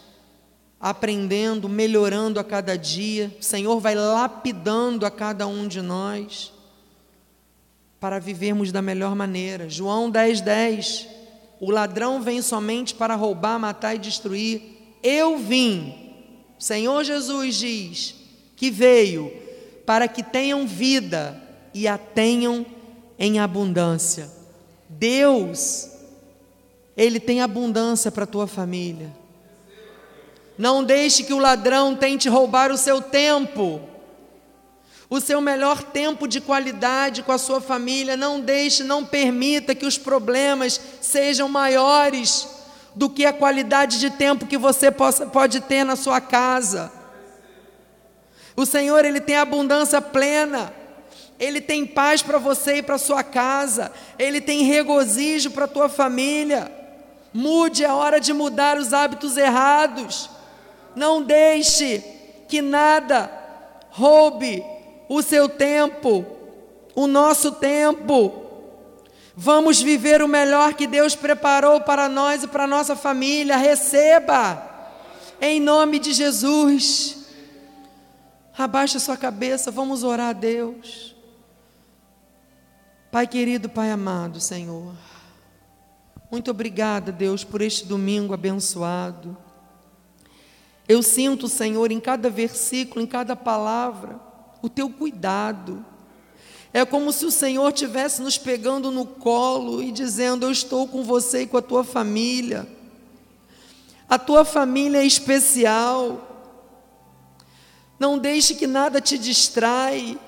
aprendendo, 0.80 1.70
melhorando 1.70 2.40
a 2.40 2.44
cada 2.44 2.78
dia. 2.78 3.36
O 3.40 3.44
Senhor 3.44 3.80
vai 3.80 3.96
lapidando 3.96 5.06
a 5.06 5.12
cada 5.12 5.48
um 5.48 5.68
de 5.68 5.82
nós 5.82 6.52
para 8.00 8.20
vivermos 8.20 8.72
da 8.72 8.82
melhor 8.82 9.16
maneira. 9.16 9.70
João 9.70 10.10
10, 10.10 10.42
10. 10.42 11.08
O 11.60 11.72
ladrão 11.72 12.22
vem 12.22 12.42
somente 12.42 12.94
para 12.94 13.16
roubar, 13.16 13.58
matar 13.58 13.96
e 13.96 14.00
destruir. 14.00 14.98
Eu 15.02 15.38
vim. 15.38 15.96
O 16.60 16.62
Senhor 16.62 17.02
Jesus 17.06 17.56
diz 17.56 18.16
que 18.58 18.70
veio 18.70 19.32
para 19.86 20.08
que 20.08 20.22
tenham 20.22 20.68
vida 20.68 21.42
e 21.74 21.88
a 21.88 21.98
tenham 21.98 22.66
em 23.18 23.40
abundância. 23.40 24.43
Deus, 24.98 25.90
Ele 26.96 27.20
tem 27.20 27.42
abundância 27.42 28.12
para 28.12 28.24
a 28.24 28.28
tua 28.28 28.48
família. 28.48 29.12
Não 30.58 30.84
deixe 30.84 31.24
que 31.24 31.34
o 31.34 31.40
ladrão 31.40 31.96
tente 31.96 32.30
roubar 32.30 32.72
o 32.72 32.78
seu 32.78 33.02
tempo, 33.02 33.82
o 35.10 35.20
seu 35.20 35.42
melhor 35.42 35.82
tempo 35.84 36.28
de 36.28 36.40
qualidade 36.40 37.24
com 37.24 37.32
a 37.32 37.38
sua 37.38 37.60
família. 37.60 38.16
Não 38.16 38.40
deixe, 38.40 38.84
não 38.84 39.04
permita 39.04 39.74
que 39.74 39.86
os 39.86 39.98
problemas 39.98 40.80
sejam 41.02 41.50
maiores 41.50 42.48
do 42.96 43.10
que 43.10 43.26
a 43.26 43.34
qualidade 43.34 44.00
de 44.00 44.12
tempo 44.12 44.46
que 44.46 44.58
você 44.58 44.92
possa, 44.92 45.26
pode 45.26 45.62
ter 45.62 45.84
na 45.84 45.96
sua 45.96 46.22
casa. 46.22 46.92
O 48.56 48.66
Senhor, 48.66 49.04
Ele 49.04 49.20
tem 49.20 49.36
abundância 49.36 50.00
plena. 50.00 50.72
Ele 51.44 51.60
tem 51.60 51.86
paz 51.86 52.22
para 52.22 52.38
você 52.38 52.78
e 52.78 52.82
para 52.82 52.98
sua 52.98 53.22
casa. 53.22 53.92
Ele 54.18 54.40
tem 54.40 54.64
regozijo 54.64 55.52
para 55.52 55.66
a 55.66 55.68
tua 55.68 55.90
família. 55.90 56.72
Mude, 57.34 57.84
é 57.84 57.92
hora 57.92 58.18
de 58.18 58.32
mudar 58.32 58.78
os 58.78 58.94
hábitos 58.94 59.36
errados. 59.36 60.30
Não 60.96 61.22
deixe 61.22 62.02
que 62.48 62.62
nada 62.62 63.30
roube 63.90 64.64
o 65.10 65.22
seu 65.22 65.50
tempo, 65.50 66.26
o 66.96 67.08
nosso 67.08 67.52
tempo. 67.52 68.42
Vamos 69.36 69.82
viver 69.82 70.22
o 70.22 70.30
melhor 70.30 70.76
que 70.76 70.88
Deus 70.88 71.14
preparou 71.14 71.82
para 71.82 72.08
nós 72.08 72.44
e 72.44 72.48
para 72.48 72.66
nossa 72.66 72.96
família. 72.96 73.58
Receba, 73.58 74.64
em 75.42 75.60
nome 75.60 76.00
de 76.00 76.14
Jesus. 76.14 77.18
Abaixa 78.58 78.98
sua 78.98 79.18
cabeça, 79.18 79.72
vamos 79.72 80.04
orar 80.04 80.30
a 80.30 80.34
Deus. 80.34 81.13
Pai 83.14 83.28
querido, 83.28 83.70
Pai 83.70 83.92
amado, 83.92 84.40
Senhor. 84.40 84.92
Muito 86.32 86.50
obrigada, 86.50 87.12
Deus, 87.12 87.44
por 87.44 87.62
este 87.62 87.86
domingo 87.86 88.34
abençoado. 88.34 89.38
Eu 90.88 91.04
sinto, 91.04 91.48
Senhor, 91.48 91.92
em 91.92 92.00
cada 92.00 92.28
versículo, 92.28 93.02
em 93.02 93.06
cada 93.06 93.36
palavra, 93.36 94.20
o 94.64 94.68
teu 94.68 94.90
cuidado. 94.90 95.86
É 96.74 96.84
como 96.86 97.12
se 97.12 97.24
o 97.24 97.30
Senhor 97.30 97.70
estivesse 97.70 98.20
nos 98.20 98.40
pegando 98.40 98.90
no 98.90 99.06
colo 99.06 99.84
e 99.84 99.92
dizendo: 99.92 100.48
Eu 100.48 100.52
estou 100.52 100.88
com 100.88 101.04
você 101.04 101.44
e 101.44 101.48
com 101.48 101.58
a 101.58 101.62
tua 101.62 101.84
família. 101.84 102.68
A 104.10 104.18
tua 104.18 104.44
família 104.44 105.04
é 105.04 105.06
especial. 105.06 106.58
Não 108.00 108.18
deixe 108.18 108.56
que 108.56 108.66
nada 108.66 109.00
te 109.00 109.20
distrai. 109.20 110.20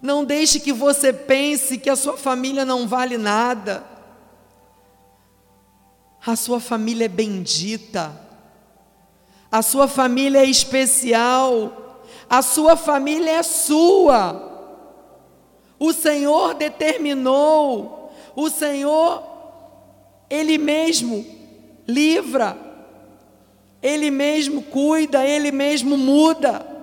Não 0.00 0.24
deixe 0.24 0.60
que 0.60 0.72
você 0.72 1.12
pense 1.12 1.78
que 1.78 1.90
a 1.90 1.96
sua 1.96 2.16
família 2.16 2.64
não 2.64 2.86
vale 2.86 3.16
nada. 3.16 3.84
A 6.24 6.36
sua 6.36 6.60
família 6.60 7.06
é 7.06 7.08
bendita. 7.08 8.20
A 9.50 9.62
sua 9.62 9.88
família 9.88 10.40
é 10.40 10.44
especial. 10.44 12.02
A 12.28 12.42
sua 12.42 12.76
família 12.76 13.30
é 13.38 13.42
sua. 13.42 14.42
O 15.78 15.92
Senhor 15.92 16.54
determinou. 16.54 18.12
O 18.34 18.50
Senhor, 18.50 19.22
Ele 20.28 20.58
mesmo 20.58 21.24
livra. 21.86 22.56
Ele 23.82 24.10
mesmo 24.10 24.62
cuida, 24.62 25.24
Ele 25.24 25.52
mesmo 25.52 25.96
muda. 25.96 26.75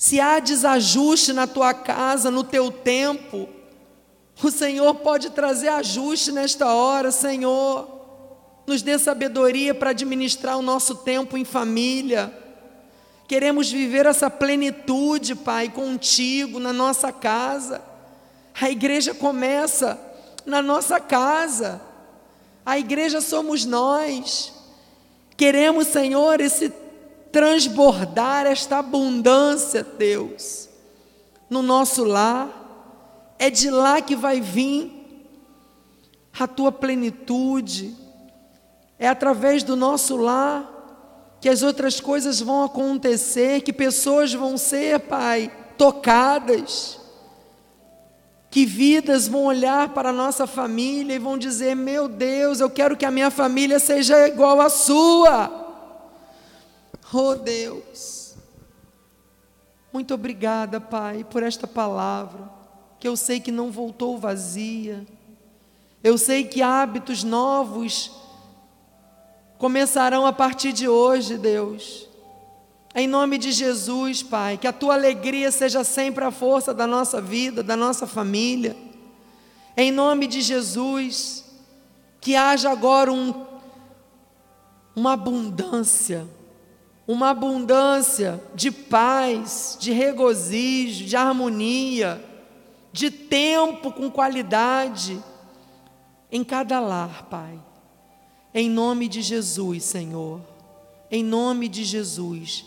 Se 0.00 0.18
há 0.18 0.38
desajuste 0.38 1.30
na 1.30 1.46
tua 1.46 1.74
casa, 1.74 2.30
no 2.30 2.42
teu 2.42 2.72
tempo, 2.72 3.46
o 4.42 4.50
Senhor 4.50 4.94
pode 4.94 5.28
trazer 5.28 5.68
ajuste 5.68 6.32
nesta 6.32 6.72
hora, 6.72 7.10
Senhor. 7.10 7.86
Nos 8.66 8.80
dê 8.80 8.98
sabedoria 8.98 9.74
para 9.74 9.90
administrar 9.90 10.56
o 10.56 10.62
nosso 10.62 10.94
tempo 10.94 11.36
em 11.36 11.44
família. 11.44 12.34
Queremos 13.28 13.70
viver 13.70 14.06
essa 14.06 14.30
plenitude, 14.30 15.34
Pai, 15.34 15.68
contigo, 15.68 16.58
na 16.58 16.72
nossa 16.72 17.12
casa. 17.12 17.82
A 18.58 18.70
igreja 18.70 19.12
começa 19.12 20.00
na 20.46 20.62
nossa 20.62 20.98
casa. 20.98 21.78
A 22.64 22.78
igreja 22.78 23.20
somos 23.20 23.66
nós. 23.66 24.50
Queremos, 25.36 25.88
Senhor, 25.88 26.40
esse 26.40 26.72
transbordar 27.32 28.46
esta 28.46 28.78
abundância, 28.78 29.84
Deus, 29.84 30.68
no 31.48 31.62
nosso 31.62 32.04
lar. 32.04 32.56
É 33.38 33.48
de 33.48 33.70
lá 33.70 34.02
que 34.02 34.14
vai 34.14 34.40
vir 34.40 34.92
a 36.38 36.46
tua 36.46 36.70
plenitude. 36.70 37.96
É 38.98 39.08
através 39.08 39.62
do 39.62 39.74
nosso 39.76 40.16
lar 40.16 40.78
que 41.40 41.48
as 41.48 41.62
outras 41.62 42.00
coisas 42.00 42.40
vão 42.40 42.64
acontecer, 42.64 43.62
que 43.62 43.72
pessoas 43.72 44.34
vão 44.34 44.58
ser, 44.58 45.00
Pai, 45.00 45.50
tocadas, 45.78 47.00
que 48.50 48.66
vidas 48.66 49.26
vão 49.26 49.44
olhar 49.44 49.88
para 49.90 50.10
a 50.10 50.12
nossa 50.12 50.46
família 50.46 51.14
e 51.14 51.18
vão 51.18 51.38
dizer: 51.38 51.74
Meu 51.74 52.08
Deus, 52.08 52.60
eu 52.60 52.68
quero 52.68 52.96
que 52.96 53.06
a 53.06 53.10
minha 53.10 53.30
família 53.30 53.78
seja 53.78 54.28
igual 54.28 54.60
à 54.60 54.68
sua. 54.68 55.59
Oh 57.12 57.34
Deus, 57.34 58.36
muito 59.92 60.14
obrigada, 60.14 60.80
Pai, 60.80 61.24
por 61.28 61.42
esta 61.42 61.66
palavra, 61.66 62.48
que 63.00 63.08
eu 63.08 63.16
sei 63.16 63.40
que 63.40 63.50
não 63.50 63.72
voltou 63.72 64.16
vazia, 64.16 65.04
eu 66.04 66.16
sei 66.16 66.44
que 66.44 66.62
hábitos 66.62 67.24
novos 67.24 68.12
começarão 69.58 70.24
a 70.24 70.32
partir 70.32 70.72
de 70.72 70.88
hoje, 70.88 71.36
Deus. 71.36 72.08
Em 72.94 73.06
nome 73.06 73.38
de 73.38 73.52
Jesus, 73.52 74.22
Pai, 74.22 74.56
que 74.56 74.66
a 74.66 74.72
tua 74.72 74.94
alegria 74.94 75.50
seja 75.50 75.84
sempre 75.84 76.24
a 76.24 76.30
força 76.30 76.72
da 76.72 76.86
nossa 76.86 77.20
vida, 77.20 77.62
da 77.62 77.76
nossa 77.76 78.06
família. 78.06 78.76
Em 79.76 79.92
nome 79.92 80.26
de 80.26 80.40
Jesus, 80.40 81.44
que 82.20 82.34
haja 82.34 82.70
agora 82.70 83.12
um, 83.12 83.46
uma 84.96 85.12
abundância, 85.12 86.26
uma 87.10 87.30
abundância 87.30 88.40
de 88.54 88.70
paz, 88.70 89.76
de 89.80 89.90
regozijo, 89.90 91.06
de 91.06 91.16
harmonia, 91.16 92.24
de 92.92 93.10
tempo 93.10 93.90
com 93.90 94.08
qualidade 94.08 95.20
em 96.30 96.44
cada 96.44 96.78
lar, 96.78 97.24
Pai. 97.24 97.58
Em 98.54 98.70
nome 98.70 99.08
de 99.08 99.22
Jesus, 99.22 99.82
Senhor, 99.82 100.40
em 101.10 101.24
nome 101.24 101.68
de 101.68 101.82
Jesus, 101.82 102.64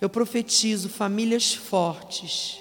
eu 0.00 0.08
profetizo 0.08 0.88
famílias 0.88 1.52
fortes, 1.52 2.60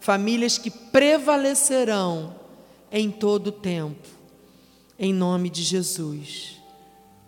famílias 0.00 0.58
que 0.58 0.72
prevalecerão 0.72 2.34
em 2.90 3.12
todo 3.12 3.46
o 3.48 3.52
tempo, 3.52 4.08
em 4.98 5.14
nome 5.14 5.48
de 5.50 5.62
Jesus. 5.62 6.60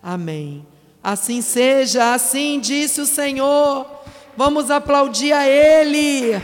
Amém. 0.02 0.66
Assim 1.02 1.40
seja, 1.40 2.12
assim 2.12 2.60
disse 2.60 3.00
o 3.00 3.06
Senhor. 3.06 3.86
Vamos 4.36 4.70
aplaudir 4.70 5.32
a 5.32 5.46
Ele. 5.48 6.40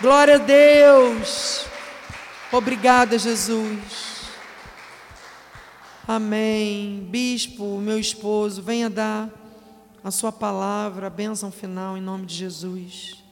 Glória 0.00 0.34
a 0.34 0.38
Deus. 0.38 1.64
Obrigada, 2.50 3.18
Jesus. 3.18 4.12
Amém. 6.06 7.06
Bispo, 7.08 7.78
meu 7.78 7.98
esposo, 7.98 8.60
venha 8.60 8.90
dar 8.90 9.30
a 10.02 10.10
sua 10.10 10.32
palavra, 10.32 11.06
a 11.06 11.10
bênção 11.10 11.52
final 11.52 11.96
em 11.96 12.00
nome 12.00 12.26
de 12.26 12.34
Jesus. 12.34 13.22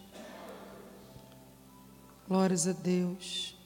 Glórias 2.29 2.69
a 2.69 2.73
Deus. 2.73 3.60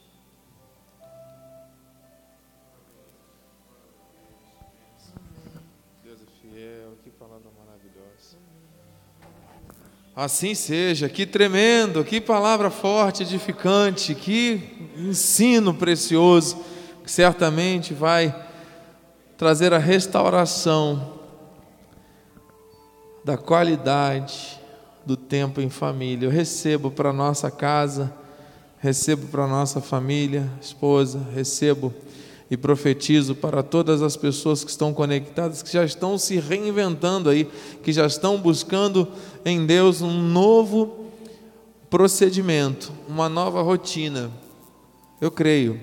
Assim 10.17 10.55
seja, 10.55 11.09
que 11.09 11.27
tremendo, 11.27 12.05
que 12.05 12.21
palavra 12.21 12.71
forte, 12.71 13.25
edificante, 13.25 14.15
que 14.15 14.89
ensino 14.97 15.75
precioso, 15.75 16.59
que 17.03 17.11
certamente 17.11 17.93
vai 17.93 18.33
trazer 19.37 19.75
a 19.75 19.79
restauração 19.79 21.19
da 23.25 23.37
qualidade 23.37 24.61
do 25.05 25.17
tempo 25.17 25.61
em 25.61 25.69
família. 25.69 26.27
Eu 26.27 26.31
recebo 26.31 26.93
para 26.93 27.13
nossa 27.13 27.51
casa, 27.51 28.15
recebo 28.79 29.27
para 29.27 29.49
nossa 29.49 29.81
família, 29.81 30.49
esposa, 30.61 31.27
recebo 31.35 31.93
e 32.55 32.57
profetizo 32.57 33.35
para 33.35 33.65
todas 33.65 34.01
as 34.01 34.17
pessoas 34.17 34.63
que 34.63 34.71
estão 34.71 34.95
conectadas, 34.95 35.61
que 35.61 35.73
já 35.73 35.85
estão 35.85 36.17
se 36.17 36.39
reinventando 36.39 37.29
aí, 37.29 37.49
que 37.83 37.93
já 37.93 38.07
estão 38.07 38.39
buscando 38.39 39.09
em 39.45 39.67
Deus 39.67 40.01
um 40.01 40.13
novo 40.13 41.11
procedimento, 41.91 42.93
uma 43.09 43.29
nova 43.29 43.61
rotina. 43.61 44.31
Eu 45.21 45.33
creio 45.33 45.81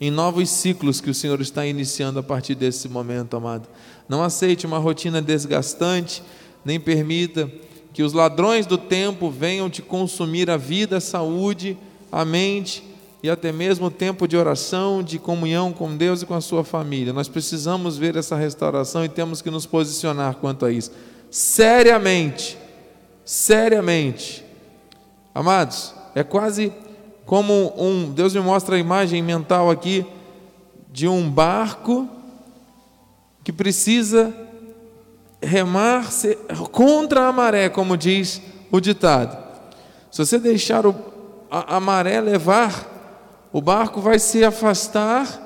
em 0.00 0.10
novos 0.10 0.48
ciclos 0.48 0.98
que 0.98 1.10
o 1.10 1.14
Senhor 1.14 1.40
está 1.42 1.66
iniciando 1.66 2.18
a 2.18 2.22
partir 2.22 2.54
desse 2.54 2.88
momento, 2.88 3.36
amado. 3.36 3.68
Não 4.08 4.22
aceite 4.22 4.66
uma 4.66 4.78
rotina 4.78 5.20
desgastante, 5.20 6.22
nem 6.64 6.80
permita 6.80 7.50
que 7.92 8.02
os 8.02 8.14
ladrões 8.14 8.64
do 8.64 8.78
tempo 8.78 9.30
venham 9.30 9.68
te 9.68 9.82
consumir 9.82 10.48
a 10.48 10.56
vida, 10.56 10.96
a 10.96 11.00
saúde, 11.00 11.76
a 12.10 12.24
mente 12.24 12.93
e 13.24 13.30
até 13.30 13.50
mesmo 13.50 13.90
tempo 13.90 14.28
de 14.28 14.36
oração, 14.36 15.02
de 15.02 15.18
comunhão 15.18 15.72
com 15.72 15.96
Deus 15.96 16.20
e 16.20 16.26
com 16.26 16.34
a 16.34 16.42
sua 16.42 16.62
família. 16.62 17.10
Nós 17.10 17.26
precisamos 17.26 17.96
ver 17.96 18.16
essa 18.16 18.36
restauração 18.36 19.02
e 19.02 19.08
temos 19.08 19.40
que 19.40 19.50
nos 19.50 19.64
posicionar 19.64 20.34
quanto 20.34 20.66
a 20.66 20.70
isso. 20.70 20.92
Seriamente, 21.30 22.58
seriamente. 23.24 24.44
Amados, 25.34 25.94
é 26.14 26.22
quase 26.22 26.70
como 27.24 27.72
um. 27.78 28.12
Deus 28.12 28.34
me 28.34 28.42
mostra 28.42 28.76
a 28.76 28.78
imagem 28.78 29.22
mental 29.22 29.70
aqui 29.70 30.04
de 30.92 31.08
um 31.08 31.26
barco 31.30 32.06
que 33.42 33.54
precisa 33.54 34.34
remar 35.42 36.10
contra 36.70 37.26
a 37.26 37.32
maré, 37.32 37.70
como 37.70 37.96
diz 37.96 38.42
o 38.70 38.80
ditado. 38.80 39.34
Se 40.10 40.18
você 40.18 40.38
deixar 40.38 40.84
o, 40.84 40.94
a, 41.50 41.76
a 41.76 41.80
maré 41.80 42.20
levar, 42.20 42.92
o 43.54 43.60
barco 43.60 44.00
vai 44.00 44.18
se 44.18 44.44
afastar, 44.44 45.40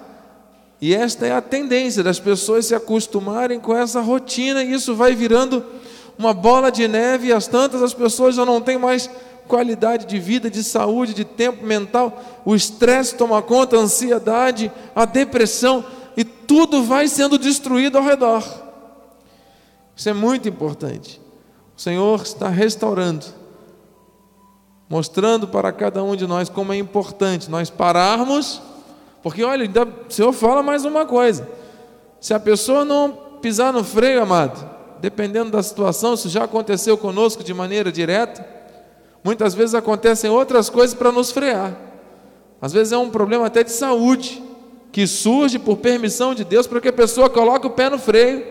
e 0.80 0.94
esta 0.94 1.26
é 1.26 1.32
a 1.32 1.42
tendência 1.42 2.02
das 2.02 2.18
pessoas 2.18 2.64
se 2.64 2.74
acostumarem 2.74 3.60
com 3.60 3.76
essa 3.76 4.00
rotina, 4.00 4.62
e 4.62 4.72
isso 4.72 4.94
vai 4.94 5.14
virando 5.14 5.62
uma 6.16 6.32
bola 6.32 6.72
de 6.72 6.88
neve, 6.88 7.26
e 7.26 7.32
as 7.34 7.46
tantas 7.46 7.82
as 7.82 7.92
pessoas 7.92 8.34
já 8.34 8.46
não 8.46 8.62
têm 8.62 8.78
mais 8.78 9.10
qualidade 9.46 10.06
de 10.06 10.18
vida, 10.18 10.50
de 10.50 10.64
saúde, 10.64 11.12
de 11.12 11.22
tempo 11.22 11.66
mental, 11.66 12.40
o 12.46 12.54
estresse 12.54 13.14
toma 13.14 13.42
conta, 13.42 13.76
a 13.76 13.80
ansiedade, 13.80 14.72
a 14.96 15.04
depressão, 15.04 15.84
e 16.16 16.24
tudo 16.24 16.82
vai 16.82 17.08
sendo 17.08 17.36
destruído 17.36 17.98
ao 17.98 18.04
redor. 18.04 18.42
Isso 19.94 20.08
é 20.08 20.14
muito 20.14 20.48
importante. 20.48 21.20
O 21.76 21.80
Senhor 21.80 22.22
está 22.22 22.48
restaurando, 22.48 23.26
mostrando 24.88 25.46
para 25.46 25.70
cada 25.70 26.02
um 26.02 26.16
de 26.16 26.26
nós 26.26 26.48
como 26.48 26.72
é 26.72 26.78
importante 26.78 27.50
nós 27.50 27.68
pararmos, 27.68 28.62
porque 29.22 29.44
olha, 29.44 29.68
o 29.68 30.12
Senhor 30.12 30.32
fala 30.32 30.62
mais 30.62 30.84
uma 30.84 31.04
coisa: 31.04 31.46
se 32.20 32.32
a 32.32 32.40
pessoa 32.40 32.84
não 32.84 33.12
pisar 33.42 33.72
no 33.72 33.84
freio, 33.84 34.22
amado, 34.22 34.68
dependendo 35.00 35.50
da 35.50 35.62
situação, 35.62 36.14
isso 36.14 36.28
já 36.28 36.44
aconteceu 36.44 36.96
conosco 36.96 37.44
de 37.44 37.52
maneira 37.52 37.92
direta, 37.92 38.44
muitas 39.22 39.54
vezes 39.54 39.74
acontecem 39.74 40.30
outras 40.30 40.70
coisas 40.70 40.94
para 40.94 41.12
nos 41.12 41.30
frear. 41.30 41.76
Às 42.60 42.72
vezes 42.72 42.92
é 42.92 42.98
um 42.98 43.10
problema 43.10 43.46
até 43.46 43.62
de 43.62 43.70
saúde, 43.70 44.42
que 44.90 45.06
surge 45.06 45.58
por 45.58 45.76
permissão 45.76 46.34
de 46.34 46.44
Deus, 46.44 46.66
para 46.66 46.80
que 46.80 46.88
a 46.88 46.92
pessoa 46.92 47.28
coloque 47.28 47.66
o 47.66 47.70
pé 47.70 47.90
no 47.90 47.98
freio 47.98 48.44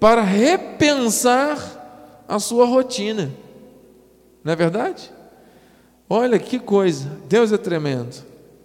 para 0.00 0.22
repensar 0.22 2.24
a 2.26 2.38
sua 2.38 2.64
rotina. 2.64 3.32
Não 4.42 4.52
é 4.52 4.56
verdade? 4.56 5.12
Olha 6.10 6.38
que 6.38 6.58
coisa, 6.58 7.10
Deus 7.28 7.52
é 7.52 7.58
tremendo. 7.58 8.24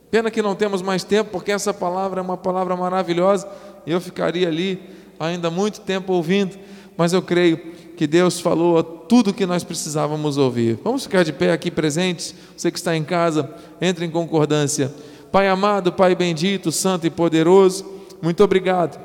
Pena 0.09 0.31
que 0.31 0.41
não 0.41 0.55
temos 0.55 0.81
mais 0.81 1.03
tempo, 1.03 1.31
porque 1.31 1.51
essa 1.51 1.73
palavra 1.73 2.21
é 2.21 2.23
uma 2.23 2.37
palavra 2.37 2.75
maravilhosa 2.77 3.47
e 3.85 3.91
eu 3.91 3.99
ficaria 3.99 4.47
ali 4.47 4.79
ainda 5.19 5.49
muito 5.49 5.81
tempo 5.81 6.13
ouvindo, 6.13 6.57
mas 6.95 7.13
eu 7.13 7.21
creio 7.21 7.57
que 7.97 8.07
Deus 8.07 8.39
falou 8.39 8.81
tudo 8.83 9.31
o 9.31 9.33
que 9.33 9.45
nós 9.45 9.63
precisávamos 9.63 10.37
ouvir. 10.37 10.79
Vamos 10.83 11.03
ficar 11.03 11.23
de 11.23 11.33
pé 11.33 11.51
aqui 11.51 11.69
presentes, 11.69 12.33
você 12.55 12.71
que 12.71 12.77
está 12.77 12.95
em 12.95 13.03
casa, 13.03 13.49
entre 13.81 14.05
em 14.05 14.09
concordância. 14.09 14.93
Pai 15.31 15.47
amado, 15.47 15.91
Pai 15.91 16.15
bendito, 16.15 16.71
santo 16.71 17.07
e 17.07 17.09
poderoso, 17.09 17.85
muito 18.21 18.43
obrigado 18.43 19.03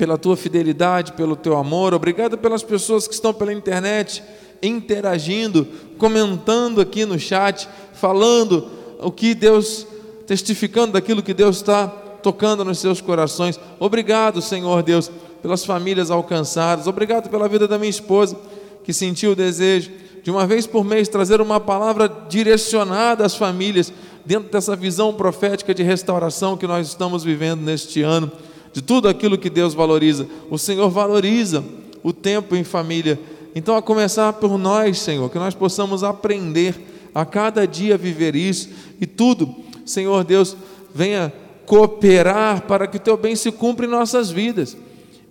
pela 0.00 0.16
tua 0.16 0.34
fidelidade, 0.34 1.12
pelo 1.12 1.36
teu 1.36 1.58
amor. 1.58 1.92
Obrigado 1.92 2.38
pelas 2.38 2.62
pessoas 2.62 3.06
que 3.06 3.12
estão 3.12 3.34
pela 3.34 3.52
internet 3.52 4.24
interagindo, 4.62 5.66
comentando 5.98 6.80
aqui 6.80 7.04
no 7.04 7.18
chat, 7.18 7.68
falando 7.94 8.68
o 9.00 9.10
que 9.10 9.34
Deus, 9.34 9.86
testificando 10.26 10.92
daquilo 10.92 11.22
que 11.22 11.34
Deus 11.34 11.56
está 11.56 11.86
tocando 11.88 12.64
nos 12.64 12.78
seus 12.78 13.00
corações. 13.00 13.58
Obrigado, 13.78 14.42
Senhor 14.42 14.82
Deus, 14.82 15.10
pelas 15.42 15.64
famílias 15.64 16.10
alcançadas. 16.10 16.86
Obrigado 16.86 17.30
pela 17.30 17.48
vida 17.48 17.66
da 17.66 17.78
minha 17.78 17.90
esposa, 17.90 18.36
que 18.84 18.92
sentiu 18.92 19.32
o 19.32 19.36
desejo 19.36 19.90
de 20.22 20.30
uma 20.30 20.46
vez 20.46 20.66
por 20.66 20.84
mês 20.84 21.08
trazer 21.08 21.40
uma 21.40 21.58
palavra 21.58 22.10
direcionada 22.28 23.24
às 23.24 23.34
famílias, 23.34 23.92
dentro 24.24 24.50
dessa 24.50 24.76
visão 24.76 25.14
profética 25.14 25.74
de 25.74 25.82
restauração 25.82 26.56
que 26.56 26.66
nós 26.66 26.88
estamos 26.88 27.24
vivendo 27.24 27.62
neste 27.62 28.02
ano 28.02 28.30
de 28.72 28.82
tudo 28.82 29.08
aquilo 29.08 29.38
que 29.38 29.50
Deus 29.50 29.74
valoriza. 29.74 30.26
O 30.50 30.58
Senhor 30.58 30.88
valoriza 30.90 31.64
o 32.02 32.12
tempo 32.12 32.54
em 32.54 32.62
família. 32.62 33.18
Então, 33.54 33.76
a 33.76 33.82
começar 33.82 34.32
por 34.34 34.56
nós, 34.56 34.98
Senhor, 34.98 35.28
que 35.30 35.38
nós 35.38 35.54
possamos 35.54 36.04
aprender 36.04 36.74
a 37.14 37.24
cada 37.24 37.66
dia 37.66 37.96
viver 37.96 38.36
isso 38.36 38.68
e 39.00 39.06
tudo, 39.06 39.54
Senhor 39.84 40.22
Deus, 40.24 40.56
venha 40.94 41.32
cooperar 41.66 42.62
para 42.62 42.86
que 42.86 42.96
o 42.96 43.00
teu 43.00 43.16
bem 43.16 43.34
se 43.34 43.50
cumpra 43.50 43.86
em 43.86 43.88
nossas 43.88 44.30
vidas. 44.30 44.76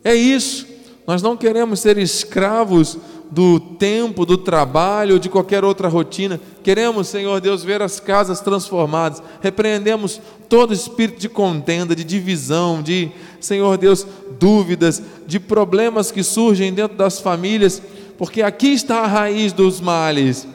É 0.03 0.15
isso. 0.15 0.67
Nós 1.05 1.22
não 1.22 1.36
queremos 1.36 1.80
ser 1.80 1.97
escravos 1.97 2.97
do 3.32 3.59
tempo, 3.59 4.26
do 4.26 4.38
trabalho 4.38 5.13
ou 5.13 5.20
de 5.20 5.30
qualquer 5.30 5.63
outra 5.63 5.88
rotina. 5.88 6.39
Queremos, 6.63 7.07
Senhor 7.07 7.39
Deus, 7.39 7.63
ver 7.63 7.82
as 7.82 7.99
casas 7.99 8.41
transformadas. 8.41 9.22
Repreendemos 9.41 10.20
todo 10.47 10.74
espírito 10.74 11.20
de 11.20 11.30
contenda, 11.30 11.95
de 11.95 12.03
divisão, 12.03 12.82
de, 12.82 13.11
Senhor 13.39 13.78
Deus, 13.78 14.05
dúvidas, 14.39 15.01
de 15.28 15.39
problemas 15.39 16.11
que 16.11 16.24
surgem 16.24 16.74
dentro 16.74 16.97
das 16.97 17.20
famílias, 17.20 17.82
porque 18.20 18.41
aqui 18.41 18.74
está 18.74 18.99
a 18.99 19.07
raiz 19.07 19.53
dos 19.53 19.80
males. 19.80 20.45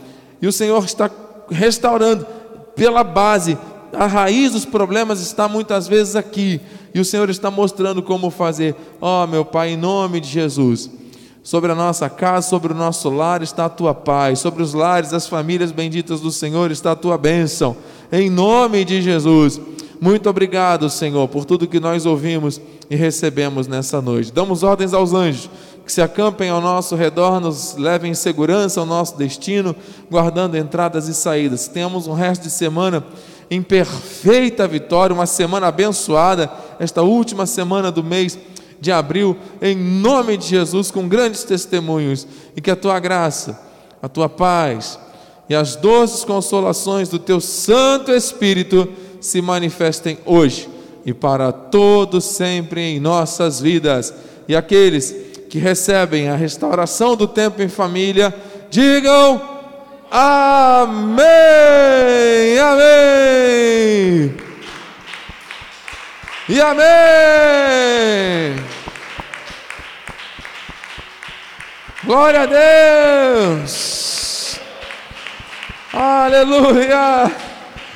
E 0.41 0.47
o 0.47 0.53
Senhor 0.53 0.85
está 0.85 1.11
restaurando 1.51 2.27
pela 2.77 3.03
base. 3.03 3.57
A 3.91 4.07
raiz 4.07 4.53
dos 4.53 4.67
problemas 4.67 5.21
está 5.21 5.49
muitas 5.49 5.89
vezes 5.89 6.15
aqui. 6.15 6.61
E 6.95 7.01
o 7.01 7.05
Senhor 7.05 7.31
está 7.31 7.51
mostrando 7.51 8.03
como 8.03 8.31
fazer. 8.31 8.77
Ó, 9.01 9.25
oh, 9.25 9.27
meu 9.27 9.47
Pai, 9.47 9.71
em 9.71 9.77
nome 9.79 10.21
de 10.21 10.29
Jesus 10.29 10.91
Sobre 11.45 11.71
a 11.71 11.75
nossa 11.75 12.09
casa, 12.09 12.49
sobre 12.49 12.73
o 12.73 12.77
nosso 12.77 13.11
lar 13.11 13.43
está 13.43 13.67
a 13.67 13.69
tua 13.69 13.93
paz, 13.93 14.39
sobre 14.39 14.63
os 14.63 14.73
lares 14.73 15.11
das 15.11 15.27
famílias 15.27 15.73
benditas 15.73 16.21
do 16.21 16.31
Senhor 16.31 16.71
está 16.71 16.93
a 16.93 16.97
tua 16.97 17.19
bênção, 17.19 17.77
em 18.11 18.31
nome 18.31 18.83
de 18.83 19.03
Jesus. 19.03 19.61
Muito 20.01 20.29
obrigado, 20.31 20.89
Senhor, 20.89 21.29
por 21.29 21.45
tudo 21.45 21.67
que 21.67 21.79
nós 21.79 22.07
ouvimos 22.07 22.59
e 22.89 22.97
recebemos 22.97 23.67
nessa 23.67 24.01
noite. 24.01 24.33
Damos 24.33 24.63
ordens 24.63 24.95
aos 24.95 25.13
anjos 25.13 25.51
que 25.85 25.93
se 25.93 26.01
acampem 26.01 26.49
ao 26.49 26.61
nosso 26.61 26.97
redor, 26.97 27.41
nos 27.41 27.77
levem 27.77 28.13
em 28.13 28.15
segurança 28.15 28.81
ao 28.81 28.87
nosso 28.87 29.17
destino, 29.19 29.77
guardando 30.11 30.57
entradas 30.57 31.09
e 31.09 31.15
saídas. 31.15 31.69
Tenhamos 31.69 32.07
um 32.07 32.15
resto 32.15 32.43
de 32.43 32.51
semana 32.51 33.05
em 33.51 33.63
perfeita 33.63 34.67
vitória, 34.67 35.15
uma 35.15 35.27
semana 35.27 35.67
abençoada, 35.67 36.51
esta 36.79 37.03
última 37.03 37.45
semana 37.45 37.93
do 37.93 38.03
mês 38.03 38.39
de 38.81 38.91
abril, 38.91 39.37
em 39.61 39.77
nome 39.77 40.37
de 40.37 40.47
Jesus, 40.47 40.91
com 40.91 41.07
grandes 41.07 41.45
testemunhos, 41.45 42.27
e 42.57 42.61
que 42.61 42.71
a 42.71 42.77
tua 42.77 42.99
graça, 42.99 43.61
a 44.03 44.09
tua 44.09 44.29
paz 44.29 44.99
e 45.49 45.55
as 45.55 45.77
doces 45.77 46.25
consolações 46.25 47.09
do 47.09 47.19
teu 47.19 47.41
Santo 47.41 48.11
Espírito 48.11 48.89
se 49.21 49.41
manifestem 49.43 50.19
hoje 50.25 50.69
e 51.05 51.13
para 51.13 51.53
todos 51.53 52.25
sempre 52.25 52.81
em 52.81 53.01
nossas 53.01 53.61
vidas. 53.61 54.13
E 54.49 54.57
aqueles 54.57 55.15
que 55.55 55.61
recebem 55.61 56.29
a 56.29 56.35
restauração 56.35 57.15
do 57.15 57.29
tempo 57.29 57.63
em 57.63 57.69
família, 57.69 58.35
digam 58.69 59.41
amém, 60.11 61.23
amém. 62.59 64.37
E 66.49 66.61
amém. 66.61 66.85
Glória 72.03 72.41
a 72.41 72.47
Deus! 73.55 74.59
Aleluia! 75.93 77.31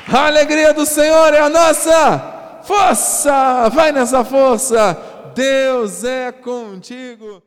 A 0.06 0.26
alegria 0.26 0.72
do 0.72 0.86
Senhor 0.86 1.34
é 1.34 1.40
a 1.40 1.48
nossa 1.48 2.60
força! 2.62 3.68
Vai 3.70 3.90
nessa 3.90 4.24
força! 4.24 4.96
Deus 5.34 6.04
é 6.04 6.30
contigo! 6.30 7.42